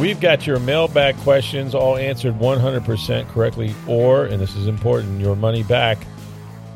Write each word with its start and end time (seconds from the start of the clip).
We've 0.00 0.20
got 0.20 0.46
your 0.46 0.58
mailbag 0.58 1.16
questions 1.18 1.74
all 1.74 1.96
answered 1.96 2.34
100% 2.34 3.28
correctly, 3.28 3.74
or, 3.88 4.26
and 4.26 4.38
this 4.42 4.54
is 4.54 4.66
important, 4.66 5.22
your 5.22 5.34
money 5.34 5.62
back. 5.62 5.96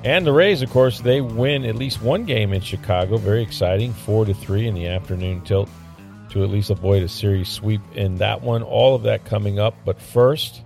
And 0.05 0.27
the 0.27 0.33
Rays, 0.33 0.63
of 0.63 0.71
course, 0.71 1.01
they 1.01 1.21
win 1.21 1.67
at 1.67 1.77
least 1.77 2.01
one 2.01 2.25
game 2.25 2.55
in 2.55 2.63
Chicago. 2.63 3.19
Very 3.19 3.43
exciting, 3.43 3.93
four 3.93 4.25
to 4.25 4.33
three 4.33 4.67
in 4.67 4.75
the 4.75 4.87
afternoon 4.87 5.43
tilt 5.43 5.69
to 6.31 6.43
at 6.43 6.49
least 6.49 6.71
avoid 6.71 7.03
a 7.03 7.09
series 7.09 7.51
sweep 7.51 7.83
in 7.95 8.17
that 8.17 8.41
one. 8.41 8.63
All 8.63 8.95
of 8.95 9.03
that 9.03 9.27
coming 9.27 9.59
up. 9.59 9.75
But 9.85 10.01
first, 10.01 10.63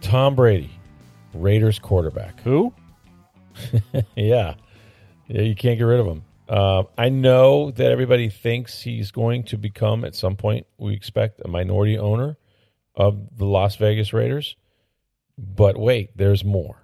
Tom 0.00 0.34
Brady, 0.34 0.70
Raiders 1.34 1.78
quarterback. 1.78 2.40
Who? 2.40 2.72
yeah. 4.16 4.54
Yeah, 5.26 5.42
you 5.42 5.54
can't 5.54 5.78
get 5.78 5.84
rid 5.84 6.00
of 6.00 6.06
him. 6.06 6.24
Uh, 6.48 6.84
I 6.98 7.08
know 7.08 7.70
that 7.70 7.90
everybody 7.90 8.28
thinks 8.28 8.82
he's 8.82 9.10
going 9.10 9.44
to 9.44 9.56
become, 9.56 10.04
at 10.04 10.14
some 10.14 10.36
point, 10.36 10.66
we 10.76 10.94
expect, 10.94 11.40
a 11.44 11.48
minority 11.48 11.98
owner 11.98 12.36
of 12.94 13.38
the 13.38 13.46
Las 13.46 13.76
Vegas 13.76 14.12
Raiders. 14.12 14.56
But 15.38 15.78
wait, 15.78 16.16
there's 16.16 16.44
more. 16.44 16.76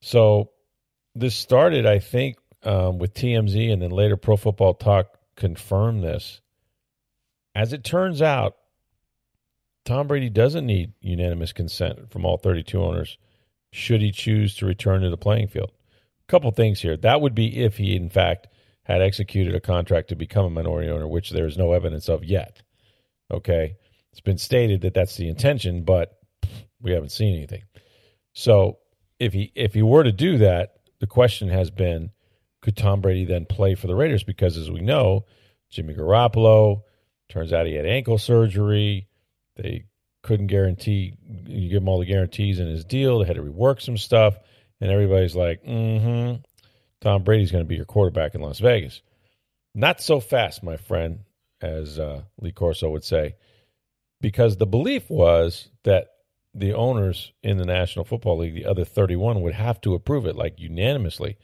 So 0.00 0.50
this 1.14 1.34
started, 1.34 1.86
I 1.86 1.98
think, 1.98 2.36
um, 2.62 2.98
with 2.98 3.14
TMZ 3.14 3.72
and 3.72 3.80
then 3.80 3.90
later 3.90 4.16
Pro 4.16 4.36
Football 4.36 4.74
Talk 4.74 5.18
confirmed 5.36 6.04
this. 6.04 6.40
As 7.54 7.72
it 7.72 7.82
turns 7.82 8.22
out, 8.22 8.56
Tom 9.84 10.06
Brady 10.06 10.30
doesn't 10.30 10.66
need 10.66 10.92
unanimous 11.00 11.52
consent 11.52 12.10
from 12.10 12.24
all 12.24 12.36
32 12.36 12.80
owners 12.80 13.18
should 13.72 14.00
he 14.00 14.12
choose 14.12 14.54
to 14.56 14.66
return 14.66 15.00
to 15.00 15.10
the 15.10 15.16
playing 15.16 15.48
field 15.48 15.72
couple 16.32 16.50
things 16.50 16.80
here. 16.80 16.96
That 16.96 17.20
would 17.20 17.34
be 17.34 17.62
if 17.62 17.76
he, 17.76 17.94
in 17.94 18.08
fact, 18.08 18.48
had 18.84 19.02
executed 19.02 19.54
a 19.54 19.60
contract 19.60 20.08
to 20.08 20.16
become 20.16 20.46
a 20.46 20.50
minority 20.50 20.90
owner, 20.90 21.06
which 21.06 21.30
there 21.30 21.46
is 21.46 21.58
no 21.58 21.72
evidence 21.72 22.08
of 22.08 22.24
yet. 22.24 22.62
Okay. 23.30 23.76
It's 24.10 24.20
been 24.20 24.38
stated 24.38 24.80
that 24.80 24.94
that's 24.94 25.16
the 25.16 25.28
intention, 25.28 25.84
but 25.84 26.18
we 26.80 26.92
haven't 26.92 27.12
seen 27.12 27.36
anything. 27.36 27.62
So 28.32 28.78
if 29.18 29.34
he 29.34 29.52
if 29.54 29.74
he 29.74 29.82
were 29.82 30.02
to 30.02 30.12
do 30.12 30.38
that, 30.38 30.76
the 31.00 31.06
question 31.06 31.48
has 31.48 31.70
been, 31.70 32.10
could 32.62 32.78
Tom 32.78 33.02
Brady 33.02 33.26
then 33.26 33.44
play 33.44 33.74
for 33.74 33.86
the 33.86 33.94
Raiders? 33.94 34.24
Because 34.24 34.56
as 34.56 34.70
we 34.70 34.80
know, 34.80 35.26
Jimmy 35.70 35.94
Garoppolo 35.94 36.82
turns 37.28 37.52
out 37.52 37.66
he 37.66 37.74
had 37.74 37.86
ankle 37.86 38.18
surgery. 38.18 39.06
They 39.56 39.84
couldn't 40.22 40.46
guarantee 40.46 41.14
you 41.46 41.68
give 41.68 41.82
him 41.82 41.88
all 41.88 41.98
the 41.98 42.06
guarantees 42.06 42.58
in 42.58 42.68
his 42.68 42.86
deal. 42.86 43.18
They 43.18 43.26
had 43.26 43.36
to 43.36 43.42
rework 43.42 43.82
some 43.82 43.98
stuff 43.98 44.38
and 44.82 44.90
everybody's 44.90 45.36
like, 45.36 45.62
mm-hmm, 45.62 46.42
Tom 47.00 47.22
Brady's 47.22 47.52
going 47.52 47.62
to 47.62 47.68
be 47.68 47.76
your 47.76 47.84
quarterback 47.84 48.34
in 48.34 48.40
Las 48.40 48.58
Vegas. 48.58 49.00
Not 49.76 50.00
so 50.00 50.18
fast, 50.18 50.64
my 50.64 50.76
friend, 50.76 51.20
as 51.60 52.00
uh, 52.00 52.22
Lee 52.40 52.50
Corso 52.50 52.90
would 52.90 53.04
say, 53.04 53.36
because 54.20 54.56
the 54.56 54.66
belief 54.66 55.08
was 55.08 55.68
that 55.84 56.08
the 56.52 56.74
owners 56.74 57.32
in 57.44 57.58
the 57.58 57.64
National 57.64 58.04
Football 58.04 58.38
League, 58.38 58.54
the 58.54 58.66
other 58.66 58.84
31, 58.84 59.40
would 59.42 59.54
have 59.54 59.80
to 59.82 59.94
approve 59.94 60.26
it 60.26 60.34
like 60.34 60.58
unanimously. 60.58 61.38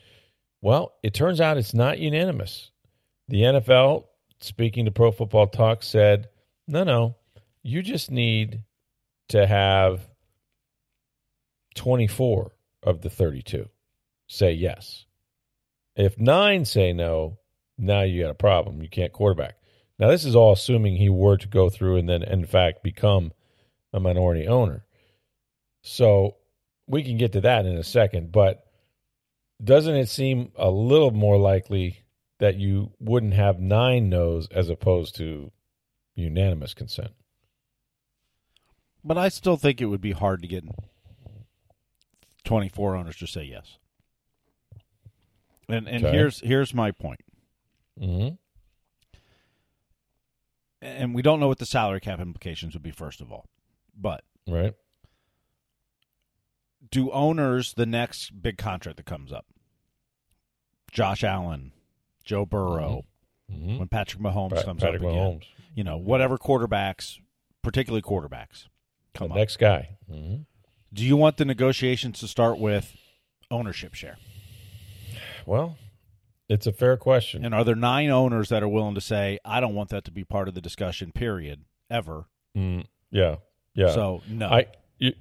Well, 0.61 0.95
it 1.05 1.15
turns 1.15 1.41
out 1.41 1.59
it's 1.59 1.75
not 1.75 2.01
unanimous. 2.01 2.73
The 3.29 3.43
NFL, 3.43 4.07
speaking 4.41 4.87
to 4.87 4.91
Pro 4.91 5.13
Football 5.13 5.47
Talk, 5.47 5.85
said, 5.85 6.29
no, 6.67 6.83
no, 6.83 7.15
you 7.63 7.83
just 7.83 8.11
need 8.11 8.65
to 9.29 9.47
have 9.47 10.01
24 11.77 12.51
of 12.89 13.03
the 13.03 13.11
32 13.11 13.69
say 14.29 14.53
yes. 14.53 15.05
If 15.95 16.19
nine 16.19 16.65
say 16.65 16.93
no, 16.93 17.39
now 17.77 18.03
you 18.03 18.23
got 18.23 18.31
a 18.31 18.35
problem. 18.35 18.83
You 18.83 18.89
can't 18.89 19.13
quarterback. 19.13 19.57
Now, 19.99 20.09
this 20.09 20.25
is 20.25 20.37
all 20.37 20.53
assuming 20.53 20.97
he 20.97 21.09
were 21.09 21.37
to 21.37 21.49
go 21.49 21.69
through 21.71 21.97
and 21.97 22.09
then, 22.09 22.23
in 22.23 22.47
fact, 22.47 22.85
become 22.85 23.33
a 23.93 23.99
minority 23.99 24.47
owner. 24.47 24.85
So 25.83 26.37
we 26.87 27.03
can 27.03 27.19
get 27.19 27.33
to 27.33 27.41
that 27.41 27.67
in 27.67 27.77
a 27.77 27.83
second. 27.83 28.31
But 28.31 28.65
doesn't 29.63 29.97
it 29.97 30.09
seem 30.09 30.53
a 30.57 30.71
little 30.71 31.11
more 31.11 31.37
likely 31.37 32.05
that 32.39 32.57
you 32.57 32.93
wouldn't 33.01 33.35
have 33.35 33.59
nine 33.59 34.09
no's 34.09 34.47
as 34.53 34.69
opposed 34.69 35.17
to 35.17 35.51
unanimous 36.15 36.75
consent? 36.75 37.11
But 39.03 39.19
I 39.19 39.31
still 39.31 39.57
think 39.57 39.81
it 39.81 39.87
would 39.87 40.01
be 40.01 40.13
hard 40.13 40.43
to 40.43 40.49
get 40.49 40.65
24 42.49 42.97
owners 42.97 43.17
to 43.17 43.27
say 43.27 43.43
yes. 43.43 43.77
And 45.69 45.87
and 45.87 46.03
okay. 46.03 46.17
here's 46.17 46.41
here's 46.41 46.73
my 46.73 46.93
point. 46.93 47.21
Mm-hmm. 48.01 48.37
And 50.81 51.15
we 51.15 51.21
don't 51.21 51.41
know 51.41 51.49
what 51.49 51.59
the 51.59 51.67
salary 51.67 52.01
cap 52.01 52.21
implications 52.21 52.73
would 52.73 52.83
be 52.83 52.91
first 52.91 53.21
of 53.21 53.31
all. 53.31 53.45
But 53.95 54.25
right. 54.47 54.73
Do 56.91 57.11
owners 57.11 57.75
the 57.75 57.85
next 57.85 58.41
big 58.41 58.57
contract 58.57 58.97
that 58.97 59.05
comes 59.05 59.31
up? 59.31 59.45
Josh 60.91 61.23
Allen, 61.23 61.73
Joe 62.25 62.47
Burrow, 62.47 63.05
mm-hmm. 63.53 63.63
mm-hmm. 63.63 63.79
when 63.79 63.89
Patrick 63.89 64.23
Mahomes 64.23 64.55
pa- 64.55 64.63
comes 64.63 64.81
Patrick 64.81 65.03
up 65.03 65.09
Mahomes. 65.09 65.37
again. 65.37 65.49
You 65.75 65.85
know, 65.85 65.99
whatever 65.99 66.39
quarterbacks, 66.39 67.19
particularly 67.63 68.01
quarterbacks, 68.01 68.69
come 69.13 69.29
the 69.29 69.35
next 69.35 69.59
guy. 69.59 69.99
Mm-hmm. 70.11 70.45
Do 70.93 71.05
you 71.05 71.17
want 71.17 71.37
the 71.37 71.45
negotiations 71.45 72.21
to 72.21 72.29
start 72.29 72.59
with 72.59 72.97
ownership 73.51 73.95
share? 73.95 74.17
Well, 75.45 75.77
it's 76.49 76.67
a 76.67 76.73
fair 76.73 76.97
question. 76.97 77.45
And 77.45 77.55
are 77.55 77.63
there 77.63 77.75
nine 77.75 78.09
owners 78.09 78.49
that 78.49 78.63
are 78.63 78.69
willing 78.69 78.95
to 78.95 79.01
say, 79.01 79.39
I 79.45 79.61
don't 79.61 79.75
want 79.75 79.91
that 79.91 80.05
to 80.07 80.11
be 80.11 80.25
part 80.25 80.49
of 80.49 80.55
the 80.55 80.63
discussion, 80.63 81.13
period, 81.13 81.65
ever? 81.91 82.25
Mm, 82.57 82.87
yeah. 83.11 83.37
Yeah. 83.75 83.93
So, 83.93 84.23
no. 84.27 84.49
I, 84.49 84.67
you, 84.99 85.13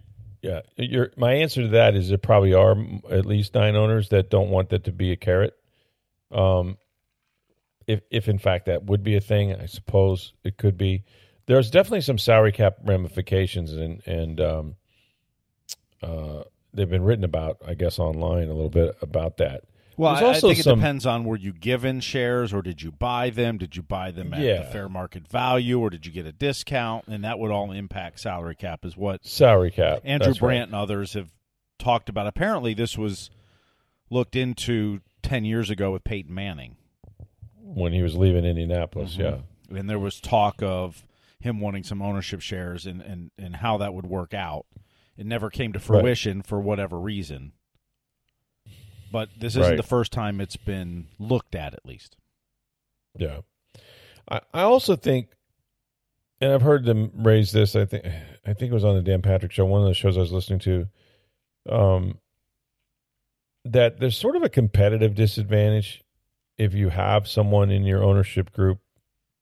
yeah. 0.42 0.62
Your, 0.78 1.12
my 1.18 1.34
answer 1.34 1.64
to 1.64 1.68
that 1.70 1.96
is 1.96 2.10
there 2.10 2.18
probably 2.18 2.54
are 2.54 2.76
at 3.12 3.26
least 3.26 3.54
nine 3.54 3.76
owners 3.76 4.10
that 4.10 4.30
don't 4.30 4.50
want 4.50 4.70
that 4.70 4.86
to 4.86 4.94
be 4.94 5.12
a 5.12 5.18
carrot. 5.18 5.54
Um, 6.32 6.78
if, 7.88 8.02
if 8.10 8.30
in 8.30 8.40
fact 8.40 8.66
that 8.68 8.86
would 8.86 9.04
be 9.04 9.16
a 9.16 9.22
thing, 9.22 9.54
I 9.54 9.66
suppose 9.66 10.34
it 10.46 10.58
could 10.58 10.78
be. 10.78 11.04
There's 11.46 11.70
definitely 11.70 12.02
some 12.02 12.18
salary 12.18 12.54
cap 12.54 12.78
ramifications 12.86 13.74
and, 13.74 14.02
and, 14.08 14.40
um, 14.40 14.76
uh, 16.02 16.44
they've 16.74 16.90
been 16.90 17.04
written 17.04 17.24
about, 17.24 17.58
I 17.66 17.74
guess, 17.74 18.00
online 18.00 18.50
a 18.50 18.54
little 18.54 18.70
bit 18.70 18.98
about 19.02 19.38
that. 19.38 19.64
Well, 19.98 20.14
I, 20.14 20.30
I, 20.30 20.40
think 20.40 20.60
some, 20.60 20.74
it 20.74 20.76
depends 20.76 21.06
on 21.08 21.24
were 21.24 21.36
you 21.36 21.52
given 21.52 22.02
shares 22.02 22.54
or 22.54 22.62
did 22.62 22.84
you 22.84 22.92
buy 22.92 23.32
them? 23.32 23.58
Did 23.58 23.76
you 23.76 23.82
buy 23.82 24.12
them 24.12 24.32
at 24.32 24.42
yeah. 24.42 24.60
the 24.60 24.66
fair 24.66 24.88
market 24.88 25.28
value 25.28 25.80
or 25.80 25.90
did 25.90 26.06
you 26.06 26.12
get 26.12 26.28
a 26.28 26.32
discount? 26.32 27.08
And 27.08 27.24
that 27.24 27.40
would 27.40 27.50
all 27.50 27.72
impact 27.72 28.20
salary 28.20 28.54
cap, 28.54 28.86
is 28.86 28.96
what 28.96 29.26
salary 29.26 29.72
cap. 29.72 30.02
Andrew 30.04 30.36
Brandt 30.36 30.42
right. 30.42 30.62
and 30.68 30.76
others 30.76 31.14
have 31.14 31.34
talked 31.80 32.10
about. 32.10 32.28
Apparently, 32.28 32.76
this 32.76 32.96
was 32.96 33.32
looked 34.12 34.36
into 34.36 35.02
ten 35.24 35.46
years 35.46 35.72
ago 35.72 35.92
with 35.92 36.04
Peyton 36.04 36.34
Manning 36.34 36.78
when 37.60 37.92
he 37.92 38.04
was 38.04 38.16
leaving 38.16 38.46
Indianapolis. 38.46 39.14
Mm-hmm. 39.14 39.74
Yeah, 39.74 39.80
and 39.80 39.90
there 39.90 40.00
was 40.00 40.22
talk 40.22 40.62
of 40.62 41.04
him 41.40 41.60
wanting 41.60 41.84
some 41.84 42.04
ownership 42.04 42.42
shares 42.42 42.86
and 42.86 43.02
and 43.02 43.32
and 43.40 43.56
how 43.56 43.78
that 43.78 43.96
would 43.96 44.06
work 44.06 44.36
out. 44.36 44.68
It 45.18 45.26
never 45.26 45.50
came 45.50 45.74
to 45.74 45.80
fruition 45.80 46.38
right. 46.38 46.46
for 46.46 46.60
whatever 46.60 47.00
reason. 47.00 47.54
But 49.12 49.30
this 49.38 49.54
isn't 49.54 49.62
right. 49.62 49.78
the 49.78 49.84
first 49.84 50.12
time 50.12 50.42
it's 50.42 50.58
been 50.58 51.08
looked 51.18 51.56
at, 51.56 51.74
at 51.74 51.86
least. 51.86 52.18
Yeah, 53.18 53.40
I, 54.30 54.42
I 54.54 54.62
also 54.62 54.96
think, 54.96 55.30
and 56.42 56.52
I've 56.52 56.62
heard 56.62 56.86
them 56.86 57.12
raise 57.16 57.52
this. 57.52 57.76
I 57.76 57.86
think 57.86 58.06
I 58.06 58.54
think 58.54 58.72
it 58.72 58.74
was 58.74 58.84
on 58.84 58.96
the 58.96 59.02
Dan 59.02 59.22
Patrick 59.22 59.52
show, 59.52 59.66
one 59.66 59.82
of 59.82 59.88
the 59.88 59.94
shows 59.94 60.18
I 60.18 60.22
was 60.22 60.32
listening 60.32 60.60
to. 60.60 60.88
Um, 61.70 62.20
that 63.66 64.00
there's 64.00 64.18
sort 64.18 64.36
of 64.36 64.44
a 64.44 64.50
competitive 64.50 65.16
disadvantage 65.16 66.04
if 66.58 66.74
you 66.74 66.90
have 66.90 67.28
someone 67.28 67.72
in 67.72 67.84
your 67.84 68.04
ownership 68.04 68.52
group, 68.52 68.80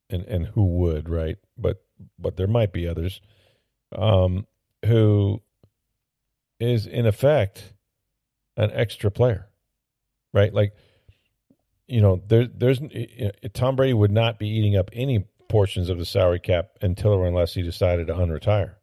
and 0.09 0.23
and 0.25 0.45
who 0.47 0.65
would 0.65 1.09
right, 1.09 1.37
but 1.57 1.83
but 2.19 2.37
there 2.37 2.47
might 2.47 2.71
be 2.71 2.87
others, 2.87 3.19
um, 3.95 4.45
who 4.85 5.41
is 6.59 6.85
in 6.87 7.05
effect 7.05 7.73
an 8.57 8.71
extra 8.71 9.11
player, 9.11 9.47
right? 10.33 10.53
Like 10.53 10.73
you 11.87 12.01
know, 12.01 12.21
there, 12.27 12.47
there's 12.47 12.81
Tom 13.53 13.75
Brady 13.75 13.93
would 13.93 14.11
not 14.11 14.39
be 14.39 14.49
eating 14.49 14.75
up 14.75 14.89
any 14.93 15.25
portions 15.49 15.89
of 15.89 15.97
the 15.97 16.05
salary 16.05 16.39
cap 16.39 16.71
until 16.81 17.11
or 17.11 17.27
unless 17.27 17.53
he 17.53 17.61
decided 17.61 18.07
to 18.07 18.13
unretire. 18.13 18.75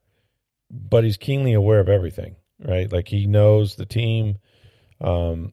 But 0.70 1.04
he's 1.04 1.16
keenly 1.16 1.52
aware 1.52 1.80
of 1.80 1.88
everything, 1.88 2.36
right? 2.64 2.90
Like 2.90 3.08
he 3.08 3.26
knows 3.26 3.74
the 3.76 3.86
team. 3.86 4.38
Um, 5.00 5.52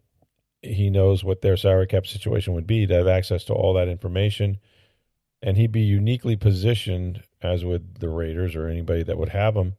he 0.62 0.90
knows 0.90 1.24
what 1.24 1.42
their 1.42 1.58
salary 1.58 1.88
cap 1.88 2.06
situation 2.06 2.54
would 2.54 2.68
be 2.68 2.86
to 2.86 2.94
have 2.94 3.08
access 3.08 3.46
to 3.46 3.54
all 3.54 3.74
that 3.74 3.88
information. 3.88 4.58
And 5.42 5.58
he'd 5.58 5.72
be 5.72 5.82
uniquely 5.82 6.36
positioned, 6.36 7.24
as 7.42 7.64
with 7.64 8.00
the 8.00 8.10
Raiders 8.10 8.56
or 8.56 8.68
anybody 8.68 9.04
that 9.04 9.18
would 9.18 9.30
have 9.30 9.56
him, 9.56 9.74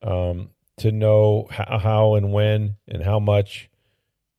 um, 0.00 0.50
to 0.78 0.92
know 0.92 1.48
how, 1.50 2.14
and 2.14 2.32
when 2.32 2.76
and 2.88 3.02
how 3.02 3.18
much 3.18 3.70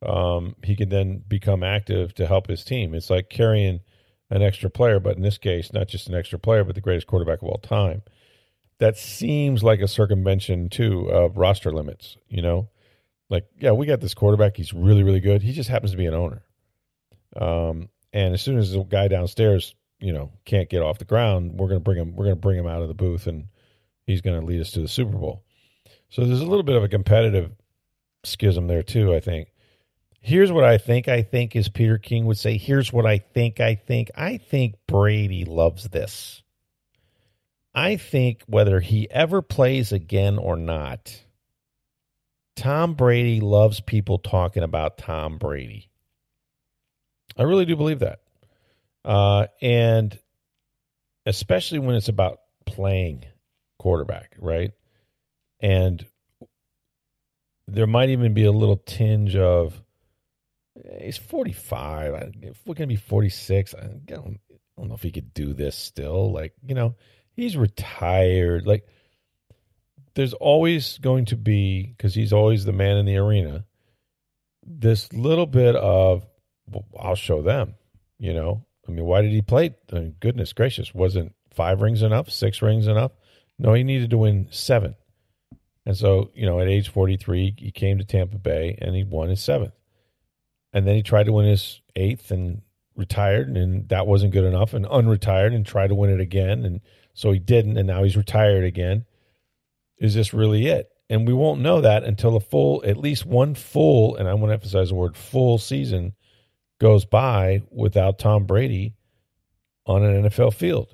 um, 0.05 0.55
he 0.63 0.75
can 0.75 0.89
then 0.89 1.23
become 1.27 1.63
active 1.63 2.13
to 2.15 2.27
help 2.27 2.47
his 2.47 2.63
team. 2.63 2.93
It's 2.93 3.09
like 3.09 3.29
carrying 3.29 3.81
an 4.29 4.41
extra 4.41 4.69
player, 4.69 4.99
but 4.99 5.15
in 5.15 5.21
this 5.21 5.37
case, 5.37 5.71
not 5.71 5.87
just 5.87 6.07
an 6.07 6.15
extra 6.15 6.39
player, 6.39 6.63
but 6.63 6.75
the 6.75 6.81
greatest 6.81 7.07
quarterback 7.07 7.41
of 7.41 7.47
all 7.47 7.59
time. 7.59 8.01
That 8.79 8.97
seems 8.97 9.63
like 9.63 9.79
a 9.79 9.87
circumvention, 9.87 10.69
too, 10.69 11.07
of 11.09 11.37
roster 11.37 11.71
limits, 11.71 12.17
you 12.27 12.41
know? 12.41 12.69
like, 13.33 13.47
yeah, 13.57 13.71
we 13.71 13.87
got 13.87 13.99
this 13.99 14.13
quarterback. 14.13 14.55
He's 14.55 14.73
really, 14.73 15.01
really 15.01 15.19
good. 15.19 15.41
He 15.41 15.53
just 15.53 15.69
happens 15.69 15.91
to 15.91 15.97
be 15.97 16.05
an 16.05 16.13
owner. 16.13 16.43
Um, 17.35 17.89
and 18.13 18.35
as 18.35 18.43
soon 18.43 18.59
as 18.59 18.71
the 18.71 18.83
guy 18.83 19.07
downstairs, 19.07 19.73
you 19.99 20.13
know, 20.13 20.31
can't 20.45 20.69
get 20.69 20.83
off 20.83 20.99
the 20.99 21.05
ground, 21.05 21.53
we're 21.53 21.69
to 21.79 21.83
bring 21.83 21.97
him. 21.97 22.15
We're 22.15 22.25
to 22.35 22.35
bring 22.35 22.59
him 22.59 22.67
out 22.67 22.83
of 22.83 22.89
the 22.89 22.93
booth, 22.93 23.25
and 23.25 23.47
he's 24.05 24.21
to 24.39 24.45
lead 24.45 24.61
us 24.61 24.71
to 24.71 24.81
the 24.81 24.87
Super 24.87 25.17
Bowl. 25.17 25.42
So 26.13 26.23
there's 26.23 26.41
a 26.41 26.45
little 26.45 26.61
bit 26.61 26.75
of 26.75 26.83
a 26.83 26.89
competitive 26.89 27.51
schism 28.23 28.67
there 28.67 28.83
too. 28.83 29.13
I 29.13 29.19
think. 29.19 29.49
Here's 30.19 30.51
what 30.51 30.63
I 30.63 30.77
think. 30.77 31.07
I 31.07 31.23
think, 31.23 31.55
as 31.55 31.67
Peter 31.67 31.97
King 31.97 32.25
would 32.25 32.37
say, 32.37 32.57
here's 32.57 32.93
what 32.93 33.05
I 33.05 33.17
think. 33.17 33.59
I 33.59 33.73
think. 33.73 34.11
I 34.15 34.37
think 34.37 34.75
Brady 34.87 35.43
loves 35.43 35.89
this. 35.89 36.43
I 37.73 37.97
think 37.97 38.43
whether 38.45 38.79
he 38.79 39.09
ever 39.09 39.41
plays 39.41 39.91
again 39.91 40.37
or 40.37 40.55
not 40.55 41.23
Tom 42.55 42.93
Brady 42.93 43.41
loves 43.41 43.79
people 43.79 44.19
talking 44.19 44.61
about 44.61 44.99
Tom 44.99 45.39
Brady. 45.39 45.89
I 47.35 47.43
really 47.43 47.65
do 47.65 47.75
believe 47.75 47.99
that. 47.99 48.19
Uh, 49.03 49.47
and 49.59 50.17
especially 51.25 51.79
when 51.79 51.95
it's 51.95 52.09
about 52.09 52.41
playing 52.65 53.25
quarterback, 53.79 54.35
right? 54.37 54.71
And 55.63 56.05
there 57.67 57.87
might 57.87 58.09
even 58.09 58.33
be 58.33 58.43
a 58.43 58.51
little 58.51 58.77
tinge 58.77 59.35
of 59.35 59.81
he's 60.99 61.17
45. 61.17 62.33
If 62.41 62.59
we're 62.65 62.75
to 62.75 62.87
be 62.87 62.95
46, 62.95 63.73
I 63.73 63.87
don't, 64.05 64.39
I 64.51 64.55
don't 64.77 64.89
know 64.89 64.95
if 64.95 65.01
he 65.01 65.11
could 65.11 65.33
do 65.33 65.53
this 65.53 65.75
still. 65.75 66.31
Like, 66.31 66.53
you 66.65 66.75
know, 66.75 66.95
he's 67.35 67.55
retired. 67.55 68.67
Like, 68.67 68.85
there's 70.15 70.33
always 70.33 70.97
going 70.99 71.25
to 71.25 71.37
be 71.37 71.87
because 71.87 72.13
he's 72.13 72.33
always 72.33 72.65
the 72.65 72.73
man 72.73 72.97
in 72.97 73.05
the 73.05 73.17
arena. 73.17 73.65
This 74.65 75.11
little 75.13 75.47
bit 75.47 75.75
of 75.75 76.25
well, 76.69 76.85
I'll 76.99 77.15
show 77.15 77.41
them. 77.41 77.75
You 78.19 78.33
know, 78.33 78.65
I 78.87 78.91
mean, 78.91 79.05
why 79.05 79.21
did 79.21 79.31
he 79.31 79.41
play? 79.41 79.75
I 79.91 79.95
mean, 79.95 80.15
goodness 80.19 80.53
gracious, 80.53 80.93
wasn't 80.93 81.33
five 81.51 81.81
rings 81.81 82.01
enough? 82.01 82.29
Six 82.29 82.61
rings 82.61 82.87
enough? 82.87 83.11
No, 83.59 83.73
he 83.73 83.83
needed 83.83 84.09
to 84.11 84.17
win 84.17 84.47
seven. 84.51 84.95
And 85.85 85.97
so, 85.97 86.31
you 86.33 86.45
know, 86.45 86.59
at 86.59 86.67
age 86.67 86.89
43, 86.89 87.55
he 87.57 87.71
came 87.71 87.97
to 87.97 88.05
Tampa 88.05 88.37
Bay 88.37 88.77
and 88.81 88.95
he 88.95 89.03
won 89.03 89.29
his 89.29 89.41
seventh. 89.41 89.73
And 90.71 90.87
then 90.87 90.95
he 90.95 91.03
tried 91.03 91.25
to 91.25 91.33
win 91.33 91.45
his 91.45 91.81
eighth 91.95 92.31
and 92.31 92.61
retired, 92.95 93.49
and 93.49 93.89
that 93.89 94.07
wasn't 94.07 94.33
good 94.33 94.45
enough, 94.45 94.73
and 94.73 94.85
unretired 94.85 95.53
and 95.53 95.65
tried 95.65 95.87
to 95.87 95.95
win 95.95 96.09
it 96.09 96.19
again. 96.19 96.65
And 96.65 96.81
so 97.13 97.31
he 97.31 97.39
didn't, 97.39 97.77
and 97.77 97.87
now 97.87 98.03
he's 98.03 98.17
retired 98.17 98.63
again 98.63 99.05
is 100.03 100.13
this 100.13 100.33
really 100.33 100.67
it? 100.67 100.89
And 101.09 101.25
we 101.25 101.33
won't 101.33 101.61
know 101.61 101.79
that 101.79 102.03
until 102.03 102.35
a 102.35 102.41
full, 102.41 102.83
at 102.85 102.97
least 102.97 103.25
one 103.25 103.55
full, 103.55 104.17
and 104.17 104.27
I 104.27 104.33
want 104.33 104.49
to 104.49 104.53
emphasize 104.53 104.89
the 104.89 104.95
word 104.95 105.15
full 105.15 105.57
season 105.57 106.13
goes 106.79 107.05
by 107.05 107.61
without 107.71 108.19
Tom 108.19 108.45
Brady 108.45 108.95
on 109.85 110.03
an 110.03 110.23
NFL 110.23 110.53
field. 110.53 110.93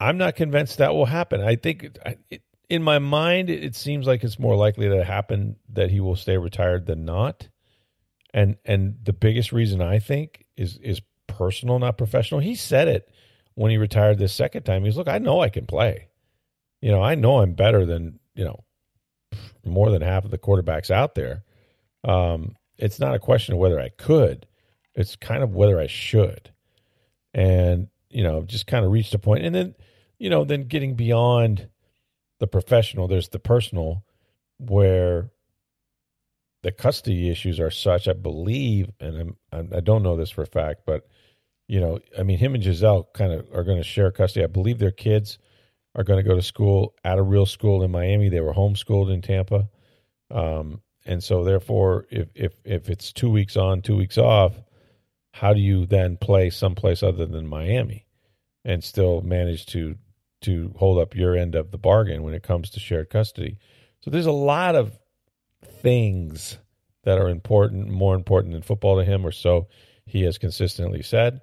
I'm 0.00 0.16
not 0.16 0.36
convinced 0.36 0.78
that 0.78 0.94
will 0.94 1.06
happen. 1.06 1.42
I 1.42 1.56
think 1.56 1.98
it, 2.30 2.42
in 2.68 2.82
my 2.82 2.98
mind, 2.98 3.48
it 3.50 3.76
seems 3.76 4.06
like 4.06 4.24
it's 4.24 4.38
more 4.38 4.56
likely 4.56 4.88
to 4.88 5.04
happen 5.04 5.56
that 5.70 5.90
he 5.90 6.00
will 6.00 6.16
stay 6.16 6.36
retired 6.36 6.86
than 6.86 7.04
not. 7.04 7.48
And 8.34 8.56
and 8.64 8.96
the 9.02 9.12
biggest 9.12 9.52
reason 9.52 9.80
I 9.80 9.98
think 9.98 10.44
is 10.56 10.78
is 10.78 11.00
personal, 11.26 11.78
not 11.78 11.98
professional. 11.98 12.40
He 12.40 12.54
said 12.54 12.88
it 12.88 13.08
when 13.54 13.70
he 13.70 13.78
retired 13.78 14.18
this 14.18 14.34
second 14.34 14.64
time. 14.64 14.84
He's 14.84 14.96
look, 14.96 15.08
I 15.08 15.18
know 15.18 15.40
I 15.40 15.48
can 15.48 15.66
play. 15.66 16.08
You 16.80 16.90
know, 16.90 17.02
I 17.02 17.14
know 17.14 17.40
I'm 17.40 17.54
better 17.54 17.86
than, 17.86 18.18
you 18.34 18.44
know, 18.44 18.64
more 19.64 19.90
than 19.90 20.02
half 20.02 20.24
of 20.24 20.30
the 20.30 20.38
quarterbacks 20.38 20.90
out 20.90 21.14
there. 21.14 21.42
Um, 22.04 22.56
it's 22.78 23.00
not 23.00 23.14
a 23.14 23.18
question 23.18 23.54
of 23.54 23.60
whether 23.60 23.80
I 23.80 23.88
could, 23.88 24.46
it's 24.94 25.16
kind 25.16 25.42
of 25.42 25.54
whether 25.54 25.80
I 25.80 25.86
should. 25.86 26.50
And, 27.32 27.88
you 28.10 28.22
know, 28.22 28.42
just 28.42 28.66
kind 28.66 28.84
of 28.84 28.92
reached 28.92 29.14
a 29.14 29.18
point. 29.18 29.44
And 29.44 29.54
then, 29.54 29.74
you 30.18 30.30
know, 30.30 30.44
then 30.44 30.64
getting 30.64 30.94
beyond 30.94 31.68
the 32.38 32.46
professional, 32.46 33.08
there's 33.08 33.28
the 33.28 33.38
personal 33.38 34.04
where 34.58 35.30
the 36.62 36.72
custody 36.72 37.30
issues 37.30 37.60
are 37.60 37.70
such, 37.70 38.08
I 38.08 38.12
believe, 38.12 38.90
and 39.00 39.36
I'm, 39.52 39.72
I 39.72 39.80
don't 39.80 40.02
know 40.02 40.16
this 40.16 40.30
for 40.30 40.42
a 40.42 40.46
fact, 40.46 40.82
but, 40.84 41.06
you 41.68 41.80
know, 41.80 42.00
I 42.18 42.22
mean, 42.22 42.38
him 42.38 42.54
and 42.54 42.62
Gisele 42.62 43.08
kind 43.14 43.32
of 43.32 43.46
are 43.54 43.64
going 43.64 43.78
to 43.78 43.84
share 43.84 44.10
custody. 44.10 44.44
I 44.44 44.48
believe 44.48 44.78
their 44.78 44.90
kids 44.90 45.38
are 45.94 46.04
going 46.04 46.22
to 46.22 46.28
go 46.28 46.36
to 46.36 46.42
school 46.42 46.94
at 47.04 47.18
a 47.18 47.22
real 47.22 47.46
school 47.46 47.82
in 47.82 47.90
Miami. 47.90 48.28
They 48.28 48.40
were 48.40 48.52
homeschooled 48.52 49.12
in 49.12 49.22
Tampa, 49.22 49.68
um, 50.30 50.82
and 51.04 51.22
so 51.22 51.44
therefore, 51.44 52.06
if 52.10 52.28
if 52.34 52.54
if 52.64 52.90
it's 52.90 53.12
two 53.12 53.30
weeks 53.30 53.56
on, 53.56 53.80
two 53.80 53.96
weeks 53.96 54.18
off, 54.18 54.60
how 55.32 55.54
do 55.54 55.60
you 55.60 55.86
then 55.86 56.16
play 56.16 56.50
someplace 56.50 57.02
other 57.02 57.26
than 57.26 57.46
Miami 57.46 58.06
and 58.64 58.82
still 58.82 59.22
manage 59.22 59.66
to 59.66 59.94
to 60.42 60.74
hold 60.76 60.98
up 60.98 61.14
your 61.14 61.36
end 61.36 61.54
of 61.54 61.70
the 61.70 61.78
bargain 61.78 62.22
when 62.22 62.34
it 62.34 62.42
comes 62.42 62.70
to 62.70 62.80
shared 62.80 63.10
custody? 63.10 63.58
So 64.00 64.10
there's 64.10 64.26
a 64.26 64.32
lot 64.32 64.76
of 64.76 64.98
things 65.64 66.58
that 67.04 67.18
are 67.18 67.28
important, 67.28 67.88
more 67.88 68.14
important 68.14 68.52
than 68.52 68.62
football 68.62 68.98
to 68.98 69.04
him, 69.04 69.26
or 69.26 69.32
so 69.32 69.68
he 70.04 70.22
has 70.22 70.38
consistently 70.38 71.02
said. 71.02 71.40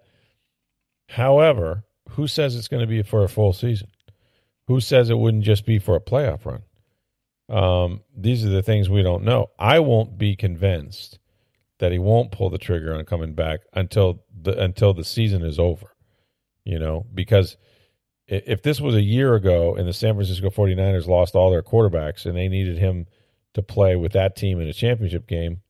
However, 1.09 1.83
who 2.11 2.27
says 2.27 2.55
it's 2.55 2.67
going 2.67 2.81
to 2.81 2.87
be 2.87 3.03
for 3.03 3.23
a 3.23 3.29
full 3.29 3.53
season? 3.53 3.89
Who 4.67 4.79
says 4.79 5.09
it 5.09 5.17
wouldn't 5.17 5.43
just 5.43 5.65
be 5.65 5.79
for 5.79 5.95
a 5.95 6.01
playoff 6.01 6.45
run? 6.45 6.63
Um, 7.49 8.01
these 8.15 8.45
are 8.45 8.49
the 8.49 8.63
things 8.63 8.89
we 8.89 9.03
don't 9.03 9.23
know. 9.23 9.51
I 9.59 9.79
won't 9.79 10.17
be 10.17 10.35
convinced 10.35 11.19
that 11.79 11.91
he 11.91 11.99
won't 11.99 12.31
pull 12.31 12.49
the 12.49 12.57
trigger 12.57 12.95
on 12.95 13.03
coming 13.05 13.33
back 13.33 13.61
until 13.73 14.23
the 14.33 14.57
until 14.57 14.93
the 14.93 15.03
season 15.03 15.43
is 15.43 15.59
over. 15.59 15.87
You 16.63 16.79
know, 16.79 17.05
because 17.13 17.57
if 18.27 18.61
this 18.61 18.79
was 18.79 18.95
a 18.95 19.01
year 19.01 19.35
ago 19.35 19.75
and 19.75 19.87
the 19.87 19.93
San 19.93 20.15
Francisco 20.15 20.49
49ers 20.49 21.07
lost 21.07 21.35
all 21.35 21.51
their 21.51 21.63
quarterbacks 21.63 22.25
and 22.25 22.35
they 22.35 22.47
needed 22.47 22.77
him 22.77 23.05
to 23.53 23.61
play 23.61 23.95
with 23.95 24.13
that 24.13 24.35
team 24.35 24.59
in 24.59 24.67
a 24.67 24.73
championship 24.73 25.27
game, 25.27 25.61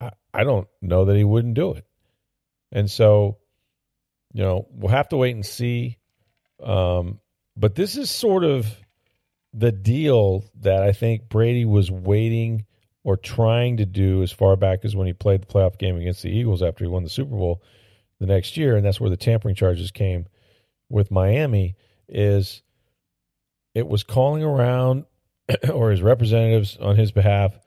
I, 0.00 0.10
I 0.34 0.44
don't 0.44 0.68
know 0.82 1.04
that 1.06 1.16
he 1.16 1.24
wouldn't 1.24 1.54
do 1.54 1.74
it. 1.74 1.84
And 2.72 2.90
so, 2.90 3.38
you 4.32 4.42
know, 4.42 4.66
we'll 4.70 4.90
have 4.90 5.08
to 5.10 5.16
wait 5.16 5.34
and 5.34 5.46
see. 5.46 5.98
Um, 6.62 7.20
but 7.56 7.74
this 7.74 7.96
is 7.96 8.10
sort 8.10 8.44
of 8.44 8.66
the 9.52 9.72
deal 9.72 10.44
that 10.60 10.82
I 10.82 10.92
think 10.92 11.28
Brady 11.28 11.64
was 11.64 11.90
waiting 11.90 12.66
or 13.02 13.16
trying 13.16 13.78
to 13.78 13.86
do 13.86 14.22
as 14.22 14.30
far 14.30 14.56
back 14.56 14.84
as 14.84 14.94
when 14.94 15.06
he 15.06 15.12
played 15.12 15.42
the 15.42 15.46
playoff 15.46 15.78
game 15.78 15.96
against 15.96 16.22
the 16.22 16.30
Eagles 16.30 16.62
after 16.62 16.84
he 16.84 16.88
won 16.88 17.02
the 17.02 17.08
Super 17.08 17.36
Bowl 17.36 17.62
the 18.18 18.26
next 18.26 18.56
year, 18.56 18.76
and 18.76 18.84
that's 18.84 19.00
where 19.00 19.10
the 19.10 19.16
tampering 19.16 19.54
charges 19.54 19.90
came 19.90 20.26
with 20.90 21.10
Miami. 21.10 21.76
Is 22.10 22.62
it 23.74 23.86
was 23.86 24.02
calling 24.02 24.42
around 24.42 25.04
or 25.72 25.90
his 25.90 26.02
representatives 26.02 26.76
on 26.76 26.96
his 26.96 27.12
behalf 27.12 27.58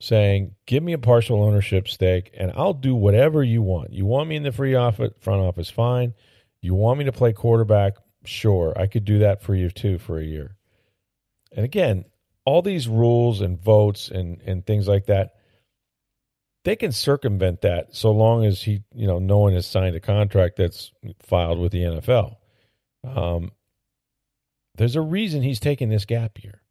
saying, 0.00 0.54
"Give 0.66 0.82
me 0.82 0.92
a 0.92 0.98
partial 0.98 1.42
ownership 1.42 1.88
stake, 1.88 2.30
and 2.36 2.52
I'll 2.54 2.74
do 2.74 2.94
whatever 2.94 3.42
you 3.42 3.62
want. 3.62 3.92
You 3.92 4.06
want 4.06 4.28
me 4.28 4.36
in 4.36 4.44
the 4.44 4.52
free 4.52 4.74
office, 4.74 5.12
front 5.20 5.42
office, 5.42 5.68
fine. 5.68 6.14
You 6.60 6.74
want 6.74 6.98
me 6.98 7.04
to 7.04 7.12
play 7.12 7.32
quarterback, 7.32 7.94
Sure, 8.28 8.74
I 8.76 8.86
could 8.86 9.06
do 9.06 9.20
that 9.20 9.42
for 9.42 9.54
you 9.54 9.70
too 9.70 9.98
for 9.98 10.18
a 10.18 10.24
year. 10.24 10.56
And 11.52 11.64
again, 11.64 12.04
all 12.44 12.60
these 12.60 12.86
rules 12.86 13.40
and 13.40 13.58
votes 13.58 14.10
and, 14.10 14.42
and 14.42 14.66
things 14.66 14.86
like 14.86 15.06
that, 15.06 15.34
they 16.64 16.76
can 16.76 16.92
circumvent 16.92 17.62
that 17.62 17.94
so 17.94 18.10
long 18.10 18.44
as 18.44 18.60
he, 18.60 18.82
you 18.94 19.06
know, 19.06 19.18
no 19.18 19.38
one 19.38 19.54
has 19.54 19.66
signed 19.66 19.96
a 19.96 20.00
contract 20.00 20.56
that's 20.56 20.92
filed 21.20 21.58
with 21.58 21.72
the 21.72 21.82
NFL. 21.82 22.36
Um, 23.04 23.52
there's 24.78 24.96
a 24.96 25.00
reason 25.00 25.42
he's 25.42 25.60
taking 25.60 25.90
this 25.90 26.06
gap 26.06 26.42
year. 26.42 26.62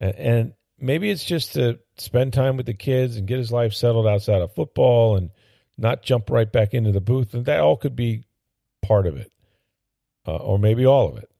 And, 0.00 0.54
maybe 0.80 1.10
it's 1.10 1.24
just 1.24 1.52
to 1.52 1.78
spend 1.98 2.32
time 2.32 2.56
with 2.56 2.64
the 2.64 2.72
kids 2.72 3.16
and 3.16 3.28
get 3.28 3.36
his 3.36 3.52
life 3.52 3.74
settled 3.74 4.06
outside 4.06 4.40
of 4.40 4.54
football 4.54 5.16
and 5.16 5.28
not 5.76 6.02
jump 6.02 6.30
right 6.30 6.50
back 6.50 6.72
into 6.72 6.90
the 6.90 7.02
booth. 7.02 7.34
And 7.34 7.44
that 7.44 7.60
all 7.60 7.76
could 7.76 7.94
be 7.94 8.24
part 8.80 9.06
of 9.06 9.18
it, 9.18 9.30
uh, 10.26 10.36
or 10.36 10.58
maybe 10.58 10.86
all 10.86 11.08
of 11.08 11.18
it. 11.18 11.30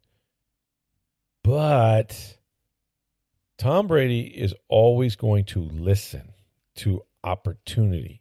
But 1.43 2.37
Tom 3.57 3.87
Brady 3.87 4.21
is 4.21 4.55
always 4.69 5.17
going 5.17 5.47
to 5.47 5.61
listen 5.61 6.35
to 6.77 7.03
opportunity 7.25 8.21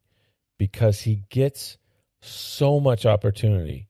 because 0.57 1.01
he 1.01 1.23
gets 1.29 1.77
so 2.21 2.79
much 2.79 3.05
opportunity 3.05 3.88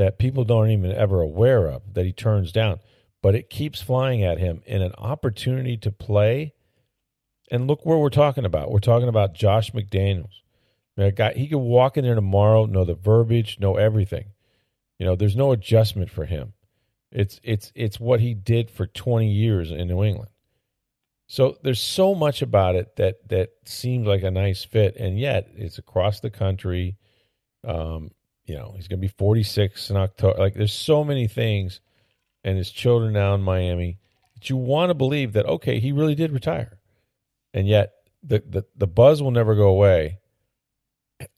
that 0.00 0.18
people 0.18 0.44
don't 0.44 0.70
even 0.70 0.92
ever 0.92 1.20
aware 1.20 1.66
of 1.66 1.94
that 1.94 2.04
he 2.04 2.12
turns 2.12 2.50
down 2.50 2.80
but 3.22 3.34
it 3.34 3.50
keeps 3.50 3.82
flying 3.82 4.22
at 4.22 4.38
him 4.38 4.62
in 4.66 4.82
an 4.82 4.94
opportunity 4.96 5.76
to 5.78 5.92
play. 5.92 6.54
And 7.50 7.66
look 7.66 7.84
where 7.84 7.98
we're 7.98 8.10
talking 8.10 8.44
about. 8.44 8.70
We're 8.70 8.78
talking 8.78 9.08
about 9.08 9.34
josh 9.34 9.72
mcdaniels. 9.72 10.40
A 10.96 11.10
guy 11.10 11.32
he 11.32 11.48
could 11.48 11.58
walk 11.58 11.96
in 11.96 12.04
there 12.04 12.14
tomorrow 12.14 12.66
know 12.66 12.84
the 12.84 12.94
verbiage 12.94 13.58
know 13.58 13.76
everything. 13.76 14.26
You 14.98 15.06
know 15.06 15.16
there's 15.16 15.36
no 15.36 15.50
adjustment 15.50 16.10
for 16.10 16.26
him. 16.26 16.52
It's 17.10 17.40
it's 17.42 17.72
it's 17.74 17.98
what 17.98 18.20
he 18.20 18.34
did 18.34 18.70
for 18.70 18.86
20 18.86 19.30
years 19.30 19.70
in 19.70 19.88
new 19.88 20.04
england. 20.04 20.30
So 21.26 21.56
there's 21.62 21.80
so 21.80 22.14
much 22.14 22.42
about 22.42 22.74
it 22.74 22.96
that 22.96 23.28
that 23.30 23.50
seems 23.64 24.06
like 24.06 24.22
a 24.22 24.30
nice 24.30 24.62
fit, 24.62 24.94
and 24.96 25.18
yet 25.18 25.48
it's 25.56 25.78
across 25.78 26.20
the 26.20 26.30
country. 26.30 26.96
Um, 27.66 28.10
you 28.44 28.56
know, 28.56 28.72
he's 28.76 28.88
going 28.88 28.98
to 29.00 29.06
be 29.06 29.12
46 29.16 29.90
in 29.90 29.96
October. 29.96 30.38
Like, 30.38 30.54
there's 30.54 30.72
so 30.72 31.04
many 31.04 31.28
things, 31.28 31.80
and 32.42 32.56
his 32.56 32.70
children 32.70 33.12
now 33.12 33.34
in 33.34 33.42
Miami 33.42 33.98
that 34.34 34.50
you 34.50 34.56
want 34.56 34.90
to 34.90 34.94
believe 34.94 35.32
that 35.34 35.46
okay, 35.46 35.78
he 35.78 35.92
really 35.92 36.14
did 36.14 36.32
retire, 36.32 36.78
and 37.54 37.68
yet 37.68 37.92
the 38.22 38.42
the 38.46 38.64
the 38.76 38.86
buzz 38.86 39.22
will 39.22 39.30
never 39.30 39.54
go 39.54 39.68
away. 39.68 40.18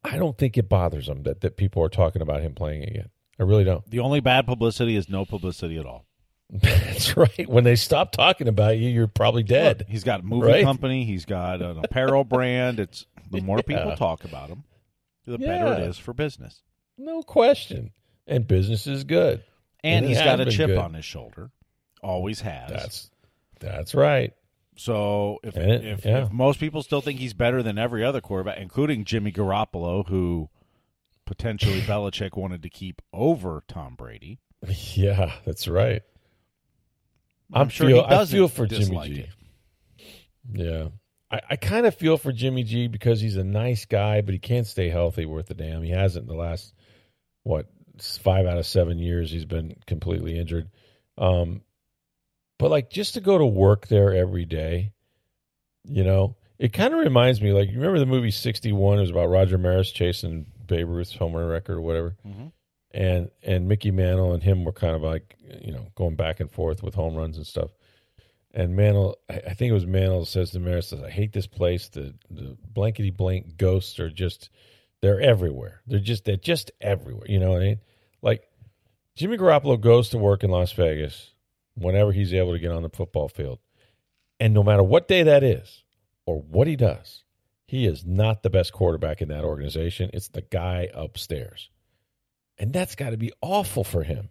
I 0.04 0.16
don't 0.16 0.38
think 0.38 0.56
it 0.56 0.68
bothers 0.68 1.08
him 1.08 1.24
that 1.24 1.40
that 1.40 1.56
people 1.56 1.82
are 1.82 1.88
talking 1.88 2.22
about 2.22 2.42
him 2.42 2.54
playing 2.54 2.84
again. 2.84 3.10
I 3.38 3.42
really 3.44 3.64
don't. 3.64 3.84
The 3.90 4.00
only 4.00 4.20
bad 4.20 4.46
publicity 4.46 4.96
is 4.96 5.08
no 5.08 5.24
publicity 5.24 5.78
at 5.78 5.86
all. 5.86 6.06
That's 6.52 7.16
right. 7.16 7.48
When 7.48 7.64
they 7.64 7.76
stop 7.76 8.12
talking 8.12 8.46
about 8.46 8.76
you, 8.76 8.90
you're 8.90 9.08
probably 9.08 9.42
dead. 9.42 9.80
Look, 9.80 9.88
he's 9.88 10.04
got 10.04 10.20
a 10.20 10.22
movie 10.22 10.48
right? 10.48 10.64
company. 10.64 11.04
He's 11.04 11.24
got 11.24 11.62
an 11.62 11.78
apparel 11.82 12.24
brand. 12.24 12.78
It's 12.78 13.06
the 13.30 13.40
more 13.40 13.62
yeah. 13.66 13.78
people 13.78 13.96
talk 13.96 14.24
about 14.24 14.50
him, 14.50 14.64
the 15.24 15.38
yeah. 15.38 15.46
better 15.46 15.82
it 15.82 15.88
is 15.88 15.98
for 15.98 16.12
business. 16.12 16.62
No 16.98 17.22
question. 17.22 17.90
And 18.26 18.46
business 18.46 18.86
is 18.86 19.04
good. 19.04 19.42
And, 19.84 20.06
he's 20.06 20.18
got 20.18 20.40
a 20.40 20.46
chip 20.46 20.68
good. 20.68 20.78
on 20.78 20.94
his 20.94 21.04
shoulder. 21.04 21.50
Always 22.02 22.40
has. 22.40 22.70
That's 22.70 23.10
that's 23.60 23.94
right. 23.94 24.32
So 24.76 25.38
if 25.42 25.56
it, 25.56 25.84
if, 25.84 26.04
yeah. 26.04 26.24
if 26.24 26.32
most 26.32 26.58
people 26.58 26.82
still 26.82 27.00
think 27.00 27.18
he's 27.18 27.34
better 27.34 27.62
than 27.62 27.78
every 27.78 28.04
other 28.04 28.20
quarterback, 28.20 28.58
including 28.58 29.04
Jimmy 29.04 29.32
Garoppolo, 29.32 30.06
who 30.08 30.48
potentially 31.26 31.80
Belichick 31.82 32.36
wanted 32.36 32.62
to 32.62 32.70
keep 32.70 33.02
over 33.12 33.62
Tom 33.68 33.94
Brady. 33.94 34.38
Yeah, 34.94 35.32
that's 35.44 35.66
right. 35.66 36.02
I'm, 37.52 37.68
sure 37.68 37.88
feel, 37.88 38.00
I 38.00 38.24
feel 38.26 38.46
for 38.46 38.64
Jimmy 38.66 39.08
G. 39.08 39.20
It. 39.20 39.28
Yeah. 40.52 40.88
I, 41.32 41.40
I 41.50 41.56
kind 41.56 41.84
of 41.84 41.96
feel 41.96 42.16
for 42.16 42.30
Jimmy 42.30 42.62
G 42.62 42.86
because 42.86 43.20
he's 43.20 43.36
a 43.36 43.42
nice 43.42 43.86
guy, 43.86 44.20
but 44.20 44.34
he 44.34 44.38
can't 44.38 44.66
stay 44.66 44.88
healthy 44.88 45.26
worth 45.26 45.50
a 45.50 45.54
damn. 45.54 45.82
He 45.82 45.90
hasn't 45.90 46.28
in 46.28 46.28
the 46.28 46.40
last, 46.40 46.74
what, 47.42 47.66
five 48.00 48.46
out 48.46 48.58
of 48.58 48.66
seven 48.66 48.98
years. 48.98 49.30
He's 49.30 49.44
been 49.44 49.76
completely 49.86 50.38
injured. 50.38 50.68
Um, 51.18 51.62
but 52.58 52.70
like 52.70 52.90
just 52.90 53.14
to 53.14 53.20
go 53.20 53.38
to 53.38 53.46
work 53.46 53.88
there 53.88 54.14
every 54.14 54.44
day, 54.44 54.92
you 55.84 56.04
know, 56.04 56.36
it 56.58 56.72
kind 56.72 56.94
of 56.94 57.00
reminds 57.00 57.40
me 57.40 57.52
like 57.52 57.68
you 57.68 57.76
remember 57.76 57.98
the 57.98 58.06
movie 58.06 58.30
61 58.30 58.98
it 58.98 59.00
was 59.00 59.10
about 59.10 59.26
Roger 59.26 59.58
Maris 59.58 59.90
chasing 59.90 60.46
Babe 60.66 60.88
Ruth's 60.88 61.14
home 61.14 61.34
run 61.34 61.48
record 61.48 61.76
or 61.76 61.80
whatever. 61.80 62.16
Mm-hmm 62.26 62.48
and 62.92 63.30
and 63.42 63.68
Mickey 63.68 63.90
Mantle 63.90 64.32
and 64.32 64.42
him 64.42 64.64
were 64.64 64.72
kind 64.72 64.94
of 64.94 65.02
like 65.02 65.36
you 65.62 65.72
know 65.72 65.88
going 65.94 66.16
back 66.16 66.40
and 66.40 66.50
forth 66.50 66.82
with 66.82 66.94
home 66.94 67.14
runs 67.14 67.36
and 67.36 67.46
stuff. 67.46 67.70
And 68.54 68.76
Mantle, 68.76 69.16
I 69.30 69.54
think 69.54 69.70
it 69.70 69.74
was 69.74 69.86
Mantle 69.86 70.26
says 70.26 70.50
to 70.50 70.60
Maris, 70.60 70.88
says, 70.88 71.02
"I 71.02 71.10
hate 71.10 71.32
this 71.32 71.46
place. 71.46 71.88
The 71.88 72.14
the 72.30 72.56
blankety 72.68 73.10
blank 73.10 73.56
ghosts 73.56 73.98
are 73.98 74.10
just 74.10 74.50
they're 75.02 75.20
everywhere. 75.20 75.82
They're 75.86 76.00
just 76.00 76.24
they're 76.24 76.36
just 76.36 76.70
everywhere. 76.80 77.26
You 77.28 77.40
know 77.40 77.50
what 77.50 77.62
I 77.62 77.66
mean? 77.66 77.80
Like 78.22 78.48
Jimmy 79.16 79.36
Garoppolo 79.36 79.78
goes 79.78 80.08
to 80.10 80.18
work 80.18 80.42
in 80.42 80.50
Las 80.50 80.72
Vegas 80.72 81.34
whenever 81.74 82.12
he's 82.12 82.32
able 82.32 82.52
to 82.52 82.58
get 82.58 82.70
on 82.70 82.82
the 82.82 82.88
football 82.88 83.28
field, 83.28 83.58
and 84.40 84.54
no 84.54 84.62
matter 84.62 84.82
what 84.82 85.08
day 85.08 85.24
that 85.24 85.42
is 85.42 85.82
or 86.24 86.40
what 86.40 86.66
he 86.66 86.76
does, 86.76 87.24
he 87.66 87.86
is 87.86 88.04
not 88.04 88.42
the 88.42 88.50
best 88.50 88.72
quarterback 88.72 89.20
in 89.20 89.28
that 89.28 89.44
organization. 89.44 90.10
It's 90.12 90.28
the 90.28 90.42
guy 90.42 90.88
upstairs. 90.94 91.70
And 92.58 92.72
that's 92.72 92.94
got 92.94 93.10
to 93.10 93.16
be 93.16 93.32
awful 93.40 93.82
for 93.82 94.02
him. 94.02 94.28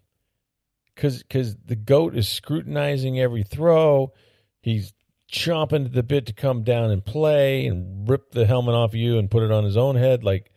Cuz 0.96 1.24
cuz 1.30 1.56
the 1.66 1.75
goat 1.75 2.16
is 2.16 2.30
scrutinizing 2.30 3.20
every 3.20 3.44
throw. 3.44 4.13
He's 4.62 4.94
chomping 5.32 5.92
the 5.92 6.04
bit 6.04 6.28
to 6.28 6.34
come 6.34 6.63
down 6.63 6.92
and 6.92 7.04
play 7.04 7.66
and 7.66 8.08
rip 8.08 8.32
the 8.32 8.46
helmet 8.46 8.75
off 8.75 8.94
you 8.94 9.18
and 9.18 9.32
put 9.32 9.44
it 9.44 9.51
on 9.51 9.63
his 9.63 9.78
own 9.78 9.96
head 9.96 10.24
like 10.24 10.50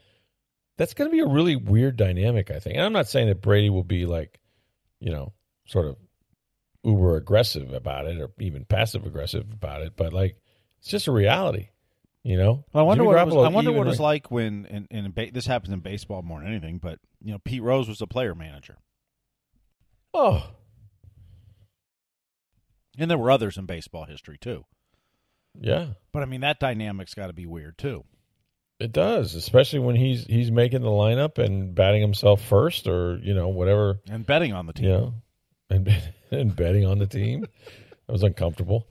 that's 0.76 0.94
going 0.94 1.10
to 1.10 1.12
be 1.12 1.20
a 1.20 1.26
really 1.26 1.56
weird 1.56 1.96
dynamic, 1.96 2.50
I 2.50 2.58
think. 2.58 2.76
And 2.76 2.84
I'm 2.84 2.92
not 2.92 3.08
saying 3.08 3.28
that 3.28 3.40
Brady 3.40 3.70
will 3.70 3.84
be 3.84 4.06
like, 4.06 4.40
you 5.00 5.12
know, 5.12 5.32
sort 5.66 5.86
of 5.86 5.96
uber 6.82 7.16
aggressive 7.16 7.72
about 7.72 8.06
it 8.06 8.20
or 8.20 8.30
even 8.38 8.64
passive 8.64 9.06
aggressive 9.06 9.50
about 9.52 9.82
it, 9.82 9.94
but 9.96 10.12
like 10.12 10.36
it's 10.80 10.90
just 10.90 11.06
a 11.06 11.12
reality. 11.12 11.68
You 12.22 12.38
know, 12.38 12.64
well, 12.72 12.84
I 12.84 12.86
wonder 12.86 13.04
Jimmy 13.04 13.14
what 13.14 13.28
it 13.28 13.34
was, 13.34 13.44
I 13.44 13.48
wonder 13.48 13.72
what 13.72 13.86
it's 13.86 14.00
like 14.00 14.30
when 14.30 14.64
in, 14.64 14.86
in 14.90 15.10
ba- 15.10 15.30
this 15.30 15.46
happens 15.46 15.74
in 15.74 15.80
baseball 15.80 16.22
more 16.22 16.40
than 16.40 16.48
anything. 16.48 16.78
But 16.78 16.98
you 17.22 17.32
know, 17.32 17.38
Pete 17.38 17.62
Rose 17.62 17.86
was 17.86 18.00
a 18.00 18.06
player 18.06 18.34
manager. 18.34 18.78
Oh, 20.14 20.48
and 22.98 23.10
there 23.10 23.18
were 23.18 23.30
others 23.30 23.58
in 23.58 23.66
baseball 23.66 24.06
history 24.06 24.38
too. 24.40 24.64
Yeah, 25.60 25.88
but 26.12 26.22
I 26.22 26.26
mean 26.26 26.40
that 26.40 26.58
dynamic's 26.58 27.12
got 27.12 27.26
to 27.26 27.34
be 27.34 27.44
weird 27.44 27.76
too. 27.76 28.04
It 28.80 28.92
does, 28.92 29.34
especially 29.34 29.78
when 29.78 29.96
he's 29.96 30.24
he's 30.24 30.50
making 30.50 30.82
the 30.82 30.88
lineup 30.88 31.38
and 31.38 31.74
batting 31.74 32.00
himself 32.00 32.42
first, 32.42 32.88
or 32.88 33.18
you 33.18 33.34
know 33.34 33.48
whatever, 33.48 34.00
and 34.10 34.26
betting 34.26 34.52
on 34.52 34.66
the 34.66 34.72
team. 34.72 34.84
You 34.84 34.90
know, 34.90 35.14
and 35.70 36.02
and 36.30 36.56
betting 36.56 36.84
on 36.84 36.98
the 36.98 37.06
team. 37.06 37.42
that 37.42 38.12
was 38.12 38.22
uncomfortable. 38.22 38.88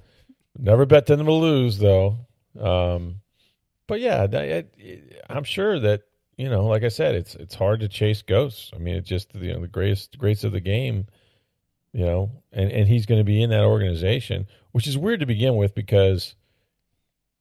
Never 0.58 0.86
bet 0.86 1.06
them 1.06 1.26
to 1.26 1.32
lose 1.34 1.80
though. 1.80 2.18
Um, 2.60 3.22
but 3.88 4.00
yeah, 4.00 4.28
I, 4.32 4.66
am 5.30 5.44
sure 5.44 5.80
that 5.80 6.04
you 6.38 6.50
know, 6.50 6.66
like 6.66 6.84
I 6.84 6.90
said, 6.90 7.16
it's 7.16 7.36
it's 7.36 7.56
hard 7.56 7.82
to 7.82 7.88
chase 7.88 8.22
ghosts. 8.22 8.72
I 8.74 8.80
mean, 8.80 8.96
it's 8.96 9.10
just 9.10 9.34
you 9.36 9.54
know 9.54 9.62
the 9.62 9.68
greatest 9.68 10.18
greats 10.18 10.44
of 10.44 10.52
the 10.52 10.60
game, 10.60 11.08
you 11.92 12.06
know, 12.06 12.32
and 12.52 12.72
and 12.72 12.88
he's 12.88 13.06
going 13.06 13.20
to 13.20 13.26
be 13.26 13.42
in 13.42 13.50
that 13.52 13.64
organization, 13.64 14.48
which 14.72 14.88
is 14.88 14.98
weird 14.98 15.20
to 15.20 15.26
begin 15.26 15.56
with 15.56 15.76
because, 15.76 16.36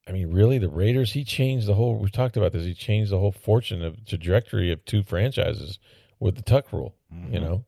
I 0.07 0.11
mean, 0.11 0.31
really, 0.31 0.57
the 0.57 0.69
Raiders 0.69 1.13
he 1.13 1.23
changed 1.23 1.67
the 1.67 1.75
whole. 1.75 1.97
We've 1.97 2.11
talked 2.11 2.35
about 2.35 2.51
this. 2.51 2.65
He 2.65 2.73
changed 2.73 3.11
the 3.11 3.19
whole 3.19 3.31
fortune 3.31 3.83
of 3.83 4.05
trajectory 4.05 4.71
of 4.71 4.83
two 4.85 5.03
franchises 5.03 5.79
with 6.19 6.35
the 6.35 6.41
Tuck 6.41 6.73
rule. 6.73 6.95
Mm-hmm. 7.13 7.33
You 7.33 7.39
know, 7.39 7.65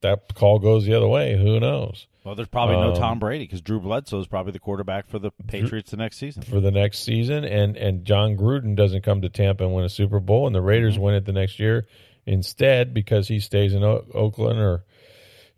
that 0.00 0.34
call 0.34 0.58
goes 0.58 0.84
the 0.84 0.94
other 0.94 1.08
way. 1.08 1.36
Who 1.36 1.60
knows? 1.60 2.06
Well, 2.24 2.34
there's 2.36 2.48
probably 2.48 2.76
no 2.76 2.92
um, 2.92 2.96
Tom 2.96 3.18
Brady 3.18 3.44
because 3.44 3.60
Drew 3.60 3.80
Bledsoe 3.80 4.20
is 4.20 4.28
probably 4.28 4.52
the 4.52 4.60
quarterback 4.60 5.08
for 5.08 5.18
the 5.18 5.32
Patriots 5.48 5.90
the 5.90 5.96
next 5.96 6.18
season. 6.18 6.42
For 6.42 6.60
the 6.60 6.70
next 6.70 7.00
season, 7.00 7.44
and 7.44 7.76
and 7.76 8.04
Jon 8.04 8.36
Gruden 8.36 8.76
doesn't 8.76 9.02
come 9.02 9.22
to 9.22 9.28
Tampa 9.28 9.64
and 9.64 9.74
win 9.74 9.84
a 9.84 9.88
Super 9.88 10.20
Bowl, 10.20 10.46
and 10.46 10.54
the 10.54 10.62
Raiders 10.62 10.94
mm-hmm. 10.94 11.02
win 11.02 11.14
it 11.14 11.24
the 11.24 11.32
next 11.32 11.58
year 11.58 11.86
instead 12.26 12.94
because 12.94 13.26
he 13.26 13.40
stays 13.40 13.74
in 13.74 13.82
o- 13.82 14.04
Oakland. 14.14 14.58
Or 14.58 14.84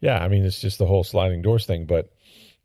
yeah, 0.01 0.23
I 0.23 0.29
mean 0.29 0.45
it's 0.45 0.61
just 0.61 0.79
the 0.79 0.87
whole 0.87 1.05
sliding 1.05 1.43
doors 1.43 1.67
thing. 1.67 1.85
But 1.85 2.11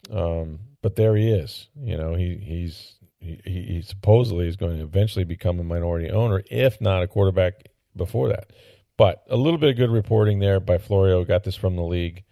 um, 0.10 0.60
but 0.82 0.96
there 0.96 1.16
he 1.16 1.30
is. 1.30 1.68
You 1.82 1.98
know, 1.98 2.16
he 2.16 2.38
he's 2.38 2.96
he, 3.20 3.40
he 3.44 3.82
supposedly 3.82 4.48
is 4.48 4.56
going 4.56 4.78
to 4.78 4.84
eventually 4.84 5.26
become 5.26 5.60
a 5.60 5.64
minority 5.64 6.10
owner, 6.10 6.44
if 6.50 6.80
not 6.80 7.04
a 7.04 7.08
quarterback 7.08 7.70
before 7.96 8.30
that. 8.30 8.52
But 8.98 9.24
a 9.30 9.38
little 9.38 9.60
bit 9.60 9.70
of 9.70 9.78
good 9.78 9.92
reporting 9.92 10.40
there 10.40 10.60
by 10.60 10.78
Florio. 10.78 11.24
Got 11.24 11.44
this 11.44 11.56
from 11.56 11.76
the 11.76 11.84
league 11.84 12.24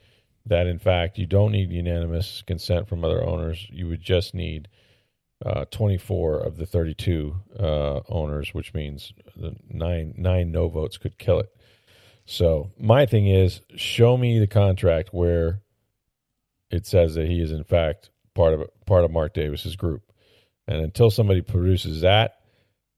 that 0.46 0.68
in 0.68 0.80
fact 0.80 1.18
you 1.18 1.26
don't 1.26 1.52
need 1.52 1.72
unanimous 1.72 2.42
consent 2.46 2.88
from 2.88 3.04
other 3.04 3.24
owners. 3.24 3.68
You 3.70 3.88
would 3.88 4.02
just 4.02 4.34
need 4.34 4.68
uh, 5.46 5.66
24 5.66 6.40
of 6.40 6.58
the 6.58 6.66
32 6.66 7.36
uh, 7.60 8.00
owners, 8.10 8.54
which 8.54 8.74
means 8.74 9.14
the 9.36 9.56
nine 9.70 10.14
nine 10.18 10.52
no 10.52 10.68
votes 10.68 10.98
could 10.98 11.18
kill 11.18 11.40
it. 11.40 11.50
So 12.26 12.72
my 12.78 13.06
thing 13.06 13.28
is, 13.28 13.62
show 13.76 14.18
me 14.18 14.40
the 14.40 14.48
contract 14.48 15.14
where 15.14 15.62
it 16.70 16.86
says 16.86 17.16
that 17.16 17.28
he 17.28 17.42
is 17.42 17.52
in 17.52 17.64
fact 17.64 18.10
part 18.34 18.54
of 18.54 18.68
part 18.86 19.06
of 19.06 19.12
Mark 19.12 19.34
Davis's 19.34 19.76
group, 19.76 20.07
and 20.68 20.82
until 20.82 21.10
somebody 21.10 21.42
produces 21.42 22.02
that, 22.02 22.40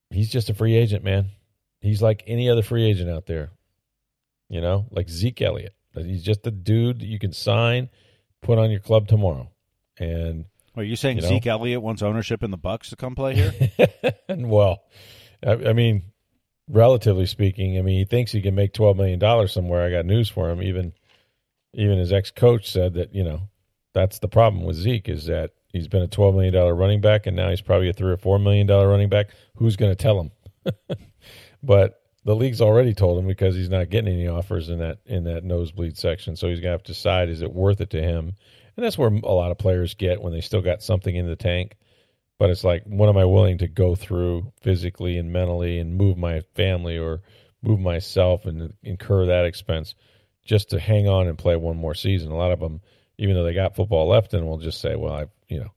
he's 0.09 0.29
just 0.29 0.49
a 0.49 0.53
free 0.53 0.75
agent, 0.75 1.03
man. 1.03 1.29
He's 1.81 2.01
like 2.01 2.23
any 2.27 2.49
other 2.49 2.63
free 2.63 2.89
agent 2.89 3.09
out 3.09 3.25
there, 3.25 3.51
you 4.49 4.61
know, 4.61 4.85
like 4.91 5.09
Zeke 5.09 5.41
Elliott. 5.41 5.73
He's 5.93 6.23
just 6.23 6.45
a 6.47 6.51
dude 6.51 6.99
that 6.99 7.05
you 7.05 7.19
can 7.19 7.33
sign, 7.33 7.89
put 8.41 8.57
on 8.57 8.71
your 8.71 8.79
club 8.79 9.07
tomorrow. 9.07 9.49
And 9.97 10.45
are 10.75 10.83
you 10.83 10.95
saying 10.95 11.17
you 11.17 11.23
know, 11.23 11.29
Zeke 11.29 11.47
Elliott 11.47 11.81
wants 11.81 12.01
ownership 12.01 12.43
in 12.43 12.51
the 12.51 12.57
Bucks 12.57 12.89
to 12.89 12.95
come 12.95 13.15
play 13.15 13.35
here? 13.35 13.89
and 14.27 14.49
well, 14.49 14.83
I, 15.45 15.51
I, 15.51 15.73
mean, 15.73 16.03
relatively 16.67 17.25
speaking. 17.25 17.77
I 17.77 17.81
mean, 17.81 17.97
he 17.97 18.05
thinks 18.05 18.31
he 18.31 18.41
can 18.41 18.55
make 18.55 18.73
twelve 18.73 18.97
million 18.97 19.19
dollars 19.19 19.51
somewhere. 19.51 19.85
I 19.85 19.91
got 19.91 20.05
news 20.05 20.29
for 20.29 20.49
him. 20.49 20.61
Even 20.61 20.93
even 21.73 21.97
his 21.97 22.13
ex 22.13 22.31
coach 22.31 22.71
said 22.71 22.93
that 22.93 23.13
you 23.13 23.23
know 23.23 23.49
that's 23.93 24.19
the 24.19 24.27
problem 24.27 24.63
with 24.63 24.75
Zeke 24.75 25.09
is 25.09 25.25
that 25.25 25.51
he's 25.71 25.87
been 25.87 26.01
a 26.01 26.07
twelve 26.07 26.35
million 26.35 26.53
dollar 26.53 26.75
running 26.75 27.01
back, 27.01 27.27
and 27.27 27.35
now 27.35 27.49
he's 27.49 27.61
probably 27.61 27.89
a 27.89 27.93
three 27.93 28.11
or 28.11 28.17
four 28.17 28.39
million 28.39 28.67
dollar 28.67 28.89
running 28.89 29.09
back. 29.09 29.29
Who's 29.55 29.75
going 29.75 29.91
to 29.91 29.95
tell 29.95 30.19
him? 30.19 30.31
but 31.63 32.01
the 32.25 32.35
league's 32.35 32.61
already 32.61 32.93
told 32.93 33.17
him 33.17 33.27
because 33.27 33.55
he's 33.55 33.69
not 33.69 33.89
getting 33.89 34.13
any 34.13 34.27
offers 34.27 34.69
in 34.69 34.79
that 34.79 34.99
in 35.05 35.23
that 35.23 35.43
nosebleed 35.43 35.97
section. 35.97 36.35
So 36.35 36.47
he's 36.47 36.59
going 36.59 36.69
to 36.69 36.73
have 36.73 36.83
to 36.83 36.93
decide 36.93 37.29
is 37.29 37.41
it 37.41 37.53
worth 37.53 37.81
it 37.81 37.89
to 37.91 38.01
him, 38.01 38.33
and 38.75 38.85
that's 38.85 38.97
where 38.97 39.09
a 39.09 39.33
lot 39.33 39.51
of 39.51 39.57
players 39.57 39.93
get 39.93 40.21
when 40.21 40.33
they 40.33 40.41
still 40.41 40.61
got 40.61 40.83
something 40.83 41.15
in 41.15 41.27
the 41.27 41.35
tank. 41.35 41.75
But 42.37 42.49
it's 42.49 42.63
like, 42.63 42.83
what 42.85 43.09
am 43.09 43.17
I 43.17 43.25
willing 43.25 43.57
to 43.57 43.67
go 43.67 43.95
through 43.95 44.53
physically 44.61 45.17
and 45.17 45.33
mentally, 45.33 45.79
and 45.79 45.97
move 45.97 46.17
my 46.17 46.41
family 46.55 46.97
or 46.97 47.21
move 47.61 47.79
myself 47.79 48.45
and 48.45 48.73
incur 48.81 49.25
that 49.25 49.45
expense 49.45 49.93
just 50.45 50.69
to 50.69 50.79
hang 50.79 51.09
on 51.09 51.27
and 51.27 51.37
play 51.37 51.55
one 51.55 51.77
more 51.77 51.95
season? 51.95 52.31
A 52.31 52.37
lot 52.37 52.51
of 52.51 52.59
them, 52.59 52.79
even 53.17 53.35
though 53.35 53.43
they 53.43 53.53
got 53.53 53.75
football 53.75 54.07
left, 54.07 54.33
and 54.33 54.45
will 54.45 54.57
just 54.57 54.79
say, 54.79 54.95
well, 54.95 55.13
I 55.13 55.25
you 55.49 55.59
know, 55.59 55.71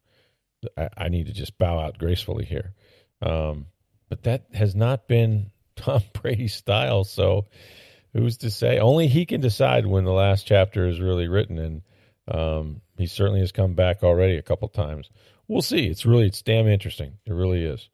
I, 0.76 0.88
I 0.96 1.08
need 1.08 1.26
to 1.26 1.32
just 1.32 1.58
bow 1.58 1.80
out 1.80 1.98
gracefully 1.98 2.44
here. 2.44 2.74
Um, 3.20 3.66
but 4.08 4.22
that 4.24 4.46
has 4.52 4.74
not 4.74 5.08
been 5.08 5.50
Tom 5.76 6.02
Brady's 6.12 6.54
style. 6.54 7.04
So 7.04 7.46
who's 8.12 8.38
to 8.38 8.50
say? 8.50 8.78
Only 8.78 9.08
he 9.08 9.26
can 9.26 9.40
decide 9.40 9.86
when 9.86 10.04
the 10.04 10.12
last 10.12 10.46
chapter 10.46 10.86
is 10.86 11.00
really 11.00 11.28
written. 11.28 11.58
And 11.58 11.82
um, 12.28 12.80
he 12.98 13.06
certainly 13.06 13.40
has 13.40 13.52
come 13.52 13.74
back 13.74 14.02
already 14.02 14.36
a 14.36 14.42
couple 14.42 14.68
times. 14.68 15.10
We'll 15.48 15.62
see. 15.62 15.86
It's 15.86 16.06
really, 16.06 16.26
it's 16.26 16.42
damn 16.42 16.68
interesting. 16.68 17.14
It 17.26 17.32
really 17.32 17.64
is. 17.64 17.88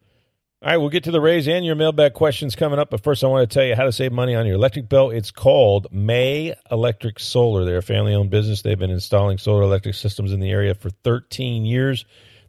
All 0.61 0.69
right, 0.69 0.77
we'll 0.77 0.88
get 0.88 1.05
to 1.05 1.12
the 1.12 1.21
raise 1.21 1.47
and 1.47 1.65
your 1.65 1.77
mailbag 1.77 2.15
questions 2.15 2.57
coming 2.57 2.81
up. 2.81 2.91
But 2.91 3.05
first, 3.05 3.23
I 3.23 3.29
want 3.29 3.49
to 3.49 3.55
tell 3.55 3.65
you 3.65 3.77
how 3.77 3.85
to 3.85 3.93
save 3.93 4.11
money 4.11 4.35
on 4.35 4.45
your 4.45 4.57
electric 4.57 4.88
bill. 4.88 5.11
It's 5.11 5.31
called 5.31 5.87
May 5.93 6.53
Electric 6.69 7.21
Solar. 7.21 7.65
They're 7.65 7.79
a 7.79 7.83
family 7.83 8.12
owned 8.12 8.31
business. 8.31 8.62
They've 8.62 8.77
been 8.77 8.91
installing 8.91 9.38
solar 9.38 9.62
electric 9.62 9.95
systems 9.95 10.33
in 10.33 10.41
the 10.41 10.50
area 10.50 10.75
for 10.75 10.91
13 10.91 11.65
years. 11.65 12.05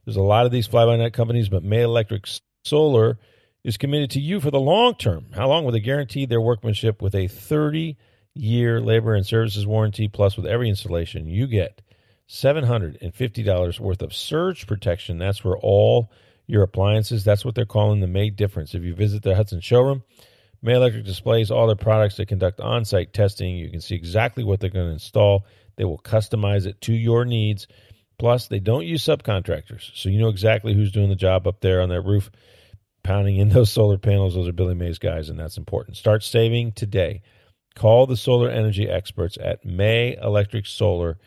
There's 0.06 0.18
a 0.18 0.24
lot 0.24 0.48
of 0.48 0.51
these 0.51 0.66
fly 0.66 0.88
by 0.88 0.98
night 0.98 1.13
companies, 1.13 1.50
but 1.50 1.62
May 1.62 1.84
Electric 1.84 2.25
Solar 2.63 3.20
is 3.63 3.78
committed 3.78 4.10
to 4.12 4.20
you 4.20 4.39
for 4.39 4.50
the 4.50 4.60
long 4.60 4.96
term. 4.96 5.28
How 5.36 5.48
long? 5.48 5.63
With 5.63 5.75
a 5.75 5.80
guarantee 5.80 6.25
their 6.25 6.42
workmanship 6.42 7.04
with 7.04 7.13
a 7.13 7.28
30 7.28 7.96
year 8.34 8.82
labor 8.82 9.13
and 9.13 9.24
services 9.24 9.68
warranty. 9.68 10.08
Plus, 10.08 10.36
with 10.36 10.48
every 10.48 10.68
installation, 10.68 11.28
you 11.28 11.46
get 11.46 11.84
$750 12.28 13.80
worth 13.80 14.01
of 14.01 14.16
surge 14.16 14.66
protection. 14.66 15.20
That's 15.20 15.38
for 15.38 15.56
all 15.60 16.10
your 16.50 16.63
appliances. 16.63 17.24
That's 17.24 17.46
what 17.46 17.53
they're 17.53 17.65
calling 17.65 18.00
the 18.00 18.08
May 18.08 18.32
difference. 18.32 18.74
If 18.74 18.84
you 18.84 18.96
visit 18.96 19.22
their 19.22 19.36
Hudson 19.36 19.62
showroom, 19.62 20.03
May 20.63 20.74
Electric 20.74 21.06
displays 21.06 21.51
all 21.51 21.68
their 21.68 21.75
products. 21.75 22.18
They 22.18 22.25
conduct 22.25 22.60
on 22.60 22.86
site 22.86 23.13
testing. 23.13 23.56
You 23.56 23.70
can 23.70 23.82
see 23.82 23.96
exactly 23.96 24.44
what 24.44 24.60
they're 24.60 24.72
going 24.72 24.88
to 24.88 24.94
install. 24.94 25.46
They 25.77 25.86
will 25.86 26.00
customize 26.00 26.65
it 26.65 26.82
to 26.82 26.94
your 26.94 27.24
needs. 27.24 27.68
Plus, 28.18 28.48
they 28.48 28.60
don't 28.60 28.86
use 28.86 29.03
subcontractors, 29.03 29.91
so 29.94 30.10
you 30.10 30.20
know 30.20 30.27
exactly 30.27 30.74
who's 30.74 30.91
doing 30.91 31.08
the 31.08 31.15
job 31.15 31.48
up 31.48 31.62
there 31.62 31.82
on 31.82 31.89
that 31.89 32.01
roof 32.01 32.29
pounding 33.03 33.38
in 33.38 33.50
those 33.53 33.72
solar 33.72 34.00
panels. 34.00 34.34
Those 34.34 34.48
are 34.48 34.53
Billy 34.53 34.75
Mays 34.75 34.98
guys, 34.98 35.29
and 35.29 35.39
that's 35.39 35.58
important. 35.58 35.98
Start 35.98 36.24
saving 36.24 36.74
today. 36.74 37.22
Call 37.75 38.08
the 38.08 38.18
solar 38.18 38.50
energy 38.50 38.89
experts 38.89 39.38
at 39.39 39.63
May 39.63 40.18
Electric 40.18 40.65
Solar 40.65 41.20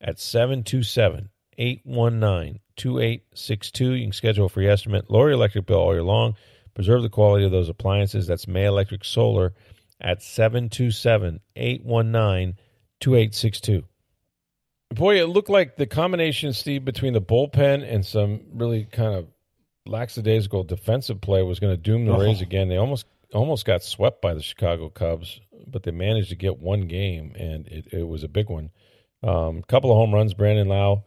at 0.00 0.18
727 0.18 1.30
819 1.56 2.58
2862. 2.76 3.92
You 3.92 4.04
can 4.06 4.12
schedule 4.12 4.46
a 4.46 4.48
free 4.48 4.68
estimate, 4.68 5.10
lower 5.10 5.28
your 5.28 5.32
electric 5.32 5.66
bill 5.66 5.78
all 5.78 5.92
year 5.92 6.02
long, 6.02 6.36
preserve 6.74 7.02
the 7.02 7.08
quality 7.08 7.44
of 7.44 7.52
those 7.52 7.68
appliances. 7.68 8.26
That's 8.26 8.46
May 8.46 8.66
Electric 8.66 9.04
Solar 9.04 9.54
at 10.00 10.22
727 10.22 11.40
819 11.56 12.56
2862. 13.00 13.84
Boy, 14.90 15.20
it 15.20 15.28
looked 15.28 15.48
like 15.48 15.76
the 15.76 15.86
combination, 15.86 16.52
Steve, 16.52 16.84
between 16.84 17.12
the 17.12 17.20
bullpen 17.20 17.82
and 17.88 18.06
some 18.06 18.40
really 18.52 18.84
kind 18.84 19.14
of 19.14 19.26
lackadaisical 19.84 20.64
defensive 20.64 21.20
play 21.20 21.42
was 21.42 21.58
going 21.58 21.72
to 21.72 21.76
doom 21.76 22.06
the 22.06 22.12
oh. 22.12 22.20
Rays 22.20 22.40
again. 22.40 22.68
They 22.68 22.76
almost 22.76 23.06
almost 23.34 23.64
got 23.64 23.82
swept 23.82 24.22
by 24.22 24.34
the 24.34 24.42
Chicago 24.42 24.88
Cubs, 24.88 25.40
but 25.66 25.82
they 25.82 25.90
managed 25.90 26.28
to 26.28 26.36
get 26.36 26.58
one 26.58 26.86
game, 26.86 27.34
and 27.36 27.66
it, 27.66 27.86
it 27.92 28.06
was 28.06 28.22
a 28.22 28.28
big 28.28 28.48
one. 28.48 28.70
A 29.22 29.28
um, 29.28 29.62
couple 29.62 29.90
of 29.90 29.96
home 29.96 30.14
runs. 30.14 30.34
Brandon 30.34 30.68
Lowe 30.68 31.04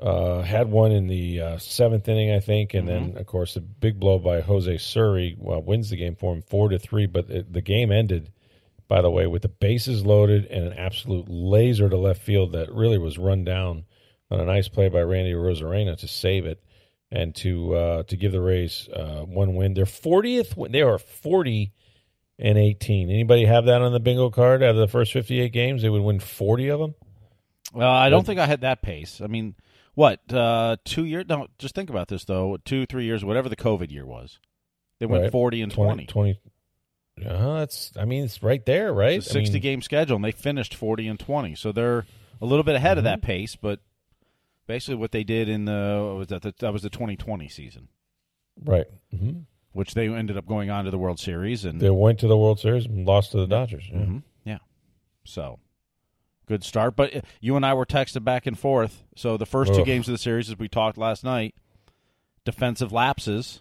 uh, 0.00 0.40
had 0.42 0.70
one 0.70 0.92
in 0.92 1.08
the 1.08 1.40
uh, 1.40 1.58
seventh 1.58 2.08
inning, 2.08 2.32
I 2.32 2.40
think, 2.40 2.74
and 2.74 2.88
mm-hmm. 2.88 3.12
then 3.12 3.18
of 3.18 3.26
course 3.26 3.56
a 3.56 3.60
big 3.60 4.00
blow 4.00 4.18
by 4.18 4.40
Jose 4.40 4.78
Siri 4.78 5.36
well, 5.38 5.62
wins 5.62 5.90
the 5.90 5.96
game 5.96 6.16
for 6.16 6.34
him 6.34 6.42
four 6.42 6.68
to 6.70 6.78
three. 6.78 7.06
But 7.06 7.28
it, 7.28 7.52
the 7.52 7.60
game 7.60 7.92
ended, 7.92 8.32
by 8.88 9.02
the 9.02 9.10
way, 9.10 9.26
with 9.26 9.42
the 9.42 9.48
bases 9.48 10.06
loaded 10.06 10.46
and 10.46 10.66
an 10.66 10.72
absolute 10.72 11.28
laser 11.28 11.88
to 11.88 11.96
left 11.96 12.22
field 12.22 12.52
that 12.52 12.72
really 12.72 12.98
was 12.98 13.18
run 13.18 13.44
down 13.44 13.84
on 14.30 14.40
a 14.40 14.44
nice 14.44 14.68
play 14.68 14.88
by 14.88 15.02
Randy 15.02 15.32
Arozarena 15.32 15.98
to 15.98 16.08
save 16.08 16.46
it 16.46 16.62
and 17.10 17.34
to 17.36 17.74
uh, 17.74 18.02
to 18.04 18.16
give 18.16 18.32
the 18.32 18.40
Rays 18.40 18.88
uh, 18.94 19.22
one 19.24 19.54
win. 19.54 19.74
They're 19.74 19.84
40th. 19.84 20.70
They 20.72 20.82
are 20.82 20.98
40 20.98 21.72
and 22.38 22.56
18. 22.56 23.10
Anybody 23.10 23.44
have 23.44 23.66
that 23.66 23.82
on 23.82 23.92
the 23.92 24.00
bingo 24.00 24.30
card 24.30 24.62
out 24.62 24.70
of 24.70 24.76
the 24.76 24.88
first 24.88 25.12
58 25.12 25.52
games? 25.52 25.82
They 25.82 25.90
would 25.90 26.02
win 26.02 26.20
40 26.20 26.68
of 26.68 26.80
them. 26.80 26.94
Well, 27.74 27.90
I 27.90 28.08
don't 28.08 28.24
think 28.24 28.40
I 28.40 28.46
had 28.46 28.62
that 28.62 28.82
pace. 28.82 29.20
I 29.22 29.26
mean, 29.26 29.54
what 30.00 30.32
uh, 30.32 30.76
two 30.86 31.04
years? 31.04 31.26
No, 31.28 31.46
just 31.58 31.74
think 31.74 31.90
about 31.90 32.08
this 32.08 32.24
though. 32.24 32.56
Two, 32.64 32.86
three 32.86 33.04
years, 33.04 33.22
whatever 33.22 33.50
the 33.50 33.56
COVID 33.56 33.90
year 33.90 34.06
was, 34.06 34.38
they 34.98 35.04
went 35.04 35.24
right. 35.24 35.32
40 35.32 35.60
and 35.60 35.70
20. 35.70 36.06
20, 36.06 36.40
20 37.18 37.28
uh, 37.28 37.58
that's. 37.58 37.92
I 37.98 38.06
mean, 38.06 38.24
it's 38.24 38.42
right 38.42 38.64
there, 38.64 38.94
right? 38.94 39.18
It's 39.18 39.26
a 39.26 39.32
60 39.32 39.52
mean, 39.52 39.62
game 39.62 39.82
schedule, 39.82 40.16
and 40.16 40.24
they 40.24 40.32
finished 40.32 40.74
40 40.74 41.06
and 41.06 41.20
20. 41.20 41.54
So 41.54 41.70
they're 41.70 42.06
a 42.40 42.46
little 42.46 42.62
bit 42.62 42.76
ahead 42.76 42.92
mm-hmm. 42.92 42.98
of 42.98 43.04
that 43.04 43.20
pace, 43.20 43.56
but 43.56 43.80
basically 44.66 44.94
what 44.94 45.12
they 45.12 45.22
did 45.22 45.50
in 45.50 45.66
the 45.66 46.14
was 46.16 46.28
that 46.28 46.40
the, 46.40 46.54
that 46.60 46.72
was 46.72 46.80
the 46.80 46.88
2020 46.88 47.48
season, 47.50 47.88
right? 48.64 48.86
Mm-hmm. 49.14 49.40
Which 49.72 49.92
they 49.92 50.08
ended 50.08 50.38
up 50.38 50.46
going 50.46 50.70
on 50.70 50.86
to 50.86 50.90
the 50.90 50.98
World 50.98 51.20
Series 51.20 51.66
and 51.66 51.78
they 51.78 51.90
went 51.90 52.20
to 52.20 52.26
the 52.26 52.38
World 52.38 52.58
Series 52.58 52.86
and 52.86 53.06
lost 53.06 53.32
to 53.32 53.36
the 53.36 53.46
Dodgers. 53.46 53.84
Yeah, 53.92 53.98
mm-hmm. 53.98 54.18
yeah. 54.44 54.58
so 55.24 55.58
good 56.50 56.64
start. 56.64 56.96
But 56.96 57.16
uh, 57.16 57.20
you 57.40 57.56
and 57.56 57.64
I 57.64 57.72
were 57.74 57.86
texting 57.86 58.24
back 58.24 58.46
and 58.46 58.58
forth. 58.58 59.04
So 59.16 59.36
the 59.36 59.46
first 59.46 59.70
Ugh. 59.70 59.78
two 59.78 59.84
games 59.84 60.08
of 60.08 60.12
the 60.12 60.18
series, 60.18 60.50
as 60.50 60.58
we 60.58 60.68
talked 60.68 60.98
last 60.98 61.24
night, 61.24 61.54
defensive 62.44 62.92
lapses, 62.92 63.60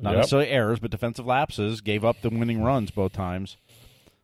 not 0.00 0.10
yep. 0.10 0.18
necessarily 0.18 0.48
errors, 0.48 0.78
but 0.78 0.90
defensive 0.90 1.26
lapses 1.26 1.80
gave 1.80 2.04
up 2.04 2.20
the 2.22 2.30
winning 2.30 2.62
runs 2.62 2.90
both 2.90 3.12
times. 3.12 3.56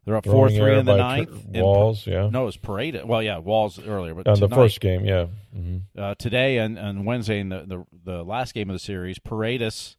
They're 0.04 0.16
up 0.16 0.24
four 0.24 0.48
three 0.48 0.78
in 0.78 0.84
the 0.84 0.96
ninth. 0.96 1.46
Walls, 1.54 2.06
yeah. 2.08 2.28
No, 2.28 2.42
it 2.42 2.46
was 2.46 2.56
Paredes. 2.56 3.04
Well, 3.04 3.22
yeah, 3.22 3.38
Walls 3.38 3.78
earlier, 3.78 4.14
but 4.14 4.26
on 4.26 4.40
the 4.40 4.48
first 4.48 4.80
game, 4.80 5.04
yeah. 5.04 5.26
Mm-hmm. 5.56 6.00
Uh, 6.00 6.14
today 6.16 6.58
and, 6.58 6.76
and 6.76 7.06
Wednesday 7.06 7.38
in 7.38 7.50
the, 7.50 7.64
the 7.66 7.86
the 8.04 8.24
last 8.24 8.52
game 8.52 8.68
of 8.68 8.74
the 8.74 8.80
series, 8.80 9.20
Paredes 9.20 9.96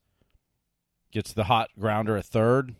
gets 1.11 1.31
the 1.31 1.45
hot 1.45 1.69
grounder 1.79 2.17
at 2.17 2.25
third, 2.25 2.75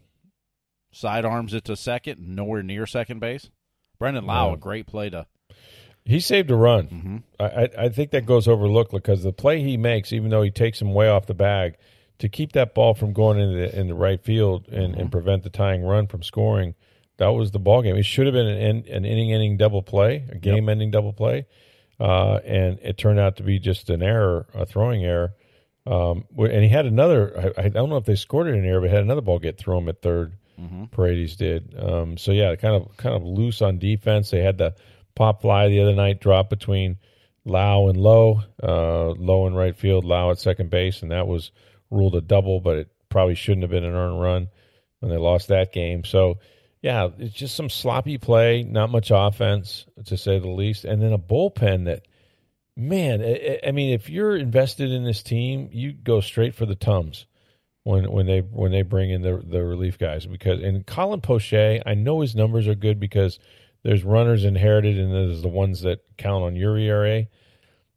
sidearms 0.91 1.53
it 1.53 1.63
to 1.65 1.77
second, 1.77 2.19
nowhere 2.19 2.61
near 2.61 2.85
second 2.85 3.19
base. 3.19 3.49
Brandon 3.99 4.25
Lowe, 4.25 4.49
yeah. 4.49 4.53
a 4.53 4.57
great 4.57 4.87
play 4.87 5.09
to. 5.09 5.25
He 6.05 6.19
saved 6.19 6.51
a 6.51 6.55
run. 6.55 6.87
Mm-hmm. 6.87 7.17
I, 7.39 7.85
I 7.85 7.89
think 7.89 8.11
that 8.11 8.25
goes 8.25 8.47
overlooked 8.47 8.91
because 8.91 9.23
the 9.23 9.31
play 9.31 9.61
he 9.61 9.77
makes, 9.77 10.11
even 10.11 10.31
though 10.31 10.41
he 10.41 10.51
takes 10.51 10.81
him 10.81 10.93
way 10.93 11.07
off 11.07 11.27
the 11.27 11.33
bag, 11.33 11.77
to 12.19 12.27
keep 12.27 12.51
that 12.53 12.73
ball 12.73 12.93
from 12.93 13.13
going 13.13 13.39
into 13.39 13.55
the, 13.55 13.79
in 13.79 13.87
the 13.87 13.95
right 13.95 14.21
field 14.21 14.67
and, 14.67 14.91
mm-hmm. 14.91 15.01
and 15.01 15.11
prevent 15.11 15.43
the 15.43 15.49
tying 15.49 15.83
run 15.83 16.07
from 16.07 16.23
scoring– 16.23 16.75
that 17.17 17.29
was 17.29 17.51
the 17.51 17.59
ball 17.59 17.81
game. 17.81 17.95
It 17.95 18.05
should 18.05 18.25
have 18.25 18.33
been 18.33 18.47
an, 18.47 18.85
an 18.87 19.05
inning-ending 19.05 19.57
double 19.57 19.83
play, 19.83 20.25
a 20.29 20.37
game-ending 20.37 20.89
yep. 20.89 20.93
double 20.93 21.13
play, 21.13 21.45
uh, 21.99 22.39
and 22.45 22.79
it 22.81 22.97
turned 22.97 23.19
out 23.19 23.37
to 23.37 23.43
be 23.43 23.59
just 23.59 23.89
an 23.89 24.01
error, 24.01 24.47
a 24.53 24.65
throwing 24.65 25.03
error. 25.03 25.33
Um, 25.85 26.25
and 26.37 26.63
he 26.63 26.69
had 26.69 26.85
another. 26.85 27.53
I, 27.57 27.65
I, 27.65 27.69
don't 27.69 27.89
know 27.89 27.97
if 27.97 28.05
they 28.05 28.15
scored 28.15 28.47
it 28.47 28.55
in 28.55 28.65
air, 28.65 28.79
but 28.79 28.89
had 28.89 29.03
another 29.03 29.21
ball 29.21 29.37
get 29.37 29.57
thrown 29.57 29.87
at 29.89 30.01
3rd 30.01 30.33
mm-hmm. 30.59 30.85
Paredes 30.85 31.35
did. 31.35 31.75
Um, 31.77 32.17
so 32.17 32.31
yeah, 32.31 32.55
kind 32.55 32.75
of 32.75 32.95
kind 32.97 33.15
of 33.15 33.23
loose 33.23 33.61
on 33.61 33.79
defense. 33.79 34.31
They 34.31 34.41
had 34.41 34.57
the 34.57 34.75
pop 35.15 35.41
fly 35.41 35.67
the 35.67 35.81
other 35.81 35.95
night 35.95 36.19
drop 36.19 36.49
between 36.49 36.97
Lowe 37.45 37.89
and 37.89 37.97
Low, 37.97 38.41
uh, 38.61 39.09
Lowe 39.09 39.47
in 39.47 39.53
right 39.53 39.75
field, 39.75 40.05
Lowe 40.05 40.31
at 40.31 40.39
second 40.39 40.69
base, 40.69 41.01
and 41.01 41.11
that 41.11 41.27
was 41.27 41.51
ruled 41.89 42.15
a 42.15 42.21
double, 42.21 42.59
but 42.59 42.77
it 42.77 42.89
probably 43.09 43.35
shouldn't 43.35 43.63
have 43.63 43.71
been 43.71 43.83
an 43.83 43.93
earned 43.93 44.21
run 44.21 44.49
when 44.99 45.11
they 45.11 45.17
lost 45.17 45.49
that 45.49 45.73
game. 45.73 46.03
So 46.03 46.39
yeah, 46.81 47.09
it's 47.17 47.33
just 47.33 47.55
some 47.55 47.69
sloppy 47.69 48.17
play, 48.17 48.63
not 48.63 48.89
much 48.89 49.09
offense 49.09 49.85
to 50.05 50.17
say 50.17 50.39
the 50.39 50.49
least, 50.49 50.83
and 50.83 51.01
then 51.01 51.13
a 51.13 51.17
bullpen 51.17 51.85
that, 51.85 52.05
man, 52.75 53.21
I, 53.21 53.59
I 53.67 53.71
mean, 53.71 53.93
if 53.93 54.09
you're 54.09 54.35
invested 54.35 54.91
in 54.91 55.05
this 55.05 55.23
team, 55.23 55.69
you 55.71 55.93
go 55.93 56.19
straight 56.19 56.55
for 56.55 56.65
the 56.65 56.75
tums 56.75 57.25
when 57.83 58.09
when 58.11 58.25
they 58.25 58.39
when 58.39 58.71
they 58.71 58.81
bring 58.81 59.09
in 59.11 59.21
the 59.21 59.37
the 59.37 59.63
relief 59.63 59.97
guys 59.97 60.25
because 60.25 60.61
and 60.61 60.85
Colin 60.85 61.21
Poche, 61.21 61.81
I 61.85 61.93
know 61.95 62.21
his 62.21 62.35
numbers 62.35 62.67
are 62.67 62.75
good 62.75 62.99
because 62.99 63.39
there's 63.83 64.03
runners 64.03 64.45
inherited 64.45 64.97
and 64.97 65.13
there's 65.13 65.41
the 65.41 65.49
ones 65.49 65.81
that 65.81 65.99
count 66.17 66.43
on 66.43 66.55
your 66.55 66.77
ERA. 66.77 67.25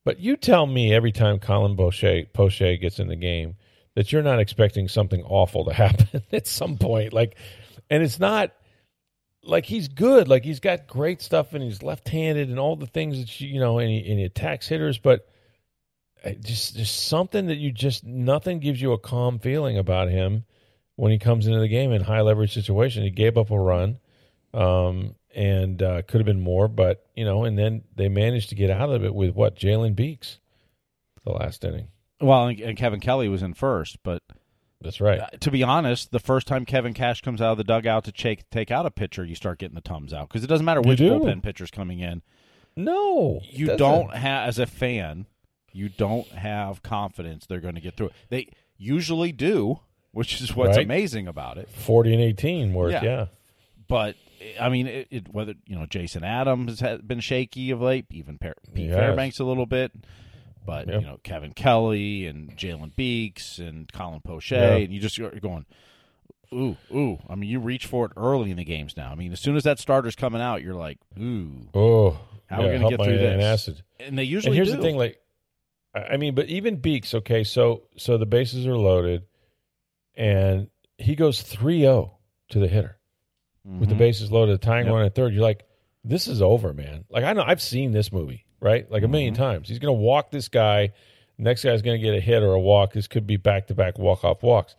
But 0.04 0.20
you 0.20 0.36
tell 0.36 0.66
me 0.66 0.92
every 0.92 1.12
time 1.12 1.38
Colin 1.38 1.76
Poche 1.76 2.26
Poche 2.32 2.80
gets 2.80 2.98
in 2.98 3.08
the 3.08 3.16
game 3.16 3.56
that 3.94 4.12
you're 4.12 4.22
not 4.22 4.40
expecting 4.40 4.88
something 4.88 5.22
awful 5.24 5.64
to 5.64 5.72
happen 5.74 6.22
at 6.32 6.46
some 6.46 6.76
point. 6.78 7.12
Like, 7.12 7.36
and 7.90 8.02
it's 8.02 8.18
not 8.18 8.52
like 9.42 9.64
he's 9.64 9.88
good. 9.88 10.28
Like 10.28 10.44
he's 10.44 10.60
got 10.60 10.86
great 10.86 11.22
stuff 11.22 11.54
and 11.54 11.62
he's 11.62 11.82
left-handed 11.82 12.48
and 12.48 12.58
all 12.58 12.76
the 12.76 12.86
things 12.86 13.18
that 13.18 13.40
you, 13.40 13.48
you 13.48 13.60
know, 13.60 13.78
and 13.78 13.88
he, 13.88 13.98
and 13.98 14.18
he 14.18 14.24
attacks 14.24 14.68
hitters, 14.68 14.98
but 14.98 15.28
just 16.40 16.76
just 16.76 17.06
something 17.08 17.46
that 17.46 17.56
you 17.56 17.72
just 17.72 18.04
nothing 18.04 18.58
gives 18.58 18.80
you 18.80 18.92
a 18.92 18.98
calm 18.98 19.38
feeling 19.38 19.78
about 19.78 20.08
him 20.08 20.44
when 20.96 21.12
he 21.12 21.18
comes 21.18 21.46
into 21.46 21.60
the 21.60 21.68
game 21.68 21.92
in 21.92 22.02
high 22.02 22.22
leverage 22.22 22.54
situation. 22.54 23.02
He 23.02 23.10
gave 23.10 23.36
up 23.36 23.50
a 23.50 23.58
run, 23.58 23.98
um, 24.52 25.14
and 25.34 25.82
uh, 25.82 26.02
could 26.02 26.20
have 26.20 26.26
been 26.26 26.40
more, 26.40 26.68
but 26.68 27.06
you 27.14 27.24
know, 27.24 27.44
and 27.44 27.58
then 27.58 27.84
they 27.94 28.08
managed 28.08 28.48
to 28.50 28.54
get 28.54 28.70
out 28.70 28.90
of 28.90 29.04
it 29.04 29.14
with 29.14 29.34
what 29.34 29.56
Jalen 29.56 29.94
Beeks, 29.94 30.38
the 31.24 31.32
last 31.32 31.64
inning. 31.64 31.88
Well, 32.20 32.46
and 32.46 32.76
Kevin 32.76 33.00
Kelly 33.00 33.28
was 33.28 33.42
in 33.42 33.52
first, 33.52 33.98
but 34.02 34.22
that's 34.80 35.00
right. 35.00 35.20
Uh, 35.20 35.28
to 35.40 35.50
be 35.50 35.62
honest, 35.62 36.10
the 36.12 36.18
first 36.18 36.46
time 36.46 36.64
Kevin 36.64 36.94
Cash 36.94 37.20
comes 37.20 37.42
out 37.42 37.52
of 37.52 37.58
the 37.58 37.64
dugout 37.64 38.04
to 38.04 38.12
take 38.12 38.48
take 38.50 38.70
out 38.70 38.86
a 38.86 38.90
pitcher, 38.90 39.24
you 39.24 39.34
start 39.34 39.58
getting 39.58 39.74
the 39.74 39.80
tums 39.82 40.12
out 40.12 40.28
because 40.28 40.42
it 40.42 40.48
doesn't 40.48 40.64
matter 40.64 40.80
which 40.80 40.98
bullpen 40.98 41.42
pitcher's 41.42 41.70
coming 41.70 42.00
in. 42.00 42.22
No, 42.74 43.40
you 43.44 43.76
don't 43.76 44.14
have 44.14 44.48
as 44.48 44.58
a 44.58 44.66
fan 44.66 45.26
you 45.76 45.88
don't 45.88 46.26
have 46.28 46.82
confidence 46.82 47.46
they're 47.46 47.60
going 47.60 47.74
to 47.74 47.80
get 47.80 47.96
through 47.96 48.06
it. 48.06 48.12
They 48.30 48.48
usually 48.78 49.32
do, 49.32 49.80
which 50.12 50.40
is 50.40 50.56
what's 50.56 50.76
right. 50.76 50.86
amazing 50.86 51.28
about 51.28 51.58
it. 51.58 51.68
40 51.70 52.14
and 52.14 52.22
18 52.22 52.74
worth, 52.74 52.92
yeah. 52.92 53.04
yeah. 53.04 53.26
But 53.88 54.16
I 54.60 54.68
mean, 54.68 54.86
it, 54.86 55.08
it, 55.10 55.28
whether 55.32 55.54
you 55.66 55.78
know 55.78 55.86
Jason 55.86 56.24
Adams 56.24 56.80
has 56.80 57.00
been 57.02 57.20
shaky 57.20 57.70
of 57.70 57.80
late, 57.80 58.06
even 58.10 58.38
Pete 58.38 58.54
yes. 58.74 58.94
Fairbanks 58.94 59.38
a 59.38 59.44
little 59.44 59.66
bit, 59.66 59.92
but 60.64 60.88
yep. 60.88 61.00
you 61.00 61.06
know 61.06 61.20
Kevin 61.22 61.52
Kelly 61.52 62.26
and 62.26 62.56
Jalen 62.56 62.96
Beeks 62.96 63.58
and 63.58 63.92
Colin 63.92 64.20
Poche, 64.20 64.52
yep. 64.52 64.80
and 64.80 64.92
you 64.92 64.98
just 64.98 65.18
you're 65.18 65.30
going, 65.30 65.66
ooh, 66.52 66.76
ooh. 66.92 67.18
I 67.28 67.34
mean, 67.34 67.48
you 67.48 67.60
reach 67.60 67.86
for 67.86 68.06
it 68.06 68.12
early 68.16 68.50
in 68.50 68.56
the 68.56 68.64
games 68.64 68.96
now. 68.96 69.10
I 69.10 69.14
mean, 69.14 69.32
as 69.32 69.40
soon 69.40 69.56
as 69.56 69.64
that 69.64 69.78
starter's 69.78 70.16
coming 70.16 70.40
out, 70.40 70.62
you're 70.62 70.74
like, 70.74 70.98
ooh, 71.18 71.68
oh, 71.74 72.18
how 72.46 72.60
yeah, 72.60 72.62
are 72.62 72.72
we 72.72 72.78
going 72.78 72.90
to 72.90 72.96
get 72.96 73.04
through 73.04 73.18
this? 73.18 73.44
Acid. 73.44 73.82
And 74.00 74.18
they 74.18 74.24
usually. 74.24 74.50
And 74.50 74.56
here's 74.56 74.70
do. 74.70 74.76
the 74.76 74.82
thing, 74.82 74.96
like 74.96 75.20
I 75.96 76.16
mean, 76.16 76.34
but 76.34 76.46
even 76.46 76.76
Beeks, 76.76 77.14
okay, 77.14 77.44
so 77.44 77.84
so 77.96 78.18
the 78.18 78.26
bases 78.26 78.66
are 78.66 78.76
loaded, 78.76 79.24
and 80.14 80.68
he 80.98 81.14
goes 81.14 81.42
3-0 81.42 82.10
to 82.50 82.58
the 82.58 82.68
hitter 82.68 82.98
mm-hmm. 83.66 83.80
with 83.80 83.88
the 83.88 83.94
mm-hmm. 83.94 84.00
bases 84.00 84.30
loaded, 84.30 84.60
tying 84.62 84.86
yep. 84.86 84.92
one 84.92 85.04
at 85.04 85.14
third. 85.14 85.32
You're 85.32 85.42
like, 85.42 85.64
this 86.04 86.28
is 86.28 86.42
over, 86.42 86.72
man. 86.72 87.04
Like 87.10 87.24
I 87.24 87.32
know 87.32 87.44
I've 87.46 87.62
seen 87.62 87.92
this 87.92 88.12
movie, 88.12 88.46
right? 88.60 88.90
Like 88.90 89.02
a 89.02 89.06
1000000 89.06 89.10
mm-hmm. 89.10 89.34
times. 89.34 89.68
He's 89.68 89.78
going 89.78 89.96
to 89.96 90.00
walk 90.00 90.30
this 90.30 90.48
guy. 90.48 90.92
Next 91.38 91.64
guy's 91.64 91.82
going 91.82 92.00
to 92.00 92.04
get 92.04 92.16
a 92.16 92.20
hit 92.20 92.42
or 92.42 92.52
a 92.52 92.60
walk. 92.60 92.92
This 92.92 93.08
could 93.08 93.26
be 93.26 93.36
back 93.36 93.66
to 93.68 93.74
back 93.74 93.98
walk 93.98 94.24
off 94.24 94.42
walks, 94.42 94.74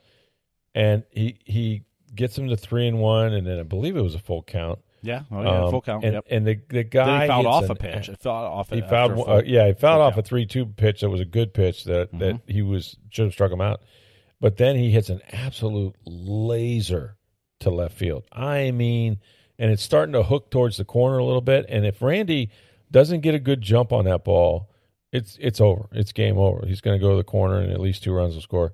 and 0.73 1.03
he 1.11 1.39
he 1.45 1.83
gets 2.15 2.37
him 2.37 2.49
to 2.49 2.57
three 2.57 2.87
and 2.87 2.99
one, 2.99 3.33
and 3.33 3.45
then 3.45 3.59
I 3.59 3.63
believe 3.63 3.95
it 3.95 4.01
was 4.01 4.15
a 4.15 4.19
full 4.19 4.43
count. 4.43 4.79
Yeah, 5.07 5.23
oh 5.31 5.41
yeah, 5.41 5.63
um, 5.63 5.71
full 5.71 5.81
count. 5.81 6.03
And, 6.03 6.13
yep. 6.15 6.25
and 6.29 6.45
the 6.45 6.59
the 6.67 6.83
guy 6.83 7.21
he 7.21 7.27
fouled 7.27 7.45
off 7.45 7.63
an, 7.63 7.71
a 7.71 7.75
pitch. 7.75 8.09
It 8.09 8.19
fouled 8.19 8.51
off. 8.51 8.69
He 8.69 8.81
fouled. 8.81 9.27
Uh, 9.27 9.41
yeah, 9.45 9.67
he 9.67 9.73
fouled 9.73 10.01
off 10.01 10.15
count. 10.15 10.25
a 10.25 10.29
three-two 10.29 10.65
pitch 10.65 10.99
that 10.99 11.09
was 11.09 11.21
a 11.21 11.25
good 11.25 11.53
pitch 11.53 11.85
that 11.85 12.09
mm-hmm. 12.09 12.19
that 12.19 12.41
he 12.45 12.61
was 12.61 12.97
should 13.09 13.25
have 13.25 13.33
struck 13.33 13.51
him 13.51 13.61
out. 13.61 13.81
But 14.41 14.57
then 14.57 14.75
he 14.75 14.91
hits 14.91 15.09
an 15.09 15.21
absolute 15.31 15.95
laser 16.05 17.15
to 17.61 17.69
left 17.69 17.95
field. 17.95 18.25
I 18.33 18.71
mean, 18.71 19.19
and 19.57 19.71
it's 19.71 19.81
starting 19.81 20.13
to 20.13 20.23
hook 20.23 20.51
towards 20.51 20.75
the 20.75 20.85
corner 20.85 21.17
a 21.19 21.23
little 21.23 21.41
bit. 21.41 21.65
And 21.69 21.85
if 21.85 22.01
Randy 22.01 22.51
doesn't 22.91 23.21
get 23.21 23.33
a 23.33 23.39
good 23.39 23.61
jump 23.61 23.93
on 23.93 24.05
that 24.05 24.25
ball, 24.25 24.69
it's 25.13 25.37
it's 25.39 25.61
over. 25.61 25.87
It's 25.93 26.11
game 26.11 26.37
over. 26.37 26.65
He's 26.67 26.81
going 26.81 26.99
to 26.99 27.01
go 27.01 27.11
to 27.11 27.17
the 27.17 27.23
corner, 27.23 27.59
and 27.59 27.71
at 27.71 27.79
least 27.79 28.03
two 28.03 28.11
runs 28.11 28.35
will 28.35 28.41
score. 28.41 28.73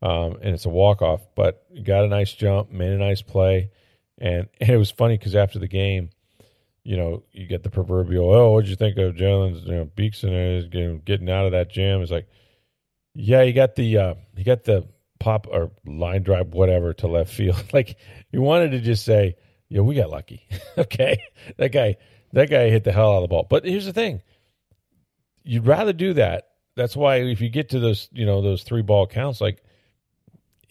Um, 0.00 0.38
and 0.42 0.54
it's 0.54 0.64
a 0.64 0.70
walk 0.70 1.02
off. 1.02 1.22
But 1.34 1.66
got 1.82 2.04
a 2.04 2.08
nice 2.08 2.32
jump, 2.32 2.70
made 2.70 2.92
a 2.92 2.98
nice 2.98 3.20
play. 3.20 3.70
And, 4.22 4.48
it 4.60 4.78
was 4.78 4.90
funny 4.90 5.18
because 5.18 5.34
after 5.34 5.58
the 5.58 5.68
game, 5.68 6.08
you 6.84 6.96
know, 6.96 7.22
you 7.32 7.46
get 7.46 7.62
the 7.62 7.70
proverbial, 7.70 8.32
oh, 8.32 8.52
what'd 8.52 8.70
you 8.70 8.76
think 8.76 8.96
of 8.96 9.14
Jalen's, 9.14 9.64
you 9.64 9.72
know, 9.72 9.84
Beeks 9.84 10.22
and 10.22 10.70
getting, 10.70 11.00
getting 11.04 11.30
out 11.30 11.46
of 11.46 11.52
that 11.52 11.70
jam? 11.70 12.00
It's 12.00 12.10
like, 12.10 12.28
yeah, 13.14 13.44
he 13.44 13.52
got 13.52 13.74
the, 13.76 13.98
uh, 13.98 14.14
he 14.36 14.42
got 14.42 14.64
the 14.64 14.88
pop 15.20 15.46
or 15.48 15.70
line 15.84 16.22
drive, 16.22 16.48
whatever, 16.48 16.92
to 16.94 17.06
left 17.06 17.32
field. 17.32 17.62
like, 17.72 17.98
you 18.32 18.40
wanted 18.40 18.72
to 18.72 18.80
just 18.80 19.04
say, 19.04 19.36
yeah, 19.68 19.80
we 19.80 19.94
got 19.94 20.10
lucky. 20.10 20.48
okay. 20.78 21.22
That 21.56 21.70
guy, 21.70 21.96
that 22.32 22.50
guy 22.50 22.70
hit 22.70 22.84
the 22.84 22.92
hell 22.92 23.12
out 23.12 23.16
of 23.16 23.22
the 23.22 23.28
ball. 23.28 23.46
But 23.48 23.64
here's 23.64 23.86
the 23.86 23.92
thing 23.92 24.22
you'd 25.44 25.66
rather 25.66 25.92
do 25.92 26.14
that. 26.14 26.48
That's 26.76 26.96
why 26.96 27.16
if 27.16 27.40
you 27.40 27.48
get 27.50 27.70
to 27.70 27.80
those, 27.80 28.08
you 28.12 28.24
know, 28.24 28.40
those 28.40 28.62
three 28.62 28.82
ball 28.82 29.06
counts, 29.06 29.40
like, 29.40 29.62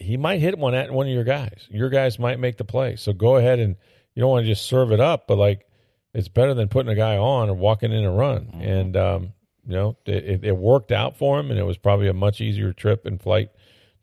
he 0.02 0.16
might 0.16 0.40
hit 0.40 0.58
one 0.58 0.74
at 0.74 0.90
one 0.90 1.06
of 1.06 1.12
your 1.12 1.24
guys. 1.24 1.66
Your 1.70 1.88
guys 1.88 2.18
might 2.18 2.38
make 2.38 2.56
the 2.56 2.64
play. 2.64 2.96
So 2.96 3.12
go 3.12 3.36
ahead 3.36 3.58
and 3.58 3.76
you 4.14 4.20
don't 4.20 4.30
want 4.30 4.44
to 4.44 4.50
just 4.50 4.66
serve 4.66 4.92
it 4.92 5.00
up, 5.00 5.26
but 5.26 5.38
like 5.38 5.66
it's 6.14 6.28
better 6.28 6.54
than 6.54 6.68
putting 6.68 6.92
a 6.92 6.96
guy 6.96 7.16
on 7.16 7.48
or 7.48 7.54
walking 7.54 7.92
in 7.92 8.04
a 8.04 8.12
run. 8.12 8.46
Mm-hmm. 8.46 8.62
And 8.62 8.96
um, 8.96 9.32
you 9.66 9.74
know, 9.74 9.96
it, 10.04 10.44
it, 10.44 10.56
worked 10.56 10.92
out 10.92 11.16
for 11.16 11.38
him, 11.38 11.50
and 11.50 11.58
it 11.58 11.64
was 11.64 11.78
probably 11.78 12.08
a 12.08 12.14
much 12.14 12.40
easier 12.40 12.72
trip 12.72 13.06
and 13.06 13.20
flight 13.20 13.50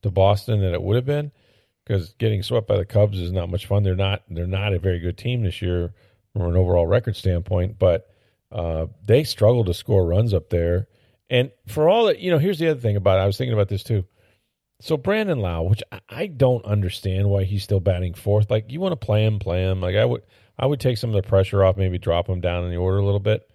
to 0.02 0.10
Boston 0.10 0.62
than 0.62 0.74
it 0.74 0.82
would 0.82 0.96
have 0.96 1.06
been 1.06 1.32
because 1.86 2.14
getting 2.18 2.44
swept 2.44 2.68
by 2.68 2.78
the 2.78 2.86
Cubs 2.86 3.20
is 3.20 3.32
not 3.32 3.50
much 3.50 3.66
fun. 3.66 3.84
They're 3.84 3.96
not 3.96 4.24
they're 4.30 4.48
not 4.48 4.74
a 4.74 4.80
very 4.80 5.00
good 5.00 5.18
team 5.18 5.44
this 5.44 5.62
year 5.62 5.94
from 6.34 6.44
an 6.44 6.56
overall 6.56 6.88
record 6.88 7.16
standpoint, 7.16 7.78
but 7.78 8.08
uh, 8.52 8.88
they 9.06 9.24
struggle 9.24 9.66
to 9.66 9.74
score 9.74 10.06
runs 10.06 10.34
up 10.34 10.50
there. 10.50 10.88
And 11.30 11.52
for 11.68 11.90
all 11.90 12.06
that, 12.06 12.20
you 12.20 12.32
know, 12.32 12.40
here's 12.40 12.58
the 12.58 12.70
other 12.70 12.80
thing 12.80 12.96
about 12.96 13.20
it. 13.20 13.24
I 13.24 13.26
was 13.26 13.38
thinking 13.38 13.54
about 13.54 13.70
this 13.70 13.84
too. 13.84 14.06
So 14.82 14.96
Brandon 14.96 15.40
Lowe, 15.40 15.64
which 15.64 15.84
I 16.08 16.28
don't 16.28 16.64
understand 16.64 17.30
why 17.30 17.44
he's 17.44 17.64
still 17.64 17.82
batting 17.82 18.14
fourth. 18.14 18.50
Like 18.50 18.72
you 18.72 18.80
want 18.80 18.94
to 18.94 19.06
play 19.06 19.26
him, 19.26 19.40
play 19.40 19.64
him. 19.64 19.82
Like 19.82 19.96
I 19.96 20.06
would, 20.06 20.24
I 20.58 20.66
would 20.66 20.80
take 20.80 20.98
some 20.98 21.10
of 21.10 21.22
the 21.22 21.28
pressure 21.28 21.64
off, 21.64 21.78
maybe 21.78 21.98
drop 21.98 22.30
him 22.30 22.40
down 22.40 22.64
in 22.64 22.70
the 22.70 22.78
order 22.78 22.98
a 22.98 23.06
little 23.06 23.20
bit. 23.20 23.50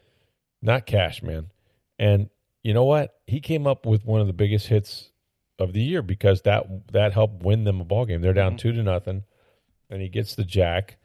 Not 0.61 0.87
cash, 0.87 1.23
man. 1.23 1.51
And 1.99 2.29
you 2.63 2.75
know 2.75 2.85
what? 2.85 3.15
He 3.27 3.41
came 3.41 3.67
up 3.67 3.87
with 3.87 4.05
one 4.05 4.21
of 4.21 4.27
the 4.27 4.33
biggest 4.33 4.67
hits 4.67 5.11
of 5.59 5.73
the 5.73 5.83
year 5.83 6.03
because 6.03 6.43
that 6.43 6.67
that 6.93 7.13
helped 7.13 7.43
win 7.43 7.65
them 7.65 7.81
a 7.81 7.85
ball 7.85 8.07
game. 8.07 8.21
They're 8.21 8.33
down 8.33 8.53
mm-hmm. 8.53 8.59
two 8.59 8.73
to 8.73 8.83
nothing, 8.83 9.23
and 9.89 10.03
he 10.03 10.09
gets 10.09 10.35
the 10.35 10.45
jack 10.45 10.99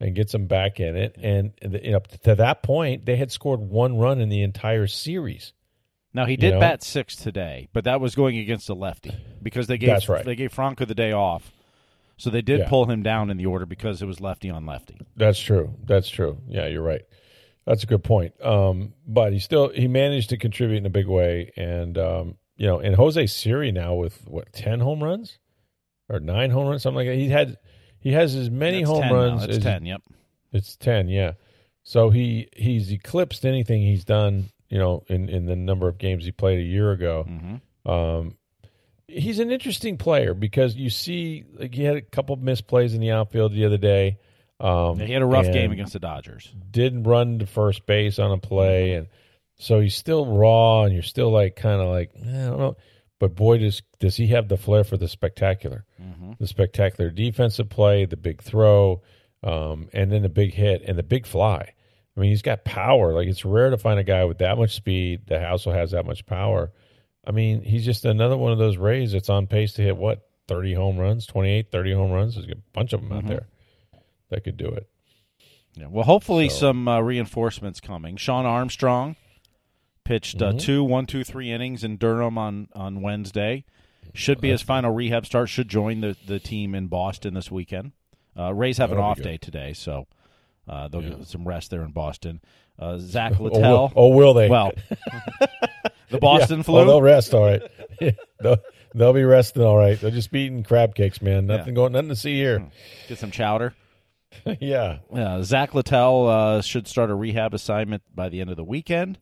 and 0.00 0.14
gets 0.14 0.32
them 0.32 0.46
back 0.46 0.80
in 0.80 0.96
it. 0.96 1.16
And 1.20 1.52
up 1.94 2.08
to 2.08 2.34
that 2.34 2.62
point, 2.62 3.06
they 3.06 3.16
had 3.16 3.32
scored 3.32 3.60
one 3.60 3.96
run 3.96 4.20
in 4.20 4.28
the 4.28 4.42
entire 4.42 4.86
series. 4.86 5.52
Now 6.14 6.26
he 6.26 6.36
did 6.36 6.46
you 6.46 6.52
know? 6.52 6.60
bat 6.60 6.82
six 6.82 7.16
today, 7.16 7.68
but 7.72 7.84
that 7.84 8.00
was 8.00 8.14
going 8.14 8.38
against 8.38 8.68
a 8.70 8.74
lefty 8.74 9.12
because 9.42 9.66
they 9.66 9.76
gave 9.76 10.08
right. 10.08 10.24
they 10.24 10.36
gave 10.36 10.52
Franco 10.52 10.84
the 10.84 10.94
day 10.94 11.12
off, 11.12 11.52
so 12.16 12.30
they 12.30 12.40
did 12.40 12.60
yeah. 12.60 12.68
pull 12.68 12.88
him 12.88 13.02
down 13.02 13.30
in 13.30 13.36
the 13.36 13.46
order 13.46 13.66
because 13.66 14.00
it 14.00 14.06
was 14.06 14.20
lefty 14.20 14.48
on 14.48 14.64
lefty. 14.64 14.96
That's 15.16 15.38
true. 15.38 15.74
That's 15.84 16.08
true. 16.08 16.38
Yeah, 16.48 16.68
you're 16.68 16.82
right. 16.82 17.02
That's 17.66 17.82
a 17.82 17.86
good 17.86 18.04
point. 18.04 18.34
Um, 18.44 18.94
but 19.06 19.32
he 19.32 19.40
still 19.40 19.70
he 19.70 19.88
managed 19.88 20.30
to 20.30 20.36
contribute 20.36 20.78
in 20.78 20.86
a 20.86 20.90
big 20.90 21.08
way, 21.08 21.50
and 21.56 21.98
um, 21.98 22.36
you 22.56 22.68
know, 22.68 22.78
and 22.78 22.94
Jose 22.94 23.26
Siri 23.26 23.72
now 23.72 23.94
with 23.94 24.22
what 24.26 24.52
ten 24.52 24.78
home 24.78 25.02
runs 25.02 25.38
or 26.08 26.20
nine 26.20 26.50
home 26.50 26.68
runs, 26.68 26.82
something 26.82 26.96
like 26.96 27.08
that. 27.08 27.16
He 27.16 27.28
had 27.28 27.56
he 27.98 28.12
has 28.12 28.36
as 28.36 28.50
many 28.50 28.80
That's 28.80 28.90
home 28.90 29.02
10 29.02 29.12
runs. 29.12 29.44
It's 29.44 29.56
as, 29.56 29.62
ten. 29.62 29.84
Yep. 29.84 30.02
It's 30.52 30.76
ten. 30.76 31.08
Yeah. 31.08 31.32
So 31.82 32.10
he 32.10 32.48
he's 32.54 32.92
eclipsed 32.92 33.44
anything 33.44 33.82
he's 33.82 34.04
done 34.04 34.50
you 34.68 34.78
know, 34.78 35.04
in, 35.08 35.28
in 35.28 35.46
the 35.46 35.56
number 35.56 35.88
of 35.88 35.98
games 35.98 36.24
he 36.24 36.32
played 36.32 36.58
a 36.58 36.62
year 36.62 36.92
ago. 36.92 37.26
Mm-hmm. 37.28 37.90
Um, 37.90 38.36
he's 39.06 39.38
an 39.38 39.50
interesting 39.50 39.96
player 39.96 40.34
because 40.34 40.76
you 40.76 40.90
see, 40.90 41.44
like 41.54 41.74
he 41.74 41.84
had 41.84 41.96
a 41.96 42.02
couple 42.02 42.34
of 42.34 42.40
misplays 42.40 42.94
in 42.94 43.00
the 43.00 43.10
outfield 43.10 43.52
the 43.52 43.66
other 43.66 43.78
day. 43.78 44.18
Um, 44.60 44.98
he 44.98 45.12
had 45.12 45.22
a 45.22 45.26
rough 45.26 45.50
game 45.52 45.72
against 45.72 45.92
the 45.92 45.98
Dodgers. 45.98 46.52
Didn't 46.70 47.04
run 47.04 47.40
to 47.40 47.46
first 47.46 47.86
base 47.86 48.18
on 48.18 48.30
a 48.30 48.38
play, 48.38 48.90
mm-hmm. 48.90 48.98
and 48.98 49.08
so 49.56 49.80
he's 49.80 49.96
still 49.96 50.26
raw, 50.26 50.84
and 50.84 50.94
you're 50.94 51.02
still 51.02 51.30
like 51.30 51.56
kind 51.56 51.80
of 51.80 51.88
like 51.88 52.12
eh, 52.16 52.46
I 52.46 52.46
don't 52.46 52.58
know. 52.58 52.76
But 53.18 53.34
boy, 53.34 53.58
does 53.58 53.82
does 54.00 54.16
he 54.16 54.28
have 54.28 54.48
the 54.48 54.56
flair 54.56 54.84
for 54.84 54.96
the 54.96 55.08
spectacular, 55.08 55.84
mm-hmm. 56.00 56.32
the 56.38 56.46
spectacular 56.46 57.10
defensive 57.10 57.68
play, 57.68 58.04
the 58.06 58.16
big 58.16 58.42
throw, 58.42 59.02
um, 59.42 59.88
and 59.92 60.10
then 60.10 60.22
the 60.22 60.28
big 60.28 60.54
hit 60.54 60.82
and 60.86 60.98
the 60.98 61.02
big 61.02 61.26
fly. 61.26 61.73
I 62.16 62.20
mean, 62.20 62.30
he's 62.30 62.42
got 62.42 62.64
power. 62.64 63.12
Like 63.12 63.28
it's 63.28 63.44
rare 63.44 63.70
to 63.70 63.78
find 63.78 63.98
a 63.98 64.04
guy 64.04 64.24
with 64.24 64.38
that 64.38 64.56
much 64.56 64.74
speed 64.74 65.26
that 65.26 65.44
also 65.44 65.72
has 65.72 65.90
that 65.90 66.06
much 66.06 66.26
power. 66.26 66.72
I 67.26 67.32
mean, 67.32 67.62
he's 67.62 67.84
just 67.84 68.04
another 68.04 68.36
one 68.36 68.52
of 68.52 68.58
those 68.58 68.76
Rays 68.76 69.12
that's 69.12 69.30
on 69.30 69.46
pace 69.46 69.72
to 69.74 69.82
hit 69.82 69.96
what 69.96 70.28
30 70.48 70.74
home 70.74 70.98
runs, 70.98 71.26
28, 71.26 71.70
30 71.72 71.92
home 71.94 72.12
runs. 72.12 72.34
There's 72.34 72.46
a 72.48 72.56
bunch 72.72 72.92
of 72.92 73.00
them 73.00 73.10
mm-hmm. 73.10 73.18
out 73.18 73.26
there 73.26 73.46
that 74.30 74.44
could 74.44 74.56
do 74.56 74.68
it. 74.68 74.88
Yeah. 75.74 75.86
Well, 75.88 76.04
hopefully 76.04 76.48
so. 76.48 76.56
some 76.56 76.86
uh, 76.86 77.00
reinforcements 77.00 77.80
coming. 77.80 78.16
Shawn 78.16 78.46
Armstrong 78.46 79.16
pitched 80.04 80.40
uh, 80.40 80.50
mm-hmm. 80.50 80.58
two, 80.58 80.84
one, 80.84 81.06
two, 81.06 81.24
three 81.24 81.50
innings 81.50 81.82
in 81.82 81.96
Durham 81.96 82.38
on 82.38 82.68
on 82.74 83.00
Wednesday. 83.00 83.64
Should 84.12 84.40
be 84.40 84.50
his 84.50 84.62
final 84.62 84.92
rehab 84.92 85.26
start. 85.26 85.48
Should 85.48 85.68
join 85.68 86.00
the 86.00 86.16
the 86.26 86.38
team 86.38 86.74
in 86.74 86.86
Boston 86.86 87.34
this 87.34 87.50
weekend. 87.50 87.92
Uh, 88.38 88.52
Rays 88.52 88.78
have 88.78 88.92
an 88.92 88.98
off 88.98 89.20
day 89.20 89.36
today, 89.36 89.72
so 89.72 90.06
uh, 90.68 90.88
they'll 90.88 91.02
yeah. 91.02 91.10
get 91.10 91.26
some 91.26 91.46
rest 91.46 91.70
there 91.70 91.82
in 91.82 91.92
Boston. 91.92 92.40
Uh, 92.78 92.98
Zach 92.98 93.38
Littell. 93.40 93.64
oh, 93.64 93.70
will, 93.70 93.92
oh, 93.96 94.08
will 94.16 94.34
they? 94.34 94.48
Well, 94.48 94.72
the 96.10 96.18
Boston 96.18 96.58
yeah. 96.58 96.62
flu. 96.62 96.80
Oh, 96.80 96.84
they'll 96.84 97.02
rest. 97.02 97.34
All 97.34 97.44
right. 97.44 97.62
they'll, 98.40 98.58
they'll 98.94 99.12
be 99.12 99.24
resting 99.24 99.62
all 99.62 99.76
right. 99.76 100.00
They'll 100.00 100.10
just 100.10 100.30
be 100.30 100.42
eating 100.42 100.62
crab 100.62 100.94
cakes, 100.94 101.20
man. 101.20 101.46
Nothing 101.46 101.74
going, 101.74 101.92
nothing 101.92 102.08
to 102.08 102.16
see 102.16 102.36
here. 102.36 102.70
Get 103.08 103.18
some 103.18 103.30
chowder. 103.30 103.74
yeah. 104.60 104.98
Yeah. 105.12 105.42
Zach 105.42 105.74
Littell 105.74 106.28
uh, 106.28 106.62
should 106.62 106.88
start 106.88 107.10
a 107.10 107.14
rehab 107.14 107.54
assignment 107.54 108.02
by 108.14 108.28
the 108.28 108.40
end 108.40 108.50
of 108.50 108.56
the 108.56 108.64
weekend. 108.64 109.18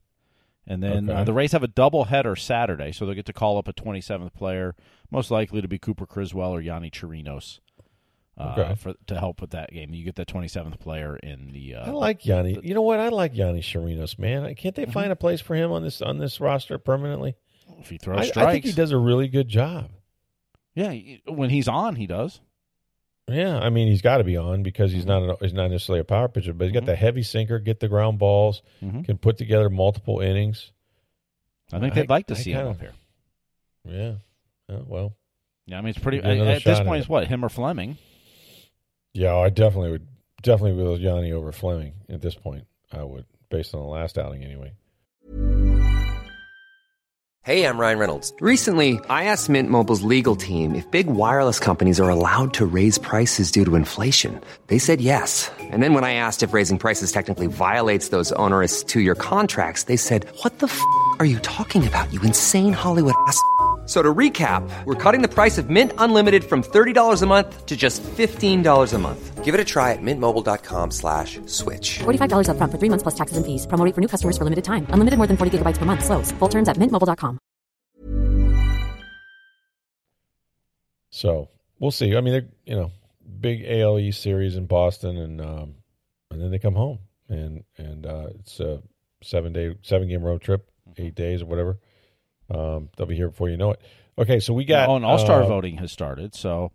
And 0.66 0.82
then 0.82 1.10
uh, 1.10 1.14
okay. 1.14 1.24
the 1.24 1.32
Rays 1.32 1.52
have 1.52 1.64
a 1.64 1.68
double 1.68 2.04
header 2.04 2.36
Saturday, 2.36 2.92
so 2.92 3.04
they'll 3.04 3.16
get 3.16 3.26
to 3.26 3.32
call 3.32 3.58
up 3.58 3.66
a 3.66 3.72
27th 3.72 4.32
player, 4.32 4.76
most 5.10 5.30
likely 5.30 5.60
to 5.60 5.66
be 5.66 5.78
Cooper 5.78 6.06
Criswell 6.06 6.54
or 6.54 6.62
Yonny 6.62 6.90
Chirinos. 6.90 7.58
Uh, 8.38 8.54
okay. 8.56 8.74
for 8.76 8.94
to 9.08 9.18
help 9.18 9.42
with 9.42 9.50
that 9.50 9.70
game. 9.70 9.92
You 9.92 10.04
get 10.04 10.14
the 10.14 10.24
27th 10.24 10.80
player 10.80 11.16
in 11.16 11.52
the. 11.52 11.74
Uh, 11.74 11.88
I 11.88 11.90
like 11.90 12.22
Yonny. 12.22 12.54
The, 12.54 12.66
you 12.66 12.74
know 12.74 12.82
what? 12.82 12.98
I 12.98 13.10
like 13.10 13.34
Yonny 13.34 13.60
Chirinos, 13.60 14.18
man. 14.18 14.54
Can't 14.54 14.74
they 14.74 14.84
mm-hmm. 14.84 14.92
find 14.92 15.12
a 15.12 15.16
place 15.16 15.40
for 15.40 15.54
him 15.54 15.70
on 15.70 15.82
this 15.82 16.00
on 16.00 16.18
this 16.18 16.40
roster 16.40 16.78
permanently? 16.78 17.36
If 17.80 17.90
he 17.90 17.98
throws 17.98 18.20
I, 18.20 18.24
strikes, 18.24 18.46
I 18.46 18.52
think 18.52 18.64
he 18.64 18.72
does 18.72 18.90
a 18.90 18.98
really 18.98 19.28
good 19.28 19.48
job. 19.48 19.90
Yeah, 20.74 20.94
when 21.26 21.50
he's 21.50 21.68
on, 21.68 21.96
he 21.96 22.06
does. 22.06 22.40
Yeah, 23.28 23.58
I 23.58 23.68
mean 23.68 23.88
he's 23.88 24.02
got 24.02 24.18
to 24.18 24.24
be 24.24 24.36
on 24.36 24.62
because 24.62 24.92
he's 24.92 25.06
not 25.06 25.22
a, 25.22 25.36
he's 25.40 25.52
not 25.52 25.70
necessarily 25.70 26.00
a 26.00 26.04
power 26.04 26.28
pitcher, 26.28 26.54
but 26.54 26.64
he's 26.64 26.72
got 26.72 26.80
mm-hmm. 26.80 26.86
the 26.86 26.96
heavy 26.96 27.22
sinker, 27.22 27.58
get 27.58 27.80
the 27.80 27.88
ground 27.88 28.18
balls, 28.18 28.62
mm-hmm. 28.82 29.02
can 29.02 29.18
put 29.18 29.36
together 29.36 29.68
multiple 29.68 30.20
innings. 30.20 30.72
I 31.72 31.78
think 31.80 31.94
they'd 31.94 32.08
like 32.08 32.26
to 32.26 32.34
I 32.34 32.38
see 32.38 32.52
kinda, 32.52 32.64
him 32.64 32.70
up 32.70 32.80
here. 32.80 32.92
Yeah. 33.84 34.12
Oh, 34.68 34.84
well. 34.86 35.16
Yeah, 35.66 35.78
I 35.78 35.80
mean 35.82 35.90
it's 35.90 35.98
pretty. 35.98 36.18
At, 36.18 36.64
this 36.64 36.80
point, 36.80 37.00
it's 37.00 37.08
what 37.08 37.26
him 37.26 37.44
or 37.44 37.48
Fleming. 37.48 37.98
Yeah, 39.14 39.36
I 39.36 39.50
definitely 39.50 39.90
would 39.92 40.06
definitely 40.42 40.82
with 40.82 41.00
Yonny 41.00 41.32
over 41.32 41.52
Fleming 41.52 41.94
at 42.08 42.20
this 42.22 42.34
point. 42.34 42.66
I 42.90 43.02
would, 43.02 43.26
based 43.50 43.74
on 43.74 43.82
the 43.82 43.86
last 43.86 44.18
outing 44.18 44.42
anyway. 44.42 44.72
Hey, 47.44 47.66
I'm 47.66 47.76
Ryan 47.76 47.98
Reynolds. 47.98 48.32
Recently, 48.38 49.00
I 49.10 49.24
asked 49.24 49.48
Mint 49.48 49.68
Mobile's 49.68 50.02
legal 50.02 50.36
team 50.36 50.76
if 50.76 50.88
big 50.92 51.08
wireless 51.08 51.58
companies 51.58 51.98
are 51.98 52.08
allowed 52.08 52.54
to 52.54 52.64
raise 52.64 52.98
prices 52.98 53.50
due 53.50 53.64
to 53.64 53.74
inflation. 53.74 54.40
They 54.68 54.78
said 54.78 55.00
yes. 55.00 55.50
And 55.58 55.82
then 55.82 55.92
when 55.92 56.04
I 56.04 56.14
asked 56.14 56.44
if 56.44 56.52
raising 56.52 56.78
prices 56.78 57.10
technically 57.10 57.48
violates 57.48 58.10
those 58.10 58.30
onerous 58.32 58.84
two-year 58.84 59.16
contracts, 59.16 59.84
they 59.84 59.96
said, 59.96 60.24
"What 60.42 60.60
the 60.60 60.68
f*** 60.68 60.80
are 61.18 61.26
you 61.26 61.40
talking 61.40 61.84
about? 61.84 62.12
You 62.12 62.20
insane 62.22 62.72
Hollywood 62.72 63.14
ass." 63.26 63.42
So 63.84 64.00
to 64.00 64.14
recap, 64.14 64.62
we're 64.84 64.94
cutting 64.94 65.22
the 65.22 65.28
price 65.28 65.58
of 65.58 65.68
Mint 65.68 65.92
Unlimited 65.98 66.44
from 66.44 66.62
$30 66.62 67.20
a 67.20 67.26
month 67.26 67.66
to 67.66 67.76
just 67.76 68.00
$15 68.02 68.92
a 68.92 68.98
month. 68.98 69.42
Give 69.42 69.54
it 69.56 69.60
a 69.60 69.64
try 69.64 69.90
at 69.90 69.98
mintmobile.com 70.00 70.92
slash 70.92 71.40
switch. 71.46 71.98
$45 71.98 72.48
up 72.48 72.58
front 72.58 72.70
for 72.70 72.78
three 72.78 72.88
months 72.88 73.02
plus 73.02 73.16
taxes 73.16 73.36
and 73.36 73.44
fees. 73.44 73.66
Promo 73.66 73.92
for 73.92 74.00
new 74.00 74.06
customers 74.06 74.38
for 74.38 74.44
limited 74.44 74.62
time. 74.62 74.86
Unlimited 74.90 75.18
more 75.18 75.26
than 75.26 75.36
40 75.36 75.58
gigabytes 75.58 75.78
per 75.78 75.84
month. 75.84 76.04
Slows. 76.04 76.30
Full 76.30 76.48
terms 76.48 76.68
at 76.68 76.76
mintmobile.com. 76.76 77.40
So 81.10 81.48
we'll 81.80 81.90
see. 81.90 82.16
I 82.16 82.20
mean, 82.20 82.32
they're, 82.34 82.48
you 82.64 82.76
know, 82.76 82.92
big 83.40 83.62
ALE 83.62 84.12
series 84.12 84.54
in 84.54 84.66
Boston 84.66 85.16
and, 85.16 85.40
um, 85.40 85.74
and 86.30 86.40
then 86.40 86.52
they 86.52 86.60
come 86.60 86.74
home 86.76 87.00
and, 87.28 87.64
and, 87.76 88.06
uh, 88.06 88.28
it's 88.38 88.60
a 88.60 88.80
seven 89.24 89.52
day, 89.52 89.74
seven 89.82 90.08
game 90.08 90.22
road 90.22 90.40
trip, 90.40 90.70
eight 90.98 91.16
days 91.16 91.42
or 91.42 91.46
whatever. 91.46 91.78
Um, 92.52 92.88
they'll 92.96 93.06
be 93.06 93.16
here 93.16 93.28
before 93.28 93.48
you 93.48 93.56
know 93.56 93.72
it. 93.72 93.80
Okay, 94.18 94.40
so 94.40 94.52
we 94.52 94.64
got. 94.64 94.88
Oh, 94.88 94.96
and 94.96 95.04
All 95.04 95.18
Star 95.18 95.42
uh, 95.42 95.46
voting 95.46 95.78
has 95.78 95.90
started. 95.90 96.34
So, 96.34 96.72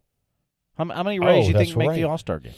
how, 0.77 0.85
how 0.85 1.03
many 1.03 1.19
Rays 1.19 1.45
oh, 1.45 1.51
do 1.51 1.57
you 1.59 1.65
think 1.65 1.77
make 1.77 1.89
right. 1.89 1.95
the 1.95 2.05
All 2.05 2.17
Star 2.17 2.39
game? 2.39 2.53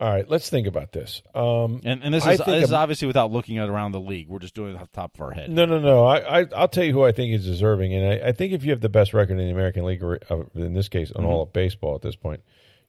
All 0.00 0.08
right, 0.08 0.28
let's 0.30 0.48
think 0.48 0.68
about 0.68 0.92
this. 0.92 1.22
Um, 1.34 1.80
and, 1.84 2.04
and 2.04 2.14
this 2.14 2.24
is, 2.24 2.38
this 2.38 2.64
is 2.64 2.72
obviously 2.72 3.08
without 3.08 3.32
looking 3.32 3.58
at 3.58 3.68
around 3.68 3.90
the 3.90 4.00
league. 4.00 4.28
We're 4.28 4.38
just 4.38 4.54
doing 4.54 4.76
it 4.76 4.80
off 4.80 4.92
the 4.92 4.94
top 4.94 5.16
of 5.16 5.20
our 5.20 5.32
head. 5.32 5.50
No, 5.50 5.64
no, 5.64 5.80
no. 5.80 6.04
I, 6.06 6.42
I 6.42 6.42
will 6.44 6.68
tell 6.68 6.84
you 6.84 6.92
who 6.92 7.04
I 7.04 7.10
think 7.10 7.34
is 7.34 7.44
deserving, 7.44 7.92
and 7.94 8.12
I, 8.12 8.28
I, 8.28 8.32
think 8.32 8.52
if 8.52 8.62
you 8.62 8.70
have 8.70 8.80
the 8.80 8.88
best 8.88 9.12
record 9.12 9.40
in 9.40 9.46
the 9.46 9.50
American 9.50 9.84
League, 9.84 10.00
or 10.04 10.20
uh, 10.30 10.44
in 10.54 10.74
this 10.74 10.88
case, 10.88 11.10
on 11.10 11.22
mm-hmm. 11.22 11.32
all 11.32 11.42
of 11.42 11.52
baseball 11.52 11.96
at 11.96 12.02
this 12.02 12.14
point, 12.14 12.42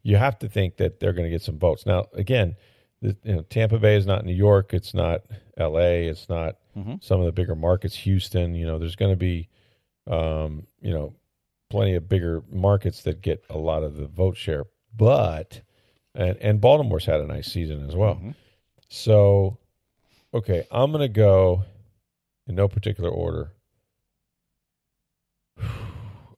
you 0.03 0.17
have 0.17 0.37
to 0.39 0.49
think 0.49 0.77
that 0.77 0.99
they're 0.99 1.13
going 1.13 1.25
to 1.25 1.31
get 1.31 1.41
some 1.41 1.57
votes. 1.57 1.87
Now, 1.87 2.05
again, 2.13 2.55
you 3.01 3.15
know, 3.23 3.41
Tampa 3.43 3.79
Bay 3.79 3.95
is 3.95 4.05
not 4.05 4.25
New 4.25 4.33
York. 4.33 4.73
It's 4.73 4.93
not 4.93 5.21
L.A. 5.57 6.07
It's 6.07 6.27
not 6.29 6.57
mm-hmm. 6.77 6.95
some 7.01 7.19
of 7.19 7.25
the 7.25 7.31
bigger 7.31 7.55
markets. 7.55 7.95
Houston. 7.95 8.55
You 8.55 8.65
know, 8.65 8.77
there's 8.77 8.95
going 8.95 9.11
to 9.11 9.17
be 9.17 9.49
um, 10.09 10.65
you 10.81 10.91
know, 10.91 11.13
plenty 11.69 11.95
of 11.95 12.09
bigger 12.09 12.43
markets 12.51 13.03
that 13.03 13.21
get 13.21 13.45
a 13.49 13.57
lot 13.57 13.83
of 13.83 13.95
the 13.95 14.07
vote 14.07 14.35
share. 14.35 14.65
But 14.95 15.61
and 16.15 16.37
and 16.37 16.59
Baltimore's 16.59 17.05
had 17.05 17.21
a 17.21 17.27
nice 17.27 17.51
season 17.51 17.87
as 17.87 17.95
well. 17.95 18.15
Mm-hmm. 18.15 18.31
So, 18.89 19.57
okay, 20.33 20.65
I'm 20.71 20.91
going 20.91 21.01
to 21.01 21.07
go 21.07 21.63
in 22.47 22.55
no 22.55 22.67
particular 22.67 23.09
order. 23.09 23.51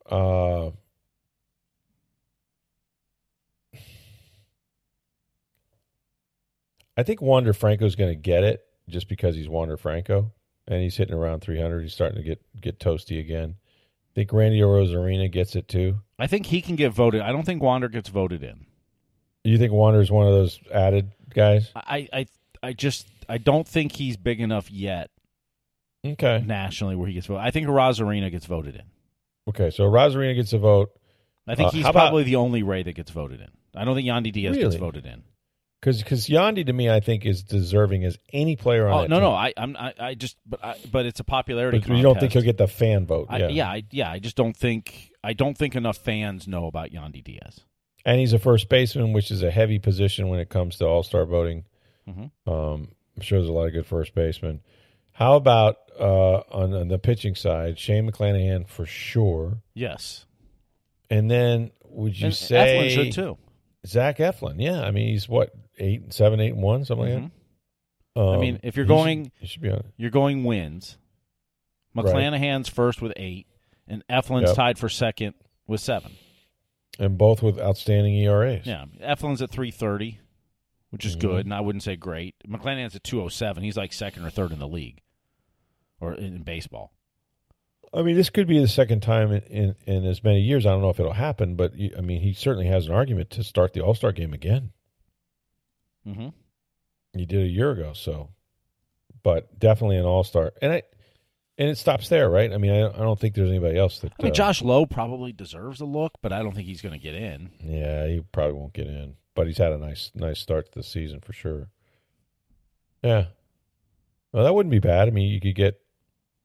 Uh, 0.10 0.72
I 6.98 7.04
think 7.04 7.22
Wander 7.22 7.54
Franco 7.54 7.86
is 7.86 7.96
going 7.96 8.12
to 8.12 8.16
get 8.16 8.44
it 8.44 8.62
just 8.90 9.08
because 9.08 9.36
he's 9.36 9.50
Wander 9.50 9.78
Franco 9.78 10.32
and 10.68 10.82
he's 10.82 10.98
hitting 10.98 11.16
around 11.16 11.42
300. 11.42 11.82
He's 11.82 11.94
starting 11.94 12.18
to 12.18 12.24
get 12.24 12.42
get 12.60 12.80
toasty 12.80 13.20
again. 13.20 13.56
I 13.60 14.14
think 14.16 14.34
Randy 14.34 14.60
Arozarena 14.60 15.32
gets 15.32 15.56
it 15.56 15.68
too. 15.68 16.00
I 16.20 16.28
think 16.28 16.46
he 16.46 16.62
can 16.62 16.76
get 16.76 16.92
voted. 16.92 17.22
I 17.22 17.32
don't 17.32 17.46
think 17.46 17.64
Wander 17.64 17.88
gets 17.88 18.10
voted 18.10 18.44
in. 18.44 18.66
You 19.44 19.58
think 19.58 19.72
Wander's 19.72 20.12
one 20.12 20.28
of 20.28 20.34
those 20.34 20.60
added 20.72 21.12
guys? 21.34 21.72
I, 21.76 22.08
I, 22.14 22.26
I 22.62 22.74
just 22.74 23.08
I 23.28 23.38
don't 23.38 23.68
think 23.68 23.94
he's 23.94 24.18
big 24.18 24.42
enough 24.42 24.70
yet. 24.70 25.10
Okay. 26.06 26.44
Nationally, 26.46 26.96
where 26.96 27.08
he 27.08 27.14
gets 27.14 27.28
voted, 27.28 27.44
I 27.44 27.52
think 27.52 27.68
Arozarena 27.68 28.32
gets 28.32 28.46
voted 28.46 28.76
in. 28.76 28.84
Okay, 29.48 29.70
so 29.70 29.84
Arozarena 29.84 30.36
gets 30.36 30.54
a 30.54 30.58
vote. 30.58 30.92
I 31.48 31.56
think 31.56 31.70
uh, 31.70 31.72
he's 31.72 31.84
probably 31.84 32.22
about, 32.22 32.26
the 32.26 32.36
only 32.36 32.64
Ray 32.64 32.84
that 32.84 32.94
gets 32.94 33.12
voted 33.12 33.40
in. 33.40 33.50
I 33.76 33.86
don't 33.86 33.96
think 33.96 34.08
Yandy 34.08 34.32
Diaz 34.32 34.56
really? 34.56 34.70
gets 34.70 34.76
voted 34.76 35.06
in. 35.06 35.24
Because 35.82 36.04
because 36.04 36.28
Yandy 36.28 36.64
to 36.68 36.74
me, 36.74 36.92
I 36.92 37.00
think 37.00 37.26
is 37.26 37.42
deserving 37.42 38.04
as 38.06 38.20
any 38.32 38.56
player 38.56 38.88
on. 38.88 38.94
Oh 38.94 39.08
no, 39.08 39.16
team. 39.16 39.24
no, 39.24 39.32
I 39.32 39.54
I'm 39.58 39.76
I, 39.76 39.94
I 40.00 40.14
just 40.14 40.38
but 40.46 40.64
I, 40.64 40.76
but 40.92 41.08
it's 41.08 41.20
a 41.20 41.24
popularity. 41.24 41.80
But 41.80 41.98
you 41.98 42.04
don't 42.04 42.20
think 42.20 42.34
he'll 42.34 42.44
get 42.44 42.58
the 42.58 42.68
fan 42.68 43.08
vote? 43.08 43.28
I, 43.30 43.40
yeah, 43.40 43.48
yeah, 43.48 43.68
I, 43.68 43.84
yeah. 43.90 44.12
I 44.12 44.20
just 44.20 44.36
don't 44.36 44.56
think 44.56 45.12
I 45.24 45.34
don't 45.34 45.58
think 45.58 45.76
enough 45.76 45.98
fans 45.98 46.48
know 46.48 46.68
about 46.68 46.92
Yandy 46.92 47.24
Diaz. 47.24 47.62
And 48.06 48.20
he's 48.20 48.34
a 48.34 48.40
first 48.40 48.70
baseman, 48.70 49.12
which 49.14 49.32
is 49.32 49.42
a 49.42 49.50
heavy 49.50 49.80
position 49.80 50.28
when 50.28 50.40
it 50.40 50.50
comes 50.50 50.78
to 50.78 50.86
All 50.86 51.02
Star 51.02 51.26
voting. 51.26 51.66
Mm-hmm. 52.08 52.52
Um, 52.52 52.90
I'm 53.16 53.22
sure 53.22 53.40
there's 53.40 53.50
a 53.50 53.54
lot 53.54 53.68
of 53.68 53.74
good 53.74 53.88
first 53.88 54.14
basemen. 54.14 54.62
How 55.14 55.36
about 55.36 55.78
uh, 56.00 56.42
on, 56.52 56.74
on 56.74 56.88
the 56.88 56.98
pitching 57.00 57.36
side, 57.36 57.78
Shane 57.78 58.10
McClanahan 58.10 58.68
for 58.68 58.86
sure. 58.86 59.62
Yes. 59.74 60.26
And 61.10 61.30
then 61.30 61.72
would 61.90 62.20
you 62.20 62.28
and 62.28 62.36
say 62.36 62.56
Eflin 62.56 62.96
should 62.96 63.14
too? 63.14 63.38
Zach 63.86 64.18
Eflin, 64.18 64.56
yeah. 64.60 64.82
I 64.82 64.92
mean, 64.92 65.10
he's 65.10 65.28
what 65.28 65.54
eight, 65.82 66.14
seven, 66.14 66.40
eight, 66.40 66.54
and 66.54 66.62
one, 66.62 66.86
something 66.86 67.08
mm-hmm. 67.08 67.24
like 67.24 67.32
that. 68.16 68.22
Um, 68.22 68.30
I 68.30 68.38
mean, 68.38 68.60
if 68.64 68.76
you're 68.76 68.86
going, 68.86 69.32
should, 69.40 69.50
should 69.50 69.62
be 69.62 69.72
on. 69.72 69.84
You're 69.98 70.12
going 70.12 70.44
wins. 70.44 70.98
McClanahan's 71.96 72.70
right. 72.70 72.76
first 72.76 73.02
with 73.02 73.14
eight, 73.16 73.48
and 73.88 74.04
Eflin's 74.10 74.48
yep. 74.48 74.56
tied 74.56 74.80
for 74.80 74.90
second 74.90 75.34
with 75.68 75.82
seven. 75.82 76.14
And 77.00 77.18
both 77.18 77.42
with 77.42 77.60
outstanding 77.60 78.16
ERAs. 78.16 78.66
Yeah, 78.66 78.86
Eflin's 79.02 79.42
at 79.42 79.50
three 79.50 79.72
thirty, 79.72 80.20
which 80.90 81.06
is 81.06 81.16
mm-hmm. 81.16 81.28
good, 81.28 81.46
and 81.46 81.54
I 81.54 81.62
wouldn't 81.62 81.84
say 81.84 81.96
great. 81.96 82.36
McClanahan's 82.48 82.96
at 82.96 83.04
two 83.04 83.22
oh 83.22 83.30
seven. 83.30 83.64
He's 83.64 83.78
like 83.78 83.94
second 83.94 84.26
or 84.26 84.30
third 84.30 84.52
in 84.52 84.60
the 84.60 84.68
league, 84.68 85.02
or 86.00 86.14
in, 86.14 86.36
in 86.36 86.44
baseball. 86.44 86.94
I 87.94 88.04
mean, 88.04 88.16
this 88.16 88.30
could 88.30 88.48
be 88.48 88.60
the 88.60 88.70
second 88.70 89.02
time 89.02 89.34
in, 89.34 89.42
in, 89.44 89.76
in, 89.86 90.06
as 90.06 90.24
many 90.24 90.40
years. 90.40 90.66
I 90.66 90.70
don't 90.70 90.82
know 90.82 90.90
if 90.90 91.00
it'll 91.00 91.12
happen, 91.12 91.56
but 91.56 91.74
I 91.98 92.00
mean, 92.02 92.22
he 92.22 92.34
certainly 92.34 92.68
has 92.68 92.88
an 92.88 92.94
argument 92.94 93.32
to 93.32 93.44
start 93.44 93.74
the 93.74 93.82
All 93.82 93.96
Star 93.96 94.12
game 94.12 94.34
again. 94.34 94.72
Mm-hmm. 96.08 96.30
He 97.14 97.26
did 97.26 97.44
a 97.44 97.48
year 97.50 97.72
ago, 97.72 97.94
so, 97.94 98.30
but 99.24 99.60
definitely 99.60 99.98
an 99.98 100.06
All 100.06 100.24
Star, 100.24 100.54
and 100.62 100.74
I, 100.74 100.84
and 101.58 101.70
it 101.70 101.78
stops 101.78 102.10
there, 102.10 102.30
right? 102.30 102.52
I 102.52 102.58
mean, 102.58 102.72
I, 102.72 102.88
I 102.88 103.00
don't 103.00 103.20
think 103.20 103.36
there's 103.36 103.50
anybody 103.50 103.78
else 103.78 104.00
that. 104.00 104.14
I 104.20 104.24
mean, 104.24 104.32
uh, 104.32 104.36
Josh 104.36 104.62
Lowe 104.62 104.86
probably 104.86 105.32
deserves 105.32 105.82
a 105.82 105.86
look, 105.86 106.14
but 106.22 106.32
I 106.32 106.42
don't 106.42 106.56
think 106.56 106.68
he's 106.68 106.82
going 106.82 106.94
to 106.94 107.04
get 107.04 107.16
in. 107.16 107.52
Yeah, 107.60 108.08
he 108.08 108.22
probably 108.32 108.54
won't 108.54 108.74
get 108.74 108.88
in, 108.88 109.16
but 109.36 109.48
he's 109.48 109.58
had 109.58 109.74
a 109.74 109.78
nice, 109.78 110.12
nice 110.16 110.40
start 110.40 110.72
to 110.72 110.80
the 110.80 110.84
season 110.84 111.20
for 111.20 111.34
sure. 111.34 111.70
Yeah, 113.04 113.26
well, 114.32 114.44
that 114.44 114.56
wouldn't 114.56 114.72
be 114.72 114.80
bad. 114.80 115.08
I 115.08 115.12
mean, 115.12 115.30
you 115.30 115.42
could 115.42 115.56
get 115.56 115.82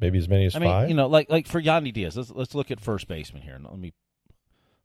maybe 0.01 0.19
as 0.19 0.29
many 0.29 0.47
as 0.47 0.57
I 0.57 0.59
mean, 0.59 0.69
five. 0.69 0.89
You 0.89 0.95
know, 0.95 1.07
like 1.07 1.31
like 1.31 1.47
for 1.47 1.63
Yandy 1.63 1.93
Diaz, 1.93 2.17
let's 2.17 2.31
let's 2.31 2.55
look 2.55 2.71
at 2.71 2.81
first 2.81 3.09
baseman 3.09 3.43
here. 3.43 3.59
Let 3.63 3.79
me 3.79 3.93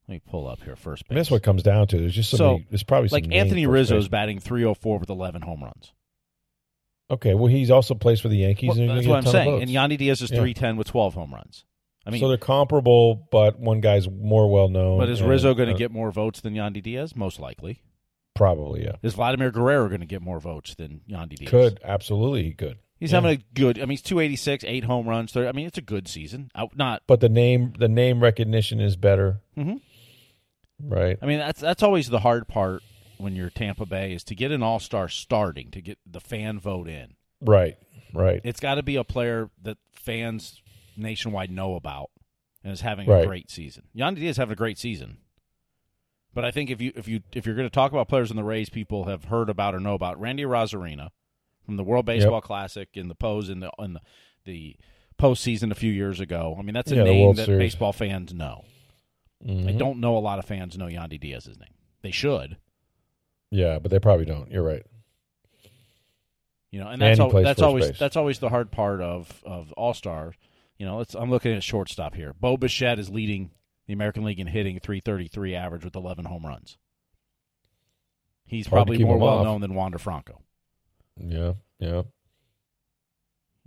let 0.08 0.14
me 0.16 0.22
pull 0.30 0.48
up 0.48 0.62
here 0.64 0.76
first 0.76 1.08
base. 1.08 1.16
that's 1.16 1.32
what 1.32 1.44
comes 1.44 1.64
down 1.64 1.88
to. 1.88 1.98
There's 1.98 2.16
just 2.16 2.30
so, 2.32 2.54
many, 2.54 2.68
there's 2.70 2.84
probably 2.84 3.10
like 3.10 3.32
Anthony 3.34 3.66
Rizzo's 3.68 4.08
batting 4.10 4.40
304 4.40 4.98
with 5.00 5.10
11 5.10 5.42
home 5.42 5.64
runs. 5.64 5.94
Okay, 7.10 7.34
well 7.34 7.48
he's 7.48 7.70
also 7.72 7.94
plays 7.94 8.20
for 8.22 8.30
the 8.30 8.38
Yankees. 8.38 8.78
Well, 8.78 8.88
that's 8.88 9.08
what 9.08 9.18
I'm 9.18 9.32
saying. 9.32 9.62
And 9.62 9.70
Yandy 9.72 9.98
Diaz 9.98 10.22
is 10.22 10.32
yeah. 10.32 10.38
310 10.38 10.78
with 10.78 10.88
12 10.88 11.14
home 11.14 11.34
runs. 11.34 11.66
I 12.06 12.10
mean, 12.10 12.20
so 12.20 12.30
they're 12.30 12.38
comparable, 12.38 13.28
but 13.32 13.60
one 13.60 13.80
guy's 13.80 14.10
more 14.10 14.50
well 14.52 14.70
known. 14.70 14.98
But 15.00 15.10
is 15.10 15.22
Rizzo 15.22 15.54
going 15.54 15.70
to 15.70 15.76
uh, 15.76 15.78
get 15.78 15.92
more 15.92 16.12
votes 16.12 16.42
than 16.42 16.56
Yandy 16.56 16.82
Diaz? 16.82 17.16
Most 17.16 17.40
likely. 17.40 17.84
Probably, 18.34 18.84
yeah. 18.86 18.94
Is 19.04 19.14
Vladimir 19.14 19.52
Guerrero 19.52 19.88
going 19.88 20.00
to 20.02 20.08
get 20.08 20.22
more 20.22 20.40
votes 20.40 20.74
than 20.74 21.02
Yandy 21.08 21.36
Diaz? 21.36 21.52
Could 21.52 21.80
absolutely, 21.84 22.44
he 22.44 22.54
could. 22.54 22.80
He's 23.00 23.12
Yeah. 23.12 23.18
having 23.22 23.38
a 23.40 23.44
good. 23.54 23.78
I 23.78 23.82
mean, 23.82 23.90
he's 23.90 24.02
two 24.02 24.20
eighty 24.20 24.36
six, 24.36 24.64
eight 24.64 24.84
home 24.86 25.08
runs. 25.08 25.32
30, 25.32 25.50
I 25.50 25.52
mean, 25.52 25.68
it's 25.68 25.78
a 25.78 25.82
good 25.82 26.08
season. 26.08 26.50
Out, 26.56 26.76
not. 26.76 27.04
But 27.08 27.20
the 27.20 27.30
name 27.30 27.74
the 27.78 27.90
name 27.90 28.24
recognition 28.24 28.80
is 28.80 28.96
better, 28.96 29.42
Mhm. 29.58 29.82
Right? 30.84 31.18
I 31.22 31.26
mean, 31.26 31.40
that's 31.40 31.60
that's 31.62 31.84
always 31.84 32.10
the 32.10 32.20
hard 32.20 32.48
part 32.48 32.82
when 33.18 33.36
you're 33.36 33.50
Tampa 33.50 33.86
Bay 33.86 34.14
is 34.14 34.24
to 34.26 34.36
get 34.36 34.52
an 34.52 34.64
all 34.64 34.80
star 34.80 35.08
starting 35.08 35.70
to 35.72 35.82
get 35.82 35.98
the 36.06 36.20
fan 36.20 36.60
vote 36.60 36.88
in. 36.88 37.16
Right, 37.42 37.78
right. 38.14 38.42
It's 38.44 38.60
got 38.60 38.76
to 38.76 38.84
be 38.84 38.96
a 38.96 39.04
player 39.04 39.50
that 39.62 39.78
fans 39.94 40.62
nationwide 40.98 41.52
know 41.52 41.76
about 41.76 42.10
and 42.64 42.74
is 42.74 42.82
having 42.82 43.08
Right. 43.08 43.24
a 43.24 43.28
great 43.28 43.50
season. 43.50 43.84
Yandy 43.96 44.16
Diaz 44.18 44.38
having 44.38 44.54
a 44.54 44.56
great 44.56 44.78
season. 44.78 45.18
But 46.34 46.46
I 46.46 46.52
think 46.52 46.70
if 46.70 46.80
you 46.82 46.92
if 46.96 47.08
you 47.08 47.22
if 47.34 47.46
you're 47.46 47.56
going 47.56 47.68
to 47.68 47.74
talk 47.74 47.92
about 47.92 48.08
players 48.08 48.32
in 48.32 48.38
the 48.38 48.44
Rays, 48.44 48.70
people 48.70 49.04
have 49.06 49.26
heard 49.26 49.50
about 49.50 49.76
or 49.76 49.80
know 49.80 49.94
about 49.96 50.20
Randy 50.20 50.44
Arozarena 50.44 51.10
from 51.66 51.76
the 51.78 51.84
World 51.84 52.06
Baseball 52.06 52.36
Yep. 52.36 52.44
Classic 52.44 52.90
in 52.94 53.08
the 53.10 53.16
pose 53.16 53.50
in 53.50 53.60
the 53.60 53.70
in 53.80 53.94
the, 53.94 54.02
the 54.46 54.76
postseason 55.20 55.72
a 55.72 55.76
few 55.76 55.92
years 55.92 56.20
ago. 56.20 56.56
I 56.58 56.62
mean, 56.62 56.74
that's 56.74 56.92
a 56.92 56.96
Yeah, 56.96 57.04
name 57.04 57.36
that 57.36 57.46
Series. 57.46 57.60
baseball 57.74 57.92
fans 57.94 58.34
know. 58.34 58.64
I 59.44 59.48
Mhm. 59.48 59.78
don't 59.80 60.00
know 60.00 60.18
a 60.18 60.20
lot 60.20 60.40
of 60.40 60.46
fans 60.46 60.78
know 60.78 60.86
Yandy 60.86 61.20
Diaz's 61.20 61.58
name. 61.60 61.74
They 62.02 62.12
should, 62.12 62.58
Yeah, 63.50 63.80
but 63.80 63.90
they 63.92 64.00
probably 64.00 64.26
don't. 64.26 64.52
You're 64.52 64.64
right. 64.64 64.86
you 66.72 66.80
know, 66.80 66.86
and 66.88 67.02
And 67.02 67.02
that's 67.02 67.18
he 67.20 67.24
al- 67.38 67.44
that's 67.44 67.62
always 67.62 67.90
base. 67.90 68.00
that's 68.00 68.16
always 68.16 68.40
the 68.40 68.50
hard 68.50 68.72
part 68.72 69.02
of 69.02 69.44
of 69.46 69.72
All 69.74 69.94
Star. 69.94 70.34
You 70.78 70.86
know, 70.86 70.98
let's, 70.98 71.14
I'm 71.16 71.30
looking 71.30 71.54
at 71.54 71.64
shortstop 71.64 72.16
here. 72.16 72.34
Bo 72.34 72.58
Bichette 72.58 72.98
is 72.98 73.10
leading 73.10 73.52
the 73.88 73.94
American 73.94 74.24
League 74.24 74.40
in 74.40 74.48
hitting, 74.48 74.80
333 74.80 75.54
average 75.56 75.84
with 75.84 75.96
11 75.96 76.26
home 76.26 76.46
runs. 76.46 76.78
He's 78.46 78.68
Hard 78.68 78.88
probably 78.88 79.04
more 79.04 79.18
well 79.18 79.40
off. 79.40 79.44
known 79.46 79.62
than 79.62 79.76
Wander 79.76 79.98
Franco. 80.00 80.42
Yeah, 81.18 81.54
yeah. 81.80 82.04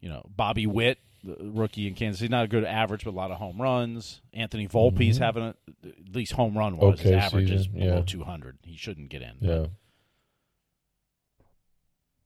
You 0.01 0.09
know, 0.09 0.27
Bobby 0.29 0.67
Witt, 0.67 0.99
rookie 1.25 1.87
in 1.87 1.95
Kansas 1.95 2.21
He's 2.21 2.31
not 2.31 2.45
a 2.45 2.49
good 2.49 2.65
average, 2.65 3.05
but 3.05 3.11
a 3.11 3.17
lot 3.17 3.31
of 3.31 3.39
home 3.39 3.61
runs. 3.61 4.21
Anthony 4.33 4.69
Volpe's 4.69 5.19
having 5.19 5.43
a, 5.43 5.55
at 5.85 6.15
least 6.15 6.33
home 6.33 6.57
run 6.57 6.77
wise. 6.77 6.99
Mm-hmm. 6.99 7.09
Okay 7.09 7.15
His 7.15 7.25
average 7.25 7.51
is 7.51 7.67
below 7.69 7.97
yeah. 7.97 8.03
200. 8.07 8.59
He 8.63 8.77
shouldn't 8.77 9.09
get 9.09 9.23
in. 9.23 9.35
Yeah. 9.41 9.67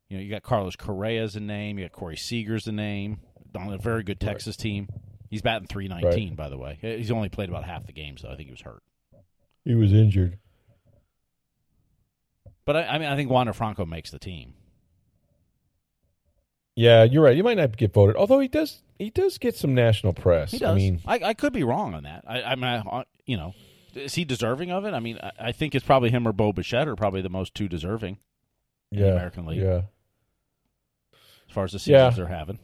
You 0.08 0.16
know, 0.16 0.22
you 0.22 0.30
got 0.30 0.42
Carlos 0.42 0.74
Correa's 0.76 1.36
a 1.36 1.40
name. 1.40 1.78
You 1.78 1.84
got 1.84 1.92
Corey 1.92 2.16
Seager's 2.16 2.66
a 2.66 2.72
name 2.72 3.20
on 3.54 3.72
a 3.72 3.78
very 3.78 4.02
good 4.02 4.20
Texas 4.20 4.56
team. 4.56 4.88
He's 5.28 5.42
batting 5.42 5.68
319, 5.68 6.34
by 6.34 6.48
the 6.48 6.56
way. 6.56 6.78
He's 6.80 7.10
only 7.10 7.28
played 7.28 7.50
about 7.50 7.64
half 7.64 7.86
the 7.86 7.92
games, 7.92 8.22
though. 8.22 8.30
I 8.30 8.36
think 8.36 8.46
he 8.46 8.52
was 8.52 8.62
hurt. 8.62 8.82
He 9.64 9.74
was 9.74 9.92
injured. 9.92 10.38
But 12.64 12.76
I, 12.76 12.86
I 12.86 12.98
mean, 12.98 13.08
I 13.08 13.16
think 13.16 13.30
Wander 13.30 13.52
Franco 13.52 13.84
makes 13.84 14.10
the 14.10 14.18
team. 14.18 14.54
Yeah, 16.78 17.02
you're 17.02 17.24
right. 17.24 17.36
You 17.36 17.42
might 17.42 17.56
not 17.56 17.76
get 17.76 17.92
voted, 17.92 18.14
although 18.14 18.38
he 18.38 18.46
does. 18.46 18.82
He 19.00 19.10
does 19.10 19.36
get 19.36 19.56
some 19.56 19.74
national 19.74 20.12
press. 20.12 20.52
He 20.52 20.58
does. 20.58 20.70
I 20.70 20.74
mean, 20.76 21.00
I, 21.04 21.18
I 21.24 21.34
could 21.34 21.52
be 21.52 21.64
wrong 21.64 21.92
on 21.92 22.04
that. 22.04 22.22
I, 22.24 22.42
I 22.42 22.54
mean, 22.54 22.64
I, 22.64 23.04
you 23.26 23.36
know, 23.36 23.52
is 23.96 24.14
he 24.14 24.24
deserving 24.24 24.70
of 24.70 24.84
it? 24.84 24.94
I 24.94 25.00
mean, 25.00 25.18
I, 25.20 25.32
I 25.40 25.52
think 25.52 25.74
it's 25.74 25.84
probably 25.84 26.10
him 26.10 26.26
or 26.26 26.32
Bo 26.32 26.52
Bichette 26.52 26.86
are 26.86 26.94
probably 26.94 27.20
the 27.20 27.28
most 27.28 27.52
two 27.56 27.66
deserving 27.66 28.18
in 28.92 28.98
yeah, 28.98 29.06
the 29.06 29.12
American 29.16 29.46
League 29.46 29.58
Yeah, 29.60 29.82
as 31.12 31.52
far 31.52 31.64
as 31.64 31.72
the 31.72 31.80
seasons 31.80 31.94
Yeah. 31.96 32.10
they're 32.10 32.26
having. 32.32 32.60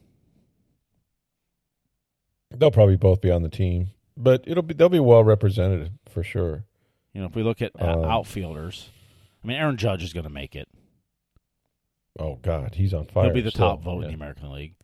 they'll 2.56 2.70
probably 2.70 2.96
both 2.96 3.20
be 3.20 3.32
on 3.32 3.42
the 3.42 3.48
team, 3.48 3.88
but 4.16 4.44
it'll 4.46 4.62
be 4.62 4.74
they'll 4.74 4.88
be 4.88 5.00
well 5.00 5.24
represented 5.24 5.90
for 6.08 6.22
sure. 6.22 6.64
You 7.12 7.20
know, 7.20 7.26
if 7.26 7.34
we 7.34 7.42
look 7.42 7.60
at 7.60 7.72
uh, 7.80 7.98
Um, 7.98 8.04
outfielders, 8.04 8.90
I 9.42 9.48
mean, 9.48 9.56
Aaron 9.56 9.76
Judge 9.76 10.04
is 10.04 10.12
going 10.12 10.22
to 10.24 10.30
make 10.30 10.54
it. 10.54 10.68
Oh 12.18 12.36
God, 12.36 12.74
he's 12.74 12.94
on 12.94 13.06
fire. 13.06 13.24
He'll 13.24 13.34
be 13.34 13.40
the 13.40 13.50
top 13.50 13.82
vote 13.82 14.00
yeah. 14.00 14.04
in 14.04 14.08
the 14.08 14.14
American 14.14 14.52
League. 14.52 14.74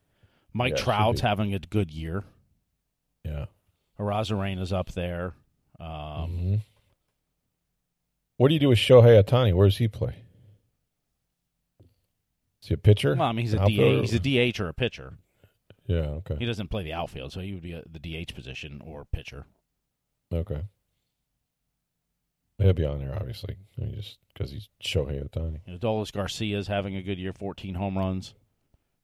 Mike 0.53 0.77
Yeah, 0.77 0.83
Trout's 0.83 1.21
having 1.21 1.55
a 1.55 1.59
good 1.59 1.91
year. 1.91 2.25
Yeah. 3.25 3.47
Arozarena's 3.99 4.73
up 4.73 4.93
there. 4.93 5.35
Um, 5.79 5.89
Mhm. 5.89 6.61
What 8.37 8.49
do 8.49 8.55
you 8.55 8.61
do 8.61 8.71
with 8.71 8.79
Shohei 8.79 9.23
Ohtani? 9.23 9.53
Where 9.53 9.67
does 9.67 9.77
he 9.77 9.87
play? 9.87 10.15
Is 12.63 12.69
he 12.69 12.75
a 12.75 12.79
pitcher? 12.79 13.15
Well, 13.15 13.29
I 13.29 13.33
mean, 13.33 13.45
he's 13.45 13.55
a? 13.55 13.59
DH. 13.59 14.01
He's 14.01 14.15
a 14.15 14.19
DH 14.19 14.61
or 14.61 14.69
a 14.69 14.75
pitcher. 14.75 15.19
Yeah. 15.87 16.09
Okay. 16.21 16.37
He 16.39 16.47
doesn't 16.47 16.69
play 16.69 16.83
the 16.83 16.93
outfield, 16.93 17.33
so 17.33 17.41
he 17.41 17.53
would 17.53 17.63
be 17.63 17.73
a, 17.73 17.83
the 17.91 17.99
DH 17.99 18.35
position 18.35 18.81
or 18.85 19.05
pitcher. 19.05 19.45
Okay. 20.33 20.63
He'll 22.61 22.73
be 22.73 22.85
on 22.85 22.99
there, 22.99 23.15
obviously. 23.15 23.57
I 23.79 23.81
mean, 23.85 23.95
just 23.95 24.19
because 24.33 24.51
he's 24.51 24.69
Shohei 24.83 25.27
Ohtani. 25.27 25.61
You 25.67 25.73
know, 25.73 25.79
Dolis 25.79 26.13
Garcia's 26.13 26.67
having 26.67 26.97
a 26.97 27.03
good 27.03 27.19
year, 27.19 27.33
14 27.33 27.75
home 27.75 27.97
runs 27.97 28.35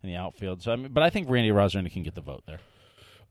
in 0.02 0.08
the 0.10 0.16
outfield. 0.16 0.62
So 0.62 0.72
I 0.72 0.76
mean, 0.76 0.92
but 0.92 1.02
I 1.02 1.10
think 1.10 1.28
Randy 1.30 1.50
Arozarena 1.50 1.92
can 1.92 2.02
get 2.02 2.14
the 2.14 2.20
vote 2.20 2.42
there. 2.46 2.60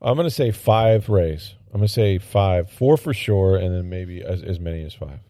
I'm 0.02 0.16
going 0.16 0.26
to 0.26 0.34
say 0.34 0.50
five 0.50 1.08
Rays. 1.08 1.54
I'm 1.72 1.78
going 1.78 1.86
to 1.86 1.92
say 1.92 2.18
five, 2.18 2.70
four 2.70 2.96
for 2.96 3.14
sure, 3.14 3.56
and 3.56 3.74
then 3.74 3.88
maybe 3.88 4.22
as, 4.22 4.42
as 4.42 4.60
many 4.60 4.84
as 4.84 4.92
five, 4.92 5.20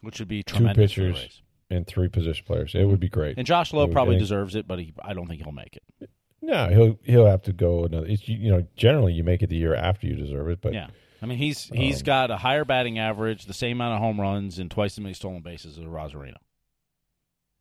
which 0.00 0.18
would 0.20 0.28
be 0.28 0.42
Two 0.42 0.68
pitchers. 0.74 1.42
And 1.70 1.86
three 1.86 2.08
position 2.08 2.46
players. 2.46 2.74
It 2.74 2.86
would 2.86 2.98
be 2.98 3.10
great. 3.10 3.36
And 3.36 3.46
Josh 3.46 3.74
Lowe 3.74 3.84
would 3.84 3.92
probably 3.92 4.16
deserves 4.16 4.54
it, 4.54 4.66
but 4.66 4.78
he, 4.78 4.94
I 5.04 5.12
don't 5.12 5.26
think 5.26 5.42
he'll 5.42 5.52
make 5.52 5.76
it. 5.76 6.08
No, 6.40 6.68
he'll 6.68 6.98
he'll 7.04 7.26
have 7.26 7.42
to 7.42 7.52
go 7.52 7.84
another. 7.84 8.06
It's, 8.06 8.26
you 8.26 8.50
know, 8.50 8.66
generally 8.74 9.12
you 9.12 9.22
make 9.22 9.42
it 9.42 9.50
the 9.50 9.56
year 9.56 9.74
after 9.74 10.06
you 10.06 10.14
deserve 10.14 10.48
it, 10.48 10.62
but 10.62 10.72
yeah, 10.72 10.86
I 11.20 11.26
mean 11.26 11.38
he's 11.38 11.64
he's 11.68 12.00
Um, 12.00 12.04
got 12.04 12.30
a 12.30 12.36
higher 12.36 12.64
batting 12.64 12.98
average, 12.98 13.44
the 13.46 13.54
same 13.54 13.78
amount 13.78 13.94
of 13.94 14.00
home 14.00 14.20
runs, 14.20 14.58
and 14.58 14.70
twice 14.70 14.92
as 14.94 15.00
many 15.00 15.14
stolen 15.14 15.42
bases 15.42 15.78
as 15.78 15.84
Arozarena 15.84 16.36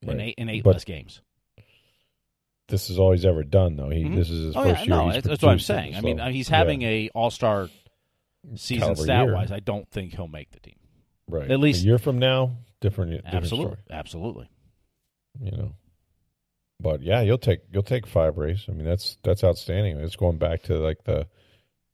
in 0.04 0.20
eight 0.20 0.36
in 0.38 0.50
eight 0.50 0.64
But- 0.64 0.74
less 0.76 0.84
games. 0.86 1.22
this 2.68 2.90
is 2.90 3.00
all 3.00 3.12
he's 3.14 3.26
ever 3.26 3.44
done. 3.44 3.76
Though 3.78 3.90
he 3.90 4.04
Mhm. 4.04 4.16
this 4.16 4.30
is 4.30 4.46
his 4.48 4.56
Oh 4.56 4.64
first 4.64 4.86
yeah, 4.88 4.96
year. 5.04 5.06
no, 5.14 5.22
that's, 5.22 5.42
what 5.42 5.52
I'm 5.52 5.60
saying. 5.60 5.96
I 5.96 6.02
mean, 6.02 6.20
he's 6.32 6.50
having 6.50 6.82
yeah. 6.82 6.90
a 6.90 7.10
All 7.10 7.32
Star 7.32 7.70
season 8.56 8.80
Caliber 8.84 9.04
stat 9.04 9.26
year. 9.26 9.34
wise. 9.34 9.52
I 9.52 9.60
don't 9.60 9.90
think 9.90 10.14
he'll 10.16 10.28
make 10.28 10.52
the 10.52 10.60
team. 10.60 10.76
right 11.30 11.50
at 11.52 11.60
least- 11.60 11.84
a 11.84 11.86
year 11.88 11.98
from 11.98 12.20
now. 12.20 12.58
Different, 12.80 13.12
different 13.12 13.36
Absolutely, 13.36 13.66
story. 13.78 13.84
absolutely. 13.90 14.50
You 15.42 15.52
know, 15.52 15.72
but 16.80 17.02
yeah, 17.02 17.22
you'll 17.22 17.38
take 17.40 17.62
you'll 17.74 17.82
take 17.84 18.06
five 18.06 18.38
Rays. 18.38 18.66
I 18.70 18.72
mean, 18.74 18.86
that's 18.86 19.18
that's 19.24 19.44
outstanding. 19.44 19.98
It's 19.98 20.16
going 20.16 20.38
back 20.38 20.62
to 20.64 20.78
like 20.78 21.04
the 21.06 21.28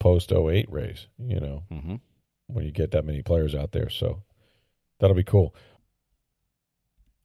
post 0.04 0.32
08 0.34 0.70
race, 0.70 1.08
You 1.18 1.40
know, 1.40 1.64
hmm 1.70 1.96
when 2.48 2.66
you 2.66 2.72
get 2.72 2.92
that 2.92 3.06
many 3.06 3.22
players 3.22 3.56
out 3.56 3.72
there, 3.72 3.90
so 3.90 4.22
that'll 5.00 5.16
be 5.16 5.24
cool. 5.24 5.56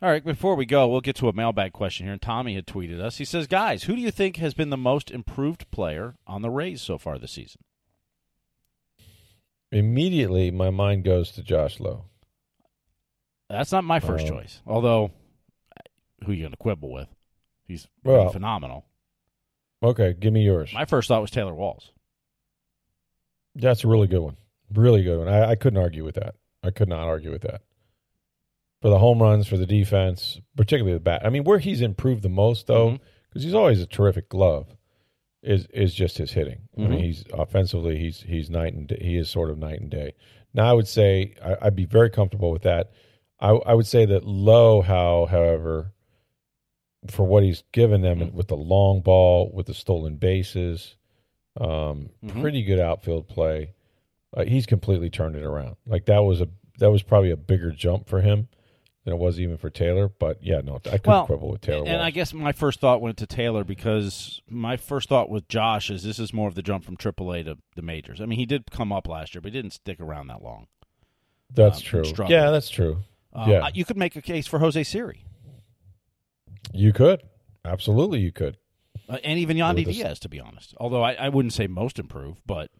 All 0.00 0.08
right, 0.08 0.24
before 0.24 0.54
we 0.54 0.64
go, 0.64 0.86
we'll 0.86 1.00
get 1.00 1.16
to 1.16 1.28
a 1.28 1.32
mailbag 1.32 1.72
question 1.72 2.06
here. 2.06 2.12
And 2.12 2.22
Tommy 2.22 2.54
had 2.54 2.66
tweeted 2.68 3.00
us. 3.00 3.18
He 3.18 3.24
says, 3.24 3.48
"Guys, 3.48 3.82
who 3.82 3.96
do 3.96 4.00
you 4.00 4.12
think 4.12 4.36
has 4.36 4.54
been 4.54 4.70
the 4.70 4.76
most 4.76 5.10
improved 5.10 5.68
player 5.72 6.14
on 6.24 6.40
the 6.42 6.50
Rays 6.50 6.80
so 6.80 6.98
far 6.98 7.18
this 7.18 7.32
season?" 7.32 7.62
Immediately, 9.72 10.50
my 10.52 10.70
mind 10.70 11.04
goes 11.04 11.32
to 11.32 11.42
Josh 11.42 11.80
Lowe. 11.80 12.04
That's 13.50 13.72
not 13.72 13.82
my 13.84 13.98
first 14.00 14.26
Uh, 14.26 14.28
choice. 14.30 14.62
Although, 14.66 15.10
who 16.24 16.30
are 16.30 16.34
you 16.34 16.42
going 16.42 16.52
to 16.52 16.56
quibble 16.56 16.90
with? 16.92 17.08
He's 17.66 17.88
Well- 18.04 18.30
phenomenal. 18.30 18.84
Okay, 19.82 20.12
give 20.14 20.32
me 20.32 20.44
yours. 20.44 20.72
My 20.72 20.84
first 20.84 21.08
thought 21.08 21.20
was 21.20 21.30
Taylor 21.30 21.54
Walls. 21.54 21.90
That's 23.60 23.84
a 23.84 23.88
really 23.88 24.06
good 24.06 24.20
one. 24.20 24.36
Really 24.74 25.02
good 25.02 25.18
one. 25.18 25.28
I, 25.28 25.50
I 25.50 25.54
couldn't 25.56 25.80
argue 25.82 26.04
with 26.04 26.14
that. 26.16 26.34
I 26.62 26.70
could 26.70 26.88
not 26.88 27.00
argue 27.06 27.30
with 27.30 27.42
that. 27.42 27.62
For 28.82 28.88
the 28.90 28.98
home 28.98 29.20
runs, 29.20 29.46
for 29.48 29.56
the 29.56 29.66
defense, 29.66 30.40
particularly 30.56 30.94
the 30.96 31.00
bat. 31.00 31.22
I 31.24 31.30
mean, 31.30 31.44
where 31.44 31.58
he's 31.58 31.80
improved 31.80 32.22
the 32.22 32.28
most, 32.28 32.66
though, 32.68 32.98
because 33.28 33.42
he's 33.42 33.54
always 33.54 33.80
a 33.80 33.86
terrific 33.86 34.28
glove, 34.28 34.68
is 35.42 35.66
is 35.74 35.94
just 35.94 36.18
his 36.18 36.32
hitting. 36.32 36.60
I 36.76 36.80
Mhm. 36.80 36.90
mean, 36.90 36.98
he's 37.00 37.24
offensively, 37.32 37.98
he's 37.98 38.20
he's 38.22 38.50
night 38.50 38.74
and 38.74 38.86
day, 38.86 38.98
he 39.00 39.16
is 39.16 39.28
sort 39.30 39.50
of 39.50 39.58
night 39.58 39.80
and 39.80 39.90
day. 39.90 40.14
Now, 40.54 40.70
I 40.70 40.72
would 40.74 40.86
say 40.88 41.34
I, 41.44 41.56
I'd 41.62 41.76
be 41.76 41.84
very 41.86 42.10
comfortable 42.10 42.50
with 42.52 42.62
that. 42.62 42.90
I, 43.40 43.50
I 43.50 43.74
would 43.74 43.86
say 43.86 44.04
that 44.06 44.24
Lowe, 44.24 44.80
how 44.82 45.26
however, 45.26 45.92
for 47.08 47.24
what 47.24 47.42
he's 47.42 47.62
given 47.72 48.00
them 48.02 48.18
Mhm. 48.20 48.32
with 48.32 48.48
the 48.48 48.56
long 48.56 49.00
ball, 49.00 49.50
with 49.52 49.66
the 49.66 49.74
stolen 49.74 50.16
bases, 50.16 50.96
um, 51.60 52.10
Mhm. 52.24 52.40
pretty 52.40 52.62
good 52.62 52.78
outfield 52.80 53.28
play. 53.28 53.72
Uh, 54.36 54.44
he's 54.44 54.66
completely 54.66 55.10
turned 55.10 55.36
it 55.36 55.42
around. 55.42 55.76
Like 55.86 56.04
that 56.06 56.20
was 56.20 56.40
a 56.40 56.48
that 56.78 56.90
was 56.92 57.02
probably 57.02 57.30
a 57.30 57.36
bigger 57.36 57.72
jump 57.72 58.06
for 58.08 58.20
him 58.20 58.46
than 59.04 59.14
it 59.14 59.16
was 59.18 59.40
even 59.40 59.56
for 59.56 59.68
Taylor. 59.70 60.08
But 60.08 60.42
yeah, 60.44 60.60
no, 60.60 60.76
I 60.76 60.98
couldn't 60.98 61.06
Well, 61.06 61.26
quibble 61.26 61.50
with 61.50 61.60
Taylor. 61.62 61.86
and 61.88 62.00
I 62.00 62.10
guess 62.10 62.32
my 62.32 62.52
first 62.52 62.78
thought 62.78 63.00
went 63.00 63.16
to 63.18 63.26
Taylor 63.26 63.64
because 63.64 64.40
my 64.48 64.76
first 64.76 65.08
thought 65.08 65.28
with 65.30 65.48
Josh 65.48 65.90
is 65.90 66.02
this 66.04 66.18
is 66.20 66.32
more 66.32 66.46
of 66.46 66.54
the 66.54 66.62
jump 66.62 66.84
from 66.84 66.96
AAA 66.96 67.42
to 67.44 67.58
the 67.74 67.82
majors. 67.82 68.20
I 68.20 68.26
mean, 68.26 68.38
he 68.38 68.46
did 68.46 68.70
come 68.70 68.92
up 68.92 69.08
last 69.08 69.34
year, 69.34 69.40
but 69.40 69.52
he 69.52 69.58
didn't 69.58 69.72
stick 69.72 69.98
around 70.00 70.28
that 70.28 70.42
long. 70.42 70.66
that's 71.50 71.78
um, 71.78 71.82
true. 71.82 72.26
Yeah, 72.28 72.50
that's 72.50 72.68
true. 72.70 72.98
Uh, 73.32 73.46
Yeah. 73.48 73.68
you 73.74 73.84
could 73.84 73.96
make 73.96 74.14
a 74.16 74.22
case 74.22 74.46
for 74.46 74.58
Jose 74.58 74.82
Siri 74.84 75.24
You 76.72 76.92
could 76.92 77.22
absolutely, 77.64 78.20
you 78.20 78.32
could. 78.32 78.56
Uh, 79.08 79.18
and 79.24 79.38
even 79.38 79.56
Yandy 79.56 79.76
With 79.76 79.86
this- 79.86 79.96
Diaz, 79.96 80.18
to 80.20 80.28
be 80.28 80.40
honest. 80.40 80.74
Although 80.78 81.02
I, 81.02 81.14
I 81.14 81.28
wouldn't 81.30 81.52
say 81.54 81.66
most 81.66 81.98
improved, 81.98 82.40
but 82.46 82.70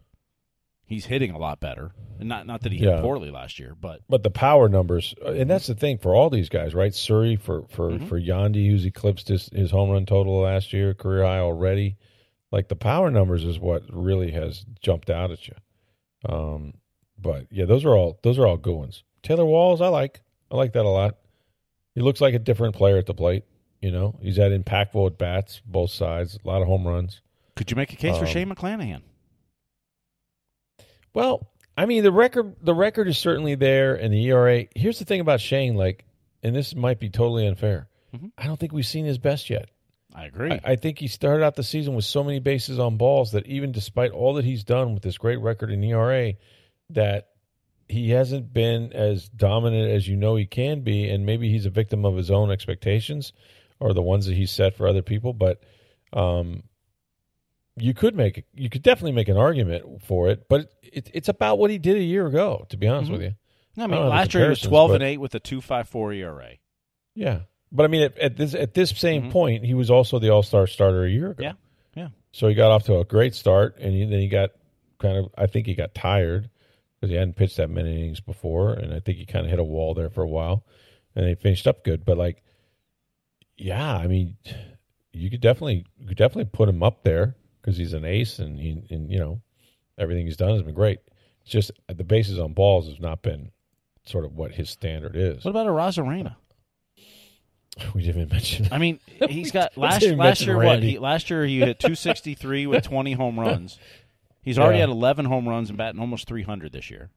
He's 0.85 1.05
hitting 1.05 1.33
a 1.33 1.39
lot 1.39 1.61
better. 1.61 1.93
And 2.19 2.31
not 2.31 2.47
not 2.47 2.63
that 2.63 2.73
he 2.73 2.79
hit 2.79 3.03
poorly 3.03 3.31
last 3.31 3.59
year, 3.59 3.75
but 3.79 4.01
But 4.09 4.23
the 4.23 4.31
power 4.31 4.71
numbers, 4.71 5.15
uh, 5.23 5.33
and 5.33 5.49
that's 5.51 5.67
the 5.67 5.75
thing 5.75 5.99
for 5.99 6.15
all 6.15 6.31
these 6.31 6.49
guys, 6.49 6.75
right? 6.75 6.95
Siri 6.95 7.37
for 7.37 7.67
for 7.69 7.91
Mhm. 7.91 8.09
for 8.09 8.19
Yandy, 8.19 8.71
who's 8.71 8.87
eclipsed 8.87 9.29
his, 9.29 9.51
his 9.51 9.71
home 9.71 9.91
run 9.91 10.07
total 10.07 10.41
last 10.41 10.73
year, 10.73 10.95
career 10.95 11.25
high 11.25 11.41
already. 11.41 11.97
Like 12.51 12.69
the 12.69 12.75
power 12.75 13.11
numbers 13.11 13.45
is 13.45 13.59
what 13.59 13.83
really 13.91 14.31
has 14.31 14.65
jumped 14.81 15.11
out 15.11 15.31
at 15.31 15.47
you. 15.47 15.55
Um, 16.27 16.73
but 17.19 17.49
yeah, 17.51 17.67
those 17.67 17.85
are 17.85 17.95
all 17.95 18.19
those 18.23 18.39
are 18.39 18.47
all 18.47 18.57
good 18.57 18.75
ones. 18.75 19.05
Taylor 19.23 19.45
Walls, 19.45 19.83
I 19.83 19.89
like, 19.89 20.23
I 20.51 20.57
like 20.57 20.73
that 20.73 20.87
a 20.87 20.89
lot. 20.89 21.19
He 21.95 22.01
looks 22.01 22.23
like 22.23 22.33
a 22.33 22.39
different 22.39 22.75
player 22.75 22.97
at 22.97 23.05
the 23.05 23.13
plate. 23.15 23.45
You 23.81 23.91
know, 23.93 24.19
he's 24.21 24.37
had 24.37 24.51
impactful 24.53 25.07
at 25.07 25.19
bats, 25.19 25.61
both 25.65 25.91
sides, 25.91 26.39
a 26.45 26.49
lot 26.49 26.63
of 26.63 26.67
home 26.69 26.87
runs. 26.87 27.21
could 27.55 27.71
you 27.71 27.77
make 27.77 27.93
a 27.93 27.97
case 27.97 28.17
for 28.17 28.25
Um, 28.25 28.31
Shane 28.31 28.49
McClanahan? 28.49 29.03
Well, 31.15 31.49
I 31.77 31.87
mean 31.87 32.03
the 32.03 32.13
record 32.13 32.57
the 32.61 32.75
record 32.75 33.09
is 33.09 33.19
certainly 33.19 33.55
there 33.55 33.95
and 33.95 34.13
the 34.13 34.25
ERA. 34.27 34.67
Here's 34.75 34.99
the 34.99 35.05
thing 35.05 35.21
about 35.21 35.41
Shane, 35.41 35.75
like, 35.75 36.05
and 36.43 36.55
this 36.55 36.75
might 36.75 36.99
be 36.99 37.09
totally 37.11 37.47
unfair. 37.47 37.89
Mhm. 38.15 38.33
I 38.39 38.47
don't 38.47 38.59
think 38.59 38.73
we've 38.73 38.87
seen 38.87 39.05
his 39.05 39.19
best 39.19 39.51
yet. 39.51 39.69
I 40.15 40.27
agree. 40.27 40.53
I, 40.53 40.61
I 40.65 40.77
think 40.77 40.99
he 40.99 41.07
started 41.09 41.45
out 41.45 41.55
the 41.55 41.63
season 41.63 41.95
with 41.95 42.05
so 42.05 42.25
many 42.25 42.41
bases 42.41 42.79
on 42.79 42.97
balls 42.97 43.33
that 43.33 43.47
even 43.47 43.73
despite 43.73 44.11
all 44.11 44.35
that 44.35 44.45
he's 44.45 44.65
done 44.65 44.95
with 44.95 45.03
this 45.03 45.19
great 45.19 45.37
record 45.39 45.71
in 45.71 45.83
ERA, 45.85 46.35
that 46.91 47.29
he 47.89 48.11
hasn't 48.11 48.53
been 48.53 48.93
as 48.93 49.29
dominant 49.29 49.91
as 49.91 50.09
you 50.09 50.17
know 50.17 50.37
he 50.37 50.47
can 50.47 50.81
be, 50.81 51.09
and 51.09 51.25
maybe 51.27 51.51
he's 51.51 51.67
a 51.67 51.71
victim 51.71 52.05
of 52.05 52.17
his 52.17 52.31
own 52.31 52.51
expectations 52.51 53.33
or 53.81 53.93
the 53.95 54.03
ones 54.03 54.27
that 54.27 54.35
he 54.35 54.47
set 54.47 54.75
for 54.75 54.87
other 54.89 55.03
people. 55.03 55.33
But 55.33 55.61
um, 56.13 56.63
you 57.77 57.95
could 57.95 58.15
make 58.17 58.45
you 58.55 58.69
could 58.71 58.83
definitely 58.83 59.13
make 59.13 59.29
an 59.29 59.37
argument 59.37 60.03
for 60.03 60.29
it, 60.29 60.49
but 60.49 60.71
it, 60.83 61.11
it's 61.15 61.29
about 61.29 61.59
what 61.59 61.71
he 61.71 61.79
did 61.79 61.97
a 61.97 62.03
year 62.03 62.27
ago. 62.27 62.67
To 62.71 62.77
be 62.77 62.89
honest 62.89 63.11
Mhm. 63.11 63.13
with 63.13 63.23
you, 63.23 63.35
I 63.77 63.83
I 63.85 63.87
mean, 63.87 64.01
the 64.03 64.09
last 64.09 64.35
year 64.35 64.45
he 64.45 64.49
was 64.51 64.61
twelve 64.61 64.91
but- 64.91 64.95
and 64.97 65.05
eight 65.05 65.19
with 65.19 65.35
a 65.35 65.41
two 65.41 65.61
five 65.61 65.89
four 65.89 66.13
ERA. 66.13 66.51
yeah. 67.15 67.41
But 67.71 67.85
I 67.85 67.89
mean, 67.89 68.03
at, 68.03 68.19
at 68.19 68.37
this 68.39 68.55
at 68.55 68.73
this 68.73 68.91
same 68.91 69.25
Mhm. 69.25 69.31
point, 69.31 69.65
he 69.65 69.75
was 69.75 69.91
also 69.91 70.19
the 70.19 70.31
All 70.31 70.43
Star 70.43 70.67
starter 70.67 71.05
a 71.05 71.11
year 71.11 71.33
ago. 71.33 71.43
Yeah, 71.45 71.53
yeah. 71.95 72.09
So 72.33 72.49
he 72.49 72.55
got 72.55 72.71
off 72.71 72.85
to 72.85 72.99
a 72.99 73.05
great 73.05 73.35
start, 73.35 73.77
and 73.79 73.93
he, 73.93 74.05
then 74.07 74.21
he 74.21 74.29
got 74.29 74.51
kind 74.99 75.19
of. 75.19 75.29
I 75.37 75.47
think 75.49 75.67
he 75.67 75.75
got 75.75 75.95
tired 75.95 76.49
because 76.99 77.11
he 77.11 77.17
hadn't 77.17 77.37
pitched 77.37 77.59
that 77.59 77.69
many 77.69 77.95
innings 77.95 78.21
before, 78.21 78.73
and 78.73 78.95
I 78.95 79.01
think 79.01 79.19
he 79.19 79.27
kind 79.27 79.45
of 79.45 79.51
hit 79.51 79.59
a 79.61 79.65
wall 79.65 79.93
there 79.93 80.09
for 80.09 80.23
a 80.23 80.29
while, 80.29 80.65
and 81.15 81.29
he 81.29 81.35
finished 81.35 81.67
up 81.67 81.85
good. 81.85 82.07
But 82.07 82.17
like, 82.17 82.43
yeah, 83.59 83.95
I 83.97 84.07
mean, 84.07 84.37
you 85.13 85.29
could 85.31 85.41
definitely 85.41 85.85
you 85.99 86.07
could 86.09 86.17
definitely 86.17 86.47
put 86.53 86.69
him 86.69 86.83
up 86.83 87.03
there 87.03 87.35
because 87.61 87.77
he's 87.77 87.93
an 87.93 88.05
ace, 88.05 88.39
and 88.39 88.59
he 88.59 88.83
and 88.91 89.11
you 89.11 89.19
know 89.19 89.41
everything 89.99 90.25
he's 90.27 90.37
done 90.37 90.51
has 90.53 90.63
been 90.63 90.75
great. 90.75 91.01
It's 91.43 91.51
just 91.51 91.71
the 91.89 92.05
bases 92.05 92.39
on 92.39 92.53
balls 92.55 92.87
has 92.89 93.01
not 93.01 93.23
been 93.23 93.51
sort 94.05 94.25
of 94.25 94.35
what 94.35 94.53
his 94.53 94.71
standard 94.71 95.17
is. 95.17 95.45
What 95.45 95.51
about 95.51 95.67
Arozarena? 95.67 96.37
We 97.95 98.03
didn't 98.03 98.23
even 98.23 98.29
mention. 98.31 98.69
I 98.73 98.79
mean, 98.79 98.99
he's 99.29 99.53
got 99.53 99.77
last 99.79 100.03
last 100.03 100.41
year. 100.45 100.57
What 100.57 100.83
he, 100.83 100.99
last 100.99 101.31
year 101.31 101.45
he 101.45 101.61
hit 101.61 101.79
two 101.79 101.95
sixty 101.95 102.35
three 102.35 102.67
with 102.67 102.83
twenty 102.83 103.13
home 103.13 103.39
runs. 103.41 103.79
He's 104.43 104.59
already 104.59 104.79
Yeah. 104.79 104.87
had 104.87 104.89
eleven 104.91 105.27
home 105.27 105.49
runs 105.49 105.69
and 105.69 105.79
batting 105.79 106.01
almost 106.01 106.27
three 106.27 106.43
hundred 106.43 106.73
this 106.73 106.91
year. 106.91 107.11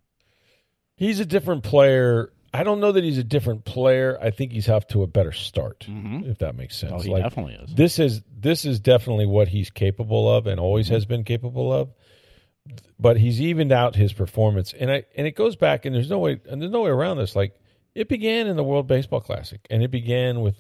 He's 0.96 1.20
a 1.20 1.26
different 1.26 1.64
player. 1.64 2.32
I 2.54 2.64
don't 2.64 2.80
know 2.82 2.92
that 2.92 3.04
he's 3.04 3.18
a 3.18 3.24
different 3.24 3.64
player. 3.64 4.18
I 4.22 4.30
think 4.32 4.52
he's 4.52 4.68
off 4.68 4.86
to 4.88 5.04
a 5.04 5.08
better 5.08 5.32
start, 5.32 5.86
Mhm. 5.90 6.30
if 6.30 6.40
that 6.40 6.56
makes 6.56 6.76
sense. 6.76 6.92
Oh, 6.94 7.00
he 7.00 7.10
Like, 7.10 7.24
definitely 7.24 7.54
is. 7.54 7.74
This 7.74 7.98
is 8.00 8.22
this 8.38 8.66
is 8.66 8.80
definitely 8.80 9.26
what 9.26 9.48
he's 9.48 9.70
capable 9.70 10.30
of 10.30 10.48
and 10.48 10.60
always 10.60 10.88
Mm-hmm. 10.88 10.94
has 10.96 11.06
been 11.06 11.24
capable 11.24 11.72
of. 11.72 11.90
But 13.00 13.18
he's 13.18 13.42
evened 13.42 13.72
out 13.72 13.96
his 13.96 14.14
performance, 14.14 14.74
and 14.74 14.92
I 14.92 15.04
and 15.16 15.26
it 15.26 15.32
goes 15.36 15.56
back, 15.56 15.86
and 15.86 15.96
there's 15.96 16.10
no 16.10 16.20
way 16.20 16.40
and 16.50 16.62
there's 16.62 16.72
no 16.72 16.82
way 16.84 16.92
around 16.92 17.18
this. 17.18 17.36
Like 17.36 17.54
it 17.96 18.08
began 18.08 18.48
in 18.48 18.56
the 18.56 18.64
World 18.64 18.88
Baseball 18.88 19.20
Classic, 19.22 19.60
and 19.70 19.82
it 19.82 19.90
began 19.92 20.42
with 20.42 20.56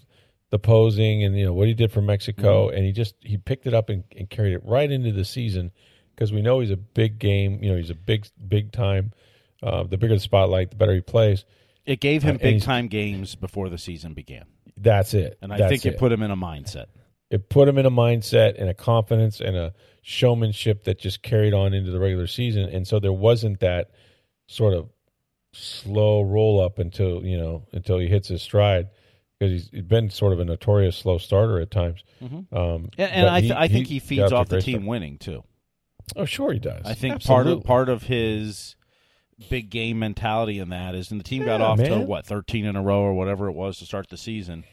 the 0.49 0.59
posing 0.59 1.23
and 1.23 1.37
you 1.37 1.45
know 1.45 1.53
what 1.53 1.67
he 1.67 1.73
did 1.73 1.91
for 1.91 2.01
Mexico, 2.01 2.67
Mm-hmm. 2.67 2.77
and 2.77 2.85
he 2.85 2.91
just 2.91 3.15
he 3.21 3.37
picked 3.37 3.67
it 3.67 3.73
up 3.73 3.89
and, 3.89 4.03
and 4.17 4.29
carried 4.29 4.53
it 4.53 4.61
right 4.65 4.89
into 4.89 5.11
the 5.11 5.23
season 5.25 5.71
because 6.15 6.33
we 6.33 6.41
know 6.41 6.59
he's 6.59 6.71
a 6.71 6.77
big 6.77 7.19
game. 7.19 7.63
You 7.63 7.71
know, 7.71 7.77
he's 7.77 7.89
a 7.91 7.95
big 7.95 8.25
big 8.47 8.71
time. 8.71 9.11
Uh, 9.61 9.83
the 9.83 9.97
bigger 9.97 10.15
the 10.15 10.19
spotlight, 10.19 10.71
the 10.71 10.75
better 10.77 10.93
he 10.95 11.01
plays. 11.01 11.45
It 11.85 11.99
gave 11.99 12.23
Uh, 12.23 12.29
him 12.29 12.37
big 12.37 12.61
time 12.61 12.87
games 12.87 13.35
before 13.35 13.69
the 13.69 13.77
season 13.77 14.13
began, 14.13 14.45
That's 14.77 15.13
it. 15.13 15.37
and 15.41 15.51
I 15.51 15.57
That's 15.57 15.69
think 15.69 15.85
it, 15.85 15.97
put 15.99 16.11
him 16.11 16.21
in 16.23 16.31
a 16.31 16.37
mindset. 16.37 16.85
it 17.29 17.49
put 17.49 17.67
him 17.67 17.77
in 17.77 17.85
a 17.85 17.91
mindset 17.91 18.59
and 18.59 18.69
a 18.69 18.73
confidence 18.73 19.39
and 19.41 19.55
a 19.55 19.73
showmanship 20.03 20.83
that 20.83 20.99
just 20.99 21.21
carried 21.23 21.53
on 21.53 21.73
into 21.73 21.91
the 21.91 21.99
regular 21.99 22.27
season. 22.27 22.69
And 22.69 22.87
so 22.87 22.99
there 22.99 23.13
wasn't 23.13 23.59
that 23.61 23.91
sort 24.47 24.73
of 24.73 24.89
slow 25.53 26.21
roll 26.21 26.61
up 26.63 26.79
until 26.79 27.25
you 27.25 27.37
know 27.37 27.63
until 27.73 27.97
he 27.99 28.07
hits 28.07 28.27
his 28.29 28.41
stride 28.41 28.87
because 29.37 29.51
he's, 29.51 29.69
he's 29.71 29.81
been 29.81 30.09
sort 30.09 30.31
of 30.33 30.39
a 30.39 30.45
notorious 30.45 30.95
slow 30.95 31.17
starter 31.17 31.59
at 31.59 31.71
times. 31.71 32.03
Mhm. 32.21 32.45
Um, 32.53 32.89
And, 32.97 33.11
and 33.11 33.27
I, 33.29 33.41
th- 33.41 33.51
I 33.53 33.67
think 33.67 33.87
he, 33.87 33.99
feeds 33.99 34.31
off 34.31 34.47
the 34.49 34.61
team 34.61 34.75
start. 34.77 34.87
winning 34.87 35.17
too. 35.17 35.43
Oh, 36.15 36.25
sure 36.25 36.53
he 36.53 36.59
does. 36.59 36.83
I 36.85 36.93
think 36.93 37.23
part 37.23 37.47
of 37.47 37.63
part 37.63 37.89
of 37.89 38.03
his 38.03 38.75
big 39.49 39.69
game 39.69 39.99
mentality 39.99 40.59
in 40.59 40.69
that 40.69 40.95
is, 40.95 41.11
and 41.11 41.19
the 41.19 41.23
team 41.23 41.43
got 41.45 41.59
Yeah, 41.59 41.65
off 41.65 41.79
to 41.79 41.99
what 41.99 42.25
thirteen 42.25 42.65
in 42.65 42.75
a 42.75 42.81
row 42.81 43.01
or 43.01 43.13
whatever 43.13 43.47
it 43.47 43.53
was 43.53 43.79
to 43.79 43.85
start 43.85 44.09
the 44.09 44.17
season. 44.17 44.63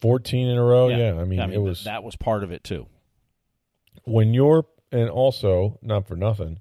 fourteen 0.00 0.48
in 0.48 0.58
a 0.58 0.62
row. 0.64 0.88
Yeah, 0.88 1.14
I 1.20 1.24
mean, 1.24 1.40
I 1.40 1.46
mean 1.46 1.54
it 1.54 1.62
was 1.62 1.84
that 1.84 2.02
was 2.02 2.16
part 2.16 2.42
of 2.44 2.50
it 2.52 2.64
too. 2.64 2.86
when 4.04 4.34
you're 4.34 4.64
and 4.90 5.08
also 5.08 5.78
not 5.82 6.06
for 6.06 6.16
nothing 6.16 6.58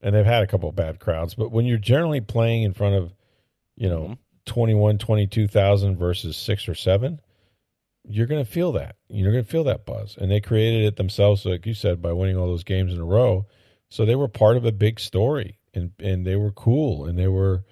and 0.00 0.14
they've 0.14 0.26
had 0.26 0.42
a 0.42 0.46
couple 0.46 0.68
of 0.68 0.74
bad 0.76 0.98
crowds 1.00 1.34
but 1.34 1.50
when 1.50 1.64
you're 1.66 1.78
generally 1.78 2.20
playing 2.20 2.62
in 2.62 2.72
front 2.74 2.94
of 2.94 3.14
you 3.76 3.88
know 3.88 4.00
Mhm. 4.08 4.18
21 4.46 4.98
22,000 4.98 5.96
versus 5.96 6.36
6 6.36 6.68
or 6.68 6.74
7 6.74 7.20
you're 8.06 8.26
going 8.26 8.44
to 8.44 8.50
feel 8.50 8.72
that 8.72 8.96
you're 9.08 9.32
going 9.32 9.44
to 9.44 9.50
feel 9.50 9.64
that 9.64 9.86
buzz 9.86 10.16
and 10.20 10.30
they 10.30 10.40
created 10.40 10.84
it 10.84 10.96
themselves 10.96 11.46
like 11.46 11.64
you 11.64 11.72
said 11.74 12.02
by 12.02 12.12
winning 12.12 12.36
all 12.36 12.46
those 12.48 12.64
games 12.64 12.92
in 12.92 13.00
a 13.00 13.04
row 13.04 13.46
so 13.88 14.04
they 14.04 14.16
were 14.16 14.28
part 14.28 14.56
of 14.58 14.64
a 14.66 14.72
big 14.72 14.98
story 15.00 15.58
and 15.74 15.92
and 15.98 16.26
they 16.26 16.36
were 16.36 16.52
cool 16.52 17.06
and 17.06 17.18
they 17.18 17.28
were 17.28 17.64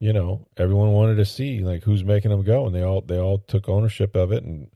you 0.00 0.12
know 0.12 0.46
everyone 0.56 0.92
wanted 0.92 1.16
to 1.16 1.24
see 1.24 1.60
like 1.60 1.82
who's 1.84 2.04
making 2.04 2.30
them 2.30 2.42
go 2.42 2.66
and 2.66 2.74
they 2.74 2.82
all 2.82 3.00
they 3.00 3.18
all 3.18 3.38
took 3.38 3.68
ownership 3.68 4.16
of 4.16 4.32
it 4.32 4.44
and 4.44 4.68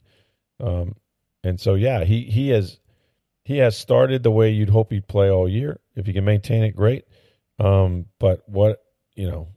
um 0.60 0.94
and 1.44 1.60
so 1.60 1.74
yeah 1.74 2.04
he 2.04 2.22
he 2.22 2.48
has 2.50 2.78
he 3.48 3.56
has 3.56 3.78
started 3.78 4.22
the 4.22 4.30
way 4.30 4.50
you'd 4.50 4.68
hope 4.68 4.92
he'd 4.92 5.08
play 5.08 5.30
all 5.30 5.48
year. 5.48 5.80
If 5.96 6.04
he 6.04 6.12
can 6.12 6.26
maintain 6.26 6.62
it, 6.62 6.76
great. 6.76 7.06
Um, 7.58 8.04
but 8.20 8.46
what 8.46 8.84
you 9.14 9.26
know, 9.26 9.48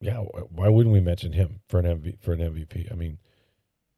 yeah, 0.00 0.16
why 0.16 0.68
wouldn't 0.68 0.92
we 0.92 0.98
mention 0.98 1.32
him 1.32 1.60
for 1.68 1.78
an 1.78 1.86
MV, 1.86 2.20
for 2.20 2.32
an 2.32 2.40
MVP? 2.40 2.90
I 2.90 2.96
mean, 2.96 3.18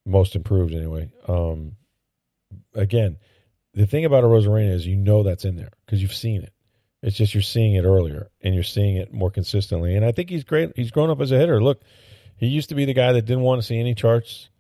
most 0.05 0.37
improved 0.37 0.75
anyway. 0.75 1.11
Um, 1.27 1.77
again, 2.75 3.17
the 3.73 3.87
thing 3.87 4.05
about 4.05 4.23
Arozarena 4.23 4.71
is 4.71 4.87
you 4.87 4.97
know 4.97 5.23
that's 5.23 5.47
in 5.47 5.57
there 5.57 5.73
because 5.87 6.03
you've 6.03 6.13
seen 6.13 6.43
it. 6.43 6.53
It's 7.03 7.17
just 7.17 7.35
you're 7.35 7.43
seeing 7.43 7.75
it 7.75 7.85
earlier 7.85 8.31
and 8.43 8.55
you're 8.55 8.63
seeing 8.63 8.97
it 8.97 9.13
more 9.13 9.31
consistently. 9.31 9.97
And 9.97 10.05
I 10.05 10.13
think 10.13 10.31
he's 10.31 10.45
great. 10.45 10.73
He's 10.77 10.93
grown 10.93 11.11
up 11.11 11.21
as 11.21 11.33
a 11.33 11.39
hitter. 11.39 11.63
Look, 11.63 11.83
he 12.37 12.47
used 12.47 12.69
to 12.69 12.75
be 12.75 12.85
the 12.85 12.95
guy 12.95 13.13
that 13.13 13.25
didn't 13.25 13.43
want 13.43 13.61
to 13.61 13.67
see 13.67 13.79
any 13.79 13.95
charts, 13.95 14.51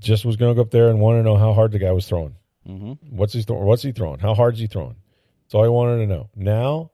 just 0.00 0.24
was 0.24 0.36
going 0.36 0.50
to 0.50 0.56
go 0.56 0.62
up 0.62 0.70
there 0.70 0.88
and 0.88 1.00
want 1.00 1.18
to 1.18 1.22
know 1.22 1.36
how 1.36 1.52
hard 1.52 1.72
the 1.72 1.78
guy 1.78 1.92
was 1.92 2.08
throwing. 2.08 2.36
Mm-hmm. 2.68 3.16
What's 3.16 3.34
he 3.34 3.42
th- 3.42 3.58
What's 3.58 3.82
he 3.82 3.92
throwing? 3.92 4.18
How 4.20 4.34
hard 4.34 4.54
is 4.54 4.60
he 4.60 4.66
throwing? 4.66 4.96
That's 5.42 5.54
all 5.54 5.64
he 5.64 5.68
wanted 5.68 5.98
to 5.98 6.06
know. 6.06 6.30
Now, 6.34 6.90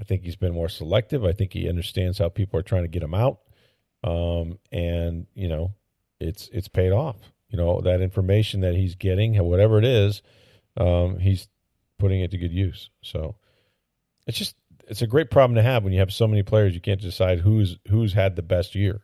I 0.00 0.04
think 0.04 0.22
he's 0.22 0.36
been 0.36 0.54
more 0.54 0.68
selective. 0.68 1.24
I 1.24 1.32
think 1.32 1.52
he 1.52 1.68
understands 1.68 2.18
how 2.18 2.28
people 2.28 2.58
are 2.58 2.64
trying 2.64 2.82
to 2.82 2.88
get 2.88 3.02
him 3.02 3.14
out, 3.14 3.40
um, 4.02 4.58
and 4.70 5.26
you 5.34 5.48
know, 5.48 5.74
it's 6.18 6.48
it's 6.52 6.68
paid 6.68 6.92
off. 6.92 7.16
You 7.50 7.58
know 7.58 7.80
that 7.82 8.00
information 8.00 8.60
that 8.60 8.74
he's 8.74 8.94
getting, 8.94 9.34
whatever 9.44 9.78
it 9.78 9.84
is, 9.84 10.22
um, 10.78 11.18
he's 11.18 11.48
putting 11.98 12.20
it 12.20 12.30
to 12.30 12.38
good 12.38 12.52
use. 12.52 12.88
So 13.02 13.36
it's 14.26 14.38
just 14.38 14.56
it's 14.88 15.02
a 15.02 15.06
great 15.06 15.30
problem 15.30 15.54
to 15.56 15.62
have 15.62 15.84
when 15.84 15.92
you 15.92 15.98
have 16.00 16.12
so 16.12 16.26
many 16.26 16.42
players. 16.42 16.74
You 16.74 16.80
can't 16.80 17.00
decide 17.00 17.40
who's 17.40 17.78
who's 17.88 18.12
had 18.14 18.36
the 18.36 18.42
best 18.42 18.74
year. 18.74 19.02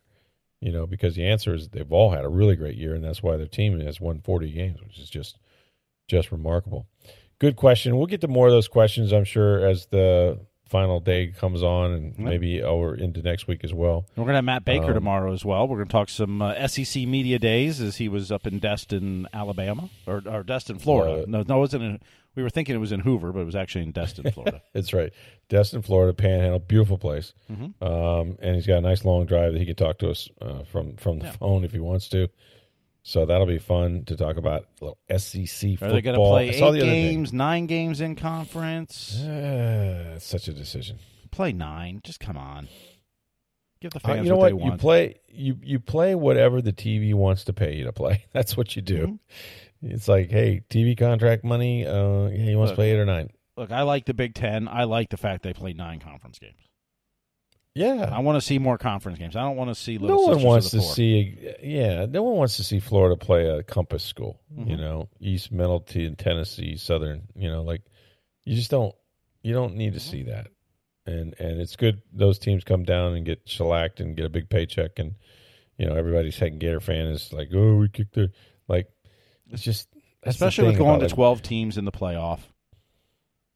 You 0.61 0.73
know, 0.73 0.87
because 0.87 1.15
the 1.15 1.25
answer 1.25 1.55
is 1.55 1.69
they've 1.69 1.93
all 1.93 2.11
had 2.11 2.25
a 2.25 2.29
really 2.29 2.57
great 2.57 2.77
year, 2.77 2.93
and 2.95 3.05
that's 3.05 3.23
why 3.23 3.37
their 3.37 3.47
team 3.47 3.79
has 3.81 4.01
won 4.01 4.21
forty 4.21 4.51
games, 4.51 4.81
which 4.83 4.99
is 4.99 5.09
just 5.09 5.39
just 6.09 6.33
remarkable. 6.33 6.87
Good 7.39 7.55
question. 7.55 7.97
We'll 7.97 8.07
get 8.07 8.21
to 8.23 8.29
more 8.29 8.47
of 8.49 8.53
those 8.53 8.67
questions, 8.67 9.13
I'm 9.13 9.25
sure, 9.25 9.65
as 9.65 9.87
the 9.87 10.41
final 10.69 10.99
day 11.01 11.29
comes 11.29 11.63
on, 11.63 11.93
and 11.93 12.15
Yeah. 12.19 12.25
maybe 12.25 12.61
over 12.63 12.95
into 12.95 13.23
next 13.23 13.47
week 13.47 13.63
as 13.63 13.73
well. 13.73 14.05
We're 14.17 14.25
going 14.25 14.33
to 14.33 14.39
have 14.39 14.45
Matt 14.45 14.65
Baker 14.65 14.87
Um, 14.89 14.95
tomorrow 14.95 15.33
as 15.33 15.45
well. 15.45 15.69
We're 15.69 15.77
going 15.77 15.89
to 15.89 15.93
talk 15.93 16.09
some 16.09 16.43
uh, 16.43 16.67
SEC 16.67 17.07
media 17.07 17.39
days 17.39 17.81
as 17.81 17.97
he 17.97 18.09
was 18.09 18.33
up 18.33 18.47
in 18.47 18.59
Destin, 18.59 19.29
Alabama, 19.33 19.89
or, 20.07 20.23
or 20.27 20.43
Destin, 20.43 20.79
Florida. 20.79 21.23
Uh, 21.23 21.27
no, 21.29 21.43
no, 21.47 21.57
it 21.57 21.61
wasn't. 21.61 21.85
In, 21.85 22.01
we 22.39 22.45
were 22.45 22.51
thinking 22.51 22.75
it 22.75 22.79
was 22.79 22.93
in 22.93 23.01
Hoover, 23.01 23.33
but 23.33 23.41
it 23.41 23.45
was 23.47 23.57
actually 23.57 23.83
in 23.83 23.91
Destin, 23.91 24.31
Florida. 24.33 24.63
That's 24.73 24.93
right. 24.95 25.13
Destin, 25.49 25.83
Florida, 25.83 26.15
Panhandle, 26.15 26.61
beautiful 26.61 26.97
place. 26.99 27.35
Mhm. 27.51 27.75
Um, 27.83 28.39
and 28.41 28.55
he's 28.55 28.67
got 28.67 28.79
a 28.79 28.81
nice 28.81 29.05
long 29.05 29.27
drive 29.27 29.53
that 29.55 29.59
he 29.59 29.67
can 29.67 29.75
talk 29.75 29.99
to 29.99 30.11
us 30.11 30.29
uh, 30.41 30.63
from 30.63 30.95
from 30.97 31.19
the 31.19 31.27
Yeah. 31.27 31.33
phone 31.33 31.65
if 31.65 31.73
he 31.73 31.81
wants 31.81 32.09
to. 32.11 32.29
So 33.03 33.27
that'll 33.27 33.47
be 33.47 33.59
fun 33.59 34.05
to 34.05 34.17
talk 34.17 34.37
about 34.37 34.67
a 34.81 34.85
little 34.85 34.99
SEC 35.19 35.71
Are 35.71 35.77
football. 35.79 35.95
they 35.95 36.03
going 36.03 36.15
to 36.17 36.21
play 36.29 36.49
eight 36.51 36.61
the 36.73 36.79
games, 36.81 37.33
nine 37.33 37.67
games 37.67 38.01
in 38.01 38.15
conference? 38.17 39.19
Uh, 39.19 40.19
such 40.21 40.47
a 40.49 40.53
decision. 40.53 40.99
Play 41.31 41.53
nine. 41.53 42.01
Just 42.05 42.21
come 42.21 42.37
on. 42.37 42.69
Give 43.81 43.93
the 43.93 44.01
fans 44.01 44.21
uh, 44.21 44.23
you 44.23 44.29
know 44.29 44.37
what, 44.37 44.53
what, 44.53 44.59
they 44.59 44.65
want. 44.65 44.73
you 44.75 44.79
play 44.79 45.21
you 45.29 45.59
you 45.63 45.79
play 45.79 46.15
whatever 46.15 46.61
the 46.61 46.73
TV 46.73 47.15
wants 47.15 47.45
to 47.45 47.53
pay 47.53 47.77
you 47.77 47.85
to 47.85 47.93
play. 47.93 48.25
That's 48.33 48.57
what 48.57 48.75
you 48.77 48.83
do. 48.83 49.07
Mm-hmm. 49.07 49.95
It's 49.95 50.09
like, 50.09 50.31
hey, 50.31 50.63
TV 50.69 50.99
contract 50.99 51.45
money. 51.45 51.87
Uh, 51.87 52.27
yeah, 52.29 52.45
he 52.45 52.57
wants 52.57 52.73
to 52.73 52.77
play 52.77 52.93
eight 52.93 52.99
or 52.99 53.07
nine. 53.07 53.31
Look, 53.57 53.71
I 53.71 53.83
like 53.83 54.07
the 54.07 54.15
Big 54.15 54.35
Ten. 54.35 54.69
I 54.69 54.85
like 54.85 55.11
the 55.11 55.17
fact 55.17 55.43
they 55.43 55.53
play 55.53 55.73
nine 55.73 56.01
conference 56.01 56.39
games. 56.39 56.59
Yeah, 57.75 58.11
I 58.13 58.21
want 58.21 58.37
to 58.37 58.41
see 58.41 58.59
more 58.59 58.77
conference 58.77 59.19
games. 59.19 59.37
I 59.37 59.43
don't 59.43 59.57
want 59.57 59.71
to 59.71 59.75
see. 59.77 59.99
no 59.99 60.17
one 60.17 60.43
wants 60.43 60.71
to 60.71 60.83
see. 60.83 61.55
Yeah, 61.63 62.07
no 62.07 62.25
one 62.25 62.37
wants 62.37 62.57
to 62.57 62.65
see 62.65 62.81
Florida 62.81 63.17
play 63.17 63.47
a 63.47 63.63
Compass 63.63 64.03
school. 64.03 64.41
Mm-hmm. 64.53 64.71
You 64.71 64.77
know, 64.79 65.09
East 65.21 65.53
Middleton, 65.53 66.17
Tennessee, 66.17 66.77
Southern. 66.77 67.29
You 67.37 67.51
know, 67.51 67.63
like 67.63 67.83
you 68.45 68.57
just 68.57 68.71
don't. 68.71 68.95
You 69.43 69.55
don't 69.55 69.77
need 69.77 69.93
to 69.93 70.01
mm-hmm. 70.01 70.11
see 70.11 70.23
that 70.25 70.49
and 71.09 71.35
and 71.39 71.61
it's 71.61 71.77
good 71.77 72.03
those 72.13 72.39
teams 72.39 72.65
come 72.65 72.85
down 72.85 73.15
and 73.15 73.25
get 73.25 73.41
shellacked 73.47 74.01
and 74.01 74.17
get 74.17 74.27
a 74.27 74.31
big 74.31 74.49
paycheck, 74.49 74.99
and 74.99 75.15
you 75.79 75.87
know 75.87 75.95
everybody's 75.95 76.37
second 76.37 76.61
Gator 76.61 76.81
fan 76.81 77.07
is 77.07 77.33
like, 77.33 77.49
oh, 77.55 77.77
we 77.77 77.89
kicked 77.89 78.15
their 78.15 78.29
like. 78.69 78.89
It's 79.51 79.63
just 79.63 79.89
especially 80.23 80.69
with 80.69 80.79
going 80.79 81.01
to 81.01 81.09
twelve 81.09 81.43
teams 81.43 81.79
in 81.79 81.85
the 81.85 81.93
playoff. 81.93 82.41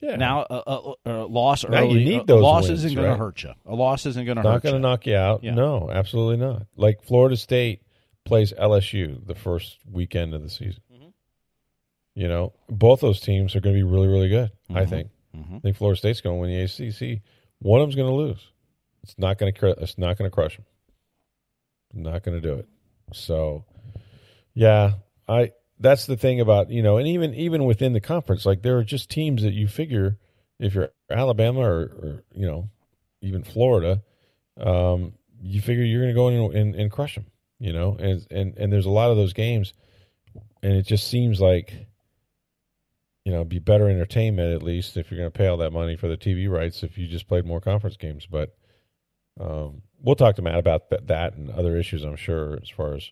Yeah. 0.00 0.16
Now, 0.16 0.46
a, 0.50 0.62
a, 0.66 0.94
a 1.06 1.12
loss 1.26 1.64
now 1.64 1.78
early, 1.78 2.00
you 2.00 2.04
need 2.04 2.26
those 2.26 2.40
a 2.40 2.42
loss 2.42 2.66
wins, 2.66 2.84
isn't 2.84 2.98
right? 2.98 3.04
going 3.04 3.16
to 3.16 3.24
hurt 3.24 3.42
you. 3.44 3.52
A 3.66 3.74
loss 3.74 4.04
isn't 4.04 4.24
going 4.24 4.36
to 4.36 4.42
hurt 4.42 4.48
Not 4.48 4.62
going 4.62 4.74
to 4.74 4.80
knock 4.80 5.06
you 5.06 5.14
out. 5.14 5.44
Yeah. 5.44 5.54
No, 5.54 5.90
absolutely 5.92 6.44
not. 6.44 6.66
Like 6.74 7.04
Florida 7.04 7.36
State 7.36 7.82
plays 8.24 8.52
LSU 8.52 9.24
the 9.24 9.36
first 9.36 9.78
weekend 9.88 10.34
of 10.34 10.42
the 10.42 10.50
season. 10.50 10.82
Mm-hmm. 10.92 11.08
You 12.16 12.26
know, 12.26 12.52
both 12.68 13.00
those 13.00 13.20
teams 13.20 13.54
are 13.54 13.60
going 13.60 13.76
to 13.76 13.78
be 13.78 13.88
really, 13.88 14.08
really 14.08 14.28
good. 14.28 14.50
Mm-hmm. 14.68 14.76
I 14.76 14.86
think. 14.86 15.10
Mm-hmm. 15.36 15.56
I 15.56 15.58
think 15.60 15.76
Florida 15.76 15.98
State's 15.98 16.20
going 16.20 16.36
to 16.36 16.40
win 16.40 16.50
the 16.50 16.62
ACC. 16.64 17.22
One 17.62 17.80
of 17.80 17.86
them's 17.86 17.96
going 17.96 18.08
to 18.08 18.14
lose. 18.14 18.48
It's 19.02 19.18
not 19.18 19.38
going 19.38 19.52
to. 19.52 19.70
It's 19.80 19.98
not 19.98 20.18
going 20.18 20.30
to 20.30 20.34
crush 20.34 20.56
them. 20.56 20.66
Not 21.94 22.22
going 22.22 22.40
to 22.40 22.46
do 22.46 22.54
it. 22.58 22.68
So, 23.12 23.64
yeah, 24.54 24.94
I. 25.28 25.52
That's 25.78 26.06
the 26.06 26.16
thing 26.16 26.40
about 26.40 26.70
you 26.70 26.82
know, 26.82 26.98
and 26.98 27.08
even 27.08 27.34
even 27.34 27.64
within 27.64 27.92
the 27.92 28.00
conference, 28.00 28.46
like 28.46 28.62
there 28.62 28.78
are 28.78 28.84
just 28.84 29.10
teams 29.10 29.42
that 29.42 29.52
you 29.52 29.66
figure 29.66 30.16
if 30.60 30.74
you're 30.74 30.90
Alabama 31.10 31.60
or, 31.60 31.80
or 31.80 32.24
you 32.34 32.46
know, 32.46 32.68
even 33.20 33.42
Florida, 33.42 34.02
um, 34.60 35.14
you 35.40 35.60
figure 35.60 35.84
you're 35.84 36.02
going 36.02 36.14
to 36.14 36.14
go 36.14 36.28
in 36.28 36.56
and, 36.56 36.74
and 36.76 36.90
crush 36.90 37.16
them. 37.16 37.26
You 37.58 37.72
know, 37.72 37.96
and 37.98 38.24
and 38.30 38.56
and 38.56 38.72
there's 38.72 38.86
a 38.86 38.90
lot 38.90 39.10
of 39.10 39.16
those 39.16 39.32
games, 39.32 39.72
and 40.62 40.72
it 40.72 40.86
just 40.86 41.08
seems 41.08 41.40
like 41.40 41.86
you 43.32 43.38
know, 43.38 43.44
be 43.44 43.58
better 43.58 43.88
entertainment 43.88 44.52
at 44.52 44.62
least 44.62 44.98
if 44.98 45.10
you're 45.10 45.18
going 45.18 45.32
to 45.32 45.36
pay 45.36 45.46
all 45.46 45.56
that 45.56 45.72
money 45.72 45.96
for 45.96 46.06
the 46.06 46.18
TV 46.18 46.50
rights 46.50 46.82
if 46.82 46.98
you 46.98 47.06
just 47.06 47.26
played 47.26 47.46
more 47.46 47.62
conference 47.62 47.96
games. 47.96 48.26
But 48.30 48.54
um, 49.40 49.80
we'll 50.02 50.16
talk 50.16 50.36
to 50.36 50.42
Matt 50.42 50.58
about 50.58 50.90
that, 50.90 51.06
that 51.06 51.34
and 51.34 51.48
other 51.48 51.78
issues, 51.78 52.04
I'm 52.04 52.16
sure, 52.16 52.58
as 52.60 52.68
far 52.68 52.92
as 52.92 53.10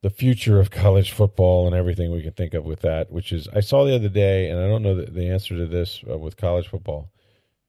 the 0.00 0.08
future 0.08 0.58
of 0.58 0.70
college 0.70 1.12
football 1.12 1.66
and 1.66 1.76
everything 1.76 2.12
we 2.12 2.22
can 2.22 2.32
think 2.32 2.54
of 2.54 2.64
with 2.64 2.80
that. 2.80 3.10
Which 3.10 3.30
is, 3.30 3.46
I 3.54 3.60
saw 3.60 3.84
the 3.84 3.94
other 3.94 4.08
day, 4.08 4.48
and 4.48 4.58
I 4.58 4.68
don't 4.68 4.82
know 4.82 4.94
the, 4.94 5.10
the 5.10 5.28
answer 5.28 5.54
to 5.54 5.66
this 5.66 6.02
uh, 6.10 6.16
with 6.16 6.38
college 6.38 6.68
football. 6.68 7.10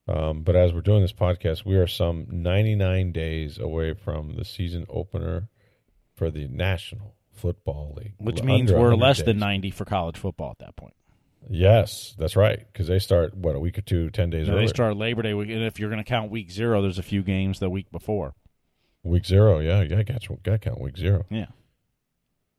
Um, 0.07 0.43
but 0.43 0.55
as 0.55 0.71
we're 0.71 0.79
doing 0.79 1.01
this 1.01 1.11
podcast, 1.11 1.65
we 1.65 1.75
are 1.75 1.87
some 1.87 2.27
99 2.29 3.11
days 3.11 3.59
away 3.59 3.93
from 3.93 4.37
the 4.37 4.45
season 4.45 4.85
opener 4.87 5.49
for 6.15 6.31
the 6.31 6.47
National 6.47 7.17
Football 7.33 7.95
League, 7.97 8.13
which 8.19 8.41
means 8.41 8.71
we're 8.71 8.95
less 8.95 9.17
days. 9.17 9.25
than 9.25 9.39
90 9.39 9.71
for 9.71 9.83
college 9.83 10.15
football 10.15 10.51
at 10.51 10.59
that 10.59 10.77
point. 10.77 10.93
Yes, 11.49 12.15
that's 12.17 12.35
right. 12.35 12.59
Because 12.71 12.87
they 12.87 12.99
start 12.99 13.35
what 13.35 13.55
a 13.55 13.59
week 13.59 13.77
or 13.77 13.81
two, 13.81 14.09
ten 14.09 14.29
days. 14.29 14.49
earlier. 14.49 14.61
They 14.61 14.67
start 14.67 14.97
Labor 14.97 15.21
Day 15.21 15.33
week, 15.33 15.49
and 15.49 15.63
if 15.63 15.79
you're 15.79 15.89
going 15.89 16.03
to 16.03 16.07
count 16.07 16.31
week 16.31 16.51
zero, 16.51 16.81
there's 16.81 16.99
a 16.99 17.03
few 17.03 17.21
games 17.23 17.59
the 17.59 17.69
week 17.69 17.91
before. 17.91 18.33
Week 19.03 19.25
zero, 19.25 19.59
yeah, 19.59 19.81
yeah, 19.83 20.01
got 20.03 20.27
you. 20.27 20.39
Got 20.43 20.61
count 20.61 20.81
week 20.81 20.97
zero. 20.97 21.25
Yeah. 21.29 21.47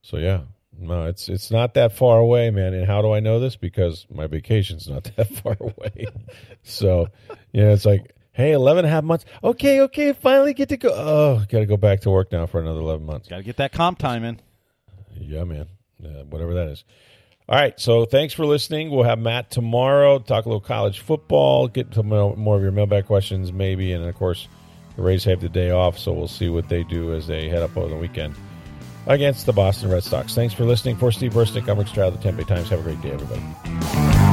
So 0.02 0.18
yeah, 0.18 0.42
no, 0.78 1.06
it's 1.06 1.28
it's 1.28 1.50
not 1.50 1.74
that 1.74 1.92
far 1.92 2.18
away, 2.18 2.50
man. 2.50 2.74
And 2.74 2.86
how 2.86 3.02
do 3.02 3.12
I 3.12 3.20
know 3.20 3.40
this? 3.40 3.56
Because 3.56 4.06
my 4.10 4.26
vacation's 4.26 4.88
not 4.88 5.04
that 5.16 5.28
far 5.28 5.56
away. 5.58 6.06
so, 6.62 7.08
you 7.52 7.62
know, 7.62 7.72
it's 7.72 7.84
like, 7.84 8.12
hey, 8.32 8.52
11 8.52 8.84
and 8.84 8.92
a 8.92 8.94
half 8.94 9.04
months. 9.04 9.24
Okay, 9.42 9.80
okay, 9.82 10.12
finally 10.12 10.54
get 10.54 10.68
to 10.68 10.76
go. 10.76 10.90
Oh, 10.92 11.44
got 11.48 11.60
to 11.60 11.66
go 11.66 11.76
back 11.76 12.00
to 12.02 12.10
work 12.10 12.30
now 12.30 12.46
for 12.46 12.60
another 12.60 12.80
11 12.80 13.04
months. 13.04 13.28
Got 13.28 13.38
to 13.38 13.42
get 13.42 13.56
that 13.56 13.72
comp 13.72 13.98
time 13.98 14.24
in. 14.24 14.40
Yeah, 15.18 15.44
man. 15.44 15.66
Uh, 16.04 16.24
whatever 16.24 16.54
that 16.54 16.68
is. 16.68 16.84
All 17.48 17.56
right, 17.56 17.78
so 17.78 18.06
thanks 18.06 18.34
for 18.34 18.44
listening. 18.44 18.90
We'll 18.90 19.04
have 19.04 19.20
Matt 19.20 19.52
tomorrow, 19.52 20.18
talk 20.18 20.46
a 20.46 20.48
little 20.48 20.60
college 20.60 20.98
football, 20.98 21.68
get 21.68 21.94
some 21.94 22.08
more 22.08 22.56
of 22.56 22.62
your 22.62 22.72
mailbag 22.72 23.06
questions, 23.06 23.52
maybe, 23.52 23.92
and 23.92 24.04
of 24.04 24.16
course, 24.16 24.48
the 24.96 25.02
Rays 25.02 25.22
have 25.24 25.40
the 25.40 25.48
day 25.48 25.70
off, 25.70 25.96
so 25.96 26.12
we'll 26.12 26.26
see 26.26 26.48
what 26.48 26.68
they 26.68 26.82
do 26.82 27.14
as 27.14 27.28
they 27.28 27.48
head 27.48 27.62
up 27.62 27.76
over 27.76 27.88
the 27.88 27.96
weekend 27.96 28.34
against 29.06 29.46
the 29.46 29.52
Boston 29.52 29.90
Red 29.90 30.02
Sox. 30.02 30.34
Thanks 30.34 30.54
for 30.54 30.64
listening. 30.64 30.96
For 30.96 31.12
Steve 31.12 31.34
Versnick, 31.34 31.68
I'm 31.68 31.78
Rick 31.78 31.86
Stroud 31.86 32.14
of 32.14 32.18
the 32.20 32.22
Tampa 32.24 32.42
Bay 32.42 32.54
Times. 32.54 32.68
Have 32.70 32.80
a 32.80 32.82
great 32.82 33.00
day, 33.00 33.12
everybody. 33.12 34.25